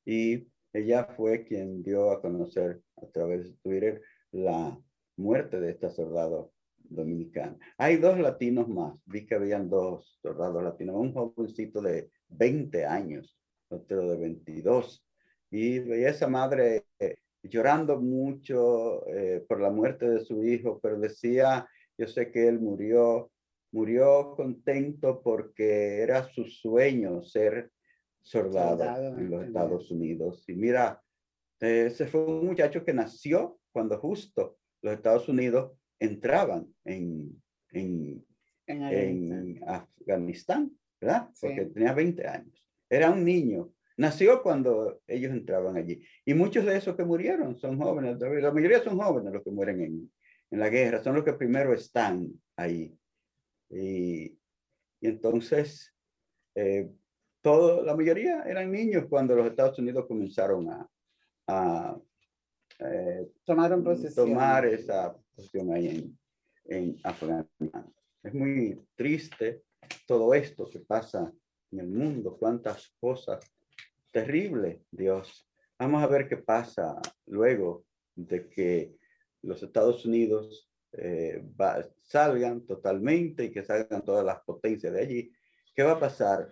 Y 0.05 0.45
ella 0.73 1.05
fue 1.05 1.45
quien 1.45 1.81
dio 1.81 2.11
a 2.11 2.21
conocer 2.21 2.81
a 2.97 3.07
través 3.07 3.45
de 3.45 3.55
Twitter 3.63 4.01
la 4.31 4.77
muerte 5.17 5.59
de 5.59 5.71
esta 5.71 5.89
soldado 5.89 6.53
dominicana. 6.77 7.57
Hay 7.77 7.97
dos 7.97 8.19
latinos 8.19 8.67
más, 8.67 8.95
vi 9.05 9.25
que 9.25 9.35
habían 9.35 9.69
dos 9.69 10.19
soldados 10.21 10.63
latinos, 10.63 10.95
un 10.95 11.13
jovencito 11.13 11.81
de 11.81 12.11
20 12.29 12.85
años, 12.85 13.37
otro 13.69 14.09
de 14.09 14.17
22, 14.17 15.05
y 15.51 15.79
veía 15.79 16.09
esa 16.09 16.27
madre 16.27 16.85
eh, 16.99 17.15
llorando 17.43 17.99
mucho 17.99 19.07
eh, 19.07 19.45
por 19.47 19.59
la 19.59 19.69
muerte 19.69 20.09
de 20.09 20.25
su 20.25 20.43
hijo, 20.43 20.79
pero 20.81 20.99
decía, 20.99 21.67
yo 21.97 22.07
sé 22.07 22.31
que 22.31 22.47
él 22.47 22.59
murió, 22.59 23.31
murió 23.71 24.33
contento 24.35 25.21
porque 25.21 26.01
era 26.01 26.23
su 26.29 26.45
sueño 26.45 27.23
ser 27.23 27.71
soldado, 28.21 29.17
en 29.17 29.29
los 29.29 29.45
Estados 29.45 29.91
Unidos. 29.91 30.43
Y 30.47 30.53
mira, 30.53 31.01
ese 31.59 32.07
fue 32.07 32.25
un 32.25 32.45
muchacho 32.45 32.83
que 32.83 32.93
nació 32.93 33.59
cuando 33.71 33.97
justo 33.99 34.57
los 34.83 34.93
Estados 34.93 35.27
Unidos 35.29 35.71
entraban 35.97 36.67
en, 36.83 37.41
en, 37.71 38.23
en, 38.67 39.63
Afganistán, 39.65 40.77
¿verdad? 40.99 41.29
Porque 41.39 41.65
tenía 41.65 41.93
20 41.93 42.27
años. 42.27 42.63
Era 42.89 43.09
un 43.09 43.23
niño. 43.23 43.73
Nació 43.95 44.43
cuando 44.43 45.01
ellos 45.07 45.31
entraban 45.31 45.77
allí. 45.77 46.03
Y 46.25 46.33
muchos 46.33 46.65
de 46.65 46.77
esos 46.77 46.95
que 46.95 47.05
murieron 47.05 47.57
son 47.57 47.79
jóvenes. 47.79 48.19
La 48.19 48.51
mayoría 48.51 48.83
son 48.83 48.99
jóvenes 48.99 49.33
los 49.33 49.43
que 49.43 49.51
mueren 49.51 49.81
en, 49.81 50.11
en 50.51 50.59
la 50.59 50.69
guerra. 50.69 51.01
Son 51.01 51.15
los 51.15 51.23
que 51.23 51.33
primero 51.33 51.73
están 51.73 52.29
ahí. 52.57 52.97
Y, 53.69 54.37
y 54.99 55.07
entonces, 55.07 55.93
eh, 56.55 56.89
todo, 57.41 57.83
la 57.83 57.95
mayoría 57.95 58.43
eran 58.43 58.71
niños 58.71 59.05
cuando 59.09 59.35
los 59.35 59.47
Estados 59.47 59.79
Unidos 59.79 60.05
comenzaron 60.07 60.69
a, 60.69 60.89
a 61.47 61.97
eh, 62.85 63.31
Tomaron 63.45 63.83
tomar 64.15 64.65
esa 64.65 65.15
posición 65.35 65.73
ahí 65.73 65.87
en, 65.87 66.19
en 66.65 66.97
Afganistán. 67.03 67.93
Es 68.21 68.33
muy 68.33 68.81
triste 68.95 69.63
todo 70.07 70.33
esto 70.33 70.69
que 70.69 70.79
pasa 70.79 71.31
en 71.71 71.79
el 71.79 71.87
mundo, 71.87 72.37
cuántas 72.37 72.93
cosas 72.99 73.39
terribles, 74.11 74.79
Dios. 74.91 75.47
Vamos 75.79 76.03
a 76.03 76.07
ver 76.07 76.27
qué 76.27 76.37
pasa 76.37 77.01
luego 77.25 77.85
de 78.15 78.47
que 78.47 78.95
los 79.41 79.61
Estados 79.63 80.05
Unidos 80.05 80.69
eh, 80.93 81.43
salgan 82.01 82.65
totalmente 82.65 83.45
y 83.45 83.51
que 83.51 83.63
salgan 83.63 84.03
todas 84.03 84.23
las 84.23 84.41
potencias 84.41 84.93
de 84.93 85.01
allí. 85.01 85.33
¿Qué 85.75 85.83
va 85.83 85.93
a 85.93 85.99
pasar 85.99 86.47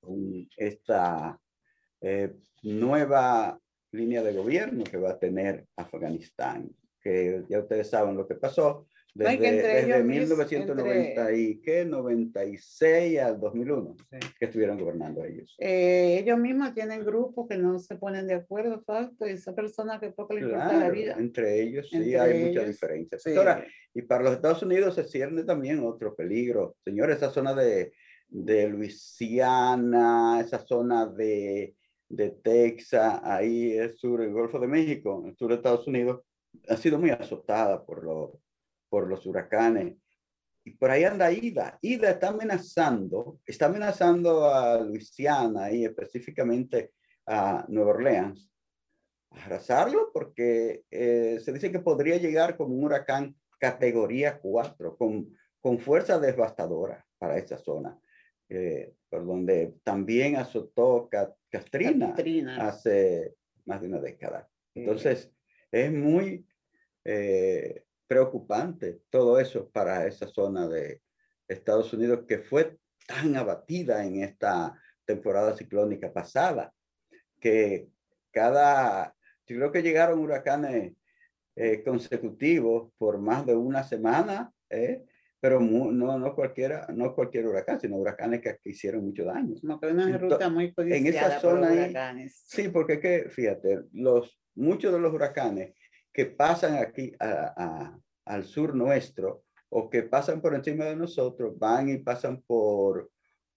con 0.00 0.48
esta 0.56 1.40
eh, 2.00 2.36
nueva 2.62 3.58
línea 3.92 4.22
de 4.22 4.32
gobierno 4.32 4.84
que 4.84 4.96
va 4.96 5.10
a 5.10 5.18
tener 5.18 5.66
Afganistán, 5.76 6.70
que 7.00 7.42
ya 7.48 7.60
ustedes 7.60 7.88
saben 7.88 8.16
lo 8.16 8.26
que 8.26 8.34
pasó 8.34 8.86
desde, 9.14 9.62
desde 9.62 10.04
1990 10.04 11.32
y 11.32 11.60
¿qué? 11.60 11.84
96 11.84 13.18
al 13.18 13.40
2001 13.40 13.96
que 14.38 14.44
estuvieron 14.44 14.78
gobernando 14.78 15.24
ellos. 15.24 15.56
Eh, 15.58 16.18
ellos 16.20 16.38
mismos 16.38 16.74
tienen 16.74 17.04
grupos 17.04 17.48
que 17.48 17.56
no 17.56 17.78
se 17.78 17.96
ponen 17.96 18.26
de 18.26 18.34
acuerdo, 18.34 18.82
facto, 18.82 19.26
y 19.26 19.30
esa 19.30 19.54
persona 19.54 19.98
que 19.98 20.10
poco 20.10 20.34
le 20.34 20.42
importa 20.42 20.78
la 20.78 20.90
vida. 20.90 21.16
Entre 21.18 21.60
ellos 21.60 21.88
sí 21.90 22.14
hay 22.14 22.44
muchas 22.44 22.66
diferencias. 22.66 23.26
Ahora, 23.36 23.64
y 23.92 24.02
para 24.02 24.24
los 24.24 24.34
Estados 24.34 24.62
Unidos 24.62 24.94
se 24.94 25.04
cierne 25.04 25.42
también 25.42 25.80
otro 25.80 26.14
peligro. 26.14 26.76
Señores, 26.84 27.16
esa 27.16 27.30
zona 27.30 27.54
de, 27.54 27.92
de 28.28 28.68
Luisiana, 28.68 30.40
esa 30.40 30.58
zona 30.58 31.06
de, 31.06 31.74
de 32.10 32.30
Texas, 32.30 33.20
ahí 33.24 33.72
es 33.72 33.98
sur, 33.98 34.20
el 34.20 34.32
Golfo 34.32 34.58
de 34.58 34.66
México, 34.66 35.24
el 35.26 35.34
sur 35.36 35.48
de 35.48 35.54
Estados 35.54 35.86
Unidos, 35.86 36.20
ha 36.68 36.76
sido 36.76 36.98
muy 36.98 37.10
azotada 37.10 37.82
por 37.86 38.04
los 38.04 38.30
por 38.90 39.08
los 39.08 39.24
huracanes. 39.24 39.96
Y 40.62 40.72
por 40.72 40.90
ahí 40.90 41.04
anda 41.04 41.32
Ida. 41.32 41.78
Ida 41.80 42.10
está 42.10 42.28
amenazando, 42.28 43.40
está 43.46 43.66
amenazando 43.66 44.44
a 44.52 44.78
Luisiana 44.80 45.72
y 45.72 45.86
específicamente 45.86 46.92
a 47.26 47.64
Nueva 47.68 47.92
Orleans. 47.92 48.50
arrasarlo 49.30 50.10
porque 50.12 50.82
eh, 50.90 51.38
se 51.42 51.52
dice 51.52 51.70
que 51.70 51.78
podría 51.78 52.16
llegar 52.16 52.56
como 52.56 52.74
un 52.74 52.84
huracán 52.84 53.36
categoría 53.58 54.40
4, 54.40 54.96
con, 54.96 55.36
con 55.60 55.78
fuerza 55.78 56.18
devastadora 56.18 57.06
para 57.16 57.38
esa 57.38 57.56
zona, 57.56 57.96
eh, 58.50 58.94
por 59.08 59.24
donde 59.24 59.76
también 59.84 60.36
azotó 60.36 61.08
Katrina, 61.48 62.14
hace 62.58 63.36
más 63.64 63.80
de 63.80 63.86
una 63.86 64.00
década. 64.00 64.48
Entonces, 64.74 65.32
es 65.70 65.92
muy 65.92 66.46
eh, 67.04 67.84
preocupante 68.06 69.02
todo 69.08 69.38
eso 69.38 69.70
para 69.70 70.06
esa 70.06 70.26
zona 70.26 70.68
de 70.68 71.00
Estados 71.48 71.92
Unidos 71.92 72.24
que 72.26 72.38
fue 72.38 72.76
tan 73.06 73.36
abatida 73.36 74.04
en 74.04 74.22
esta 74.22 74.76
temporada 75.04 75.56
ciclónica 75.56 76.12
pasada, 76.12 76.72
que 77.40 77.88
cada, 78.32 79.14
yo 79.46 79.56
creo 79.56 79.72
que 79.72 79.82
llegaron 79.82 80.18
huracanes 80.18 80.94
eh, 81.56 81.82
consecutivos 81.84 82.92
por 82.98 83.18
más 83.18 83.46
de 83.46 83.54
una 83.54 83.82
semana, 83.82 84.52
eh, 84.68 85.04
pero 85.40 85.58
no, 85.58 85.90
no, 85.90 86.34
cualquiera, 86.34 86.86
no 86.94 87.14
cualquier 87.14 87.46
huracán, 87.46 87.80
sino 87.80 87.96
huracanes 87.96 88.42
que, 88.42 88.58
hicieron 88.64 89.04
mucho 89.04 89.24
daño. 89.24 89.54
una 89.62 90.18
ruta 90.18 90.50
muy 90.50 90.72
en 90.76 91.06
esa 91.06 91.40
zona 91.40 91.72
huracanes. 91.72 92.42
sí, 92.46 92.68
porque 92.68 93.00
que, 93.00 93.30
fíjate, 93.30 93.84
los, 93.92 94.38
muchos 94.54 94.92
de 94.92 95.00
los 95.00 95.12
huracanes 95.12 95.74
que 96.12 96.26
pasan 96.26 96.76
aquí 96.76 97.12
a, 97.18 97.96
al 98.26 98.44
sur 98.44 98.74
nuestro 98.74 99.44
o 99.70 99.88
que 99.88 100.02
pasan 100.02 100.40
por 100.42 100.54
encima 100.54 100.84
de 100.84 100.96
nosotros, 100.96 101.58
van 101.58 101.88
y 101.88 101.98
pasan 101.98 102.42
por 102.42 103.10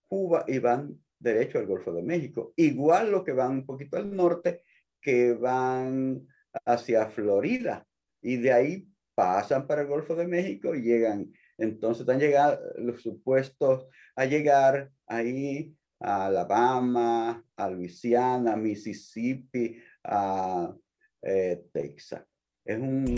Cuba 0.07 0.45
y 0.47 0.59
van 0.59 0.97
derecho 1.19 1.57
al 1.57 1.65
Golfo 1.65 1.91
de 1.91 2.03
México. 2.03 2.53
Igual 2.55 3.11
lo 3.11 3.23
que 3.23 3.33
van 3.33 3.51
un 3.51 3.65
poquito 3.65 3.97
al 3.97 4.15
norte, 4.15 4.63
que 5.01 5.33
van 5.33 6.27
hacia 6.65 7.07
Florida 7.07 7.85
y 8.21 8.37
de 8.37 8.53
ahí 8.53 8.87
pasan 9.15 9.67
para 9.67 9.81
el 9.81 9.87
Golfo 9.87 10.15
de 10.15 10.27
México 10.27 10.75
y 10.75 10.81
llegan. 10.81 11.31
Entonces 11.63 12.01
están 12.01 12.19
llegando 12.19 12.59
los 12.77 13.01
supuestos 13.01 13.87
a 14.17 14.25
llegar 14.25 14.91
ahí 15.07 15.73
a 15.99 16.25
Alabama, 16.25 17.41
a 17.55 17.69
Luisiana, 17.69 18.57
Mississippi, 18.57 19.81
a 20.03 20.75
eh, 21.21 21.63
Texas. 21.71 22.25
Es 22.65 22.77
un 22.77 23.15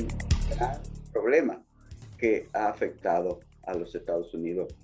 gran 0.51 0.79
problema 1.11 1.65
que 2.19 2.47
ha 2.53 2.67
afectado 2.67 3.39
a 3.63 3.73
los 3.73 3.95
Estados 3.95 4.31
Unidos 4.35 4.75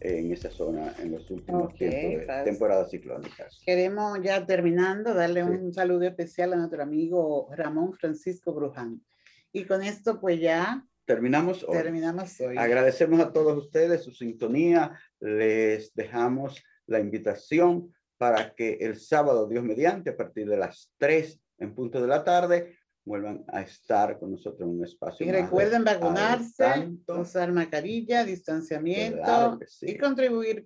en 0.00 0.32
esa 0.32 0.50
zona 0.50 0.94
en 0.98 1.12
los 1.12 1.30
últimos 1.30 1.74
tiempos 1.74 2.26
de 2.26 2.42
temporadas 2.44 2.90
ciclónicas. 2.90 3.60
Queremos 3.66 4.18
ya 4.22 4.46
terminando 4.46 5.12
darle 5.12 5.44
un 5.44 5.74
saludo 5.74 6.04
especial 6.04 6.54
a 6.54 6.56
nuestro 6.56 6.82
amigo 6.82 7.50
Ramón 7.54 7.92
Francisco 7.92 8.54
Bruján. 8.54 9.02
Y 9.52 9.64
con 9.64 9.82
esto 9.82 10.18
pues 10.20 10.40
ya 10.40 10.86
terminamos 11.14 11.64
hoy. 11.66 11.76
Terminamos 11.76 12.40
hoy. 12.40 12.56
Agradecemos 12.56 13.18
a 13.18 13.32
todos 13.32 13.58
ustedes 13.58 14.04
su 14.04 14.12
sintonía. 14.12 14.96
Les 15.18 15.92
dejamos 15.94 16.62
la 16.86 17.00
invitación 17.00 17.92
para 18.16 18.54
que 18.54 18.74
el 18.80 18.96
sábado, 18.96 19.48
Dios 19.48 19.64
mediante, 19.64 20.10
a 20.10 20.16
partir 20.16 20.48
de 20.48 20.56
las 20.56 20.92
3 20.98 21.40
en 21.58 21.74
punto 21.74 22.00
de 22.00 22.06
la 22.06 22.22
tarde, 22.22 22.76
vuelvan 23.04 23.44
a 23.48 23.62
estar 23.62 24.20
con 24.20 24.30
nosotros 24.30 24.60
en 24.60 24.76
un 24.76 24.84
espacio. 24.84 25.26
Y 25.26 25.32
recuerden 25.32 25.82
vacunarse, 25.82 26.92
usar 27.08 27.50
mascarilla, 27.50 28.24
distanciamiento 28.24 29.58
y 29.80 29.98
contribuir 29.98 30.64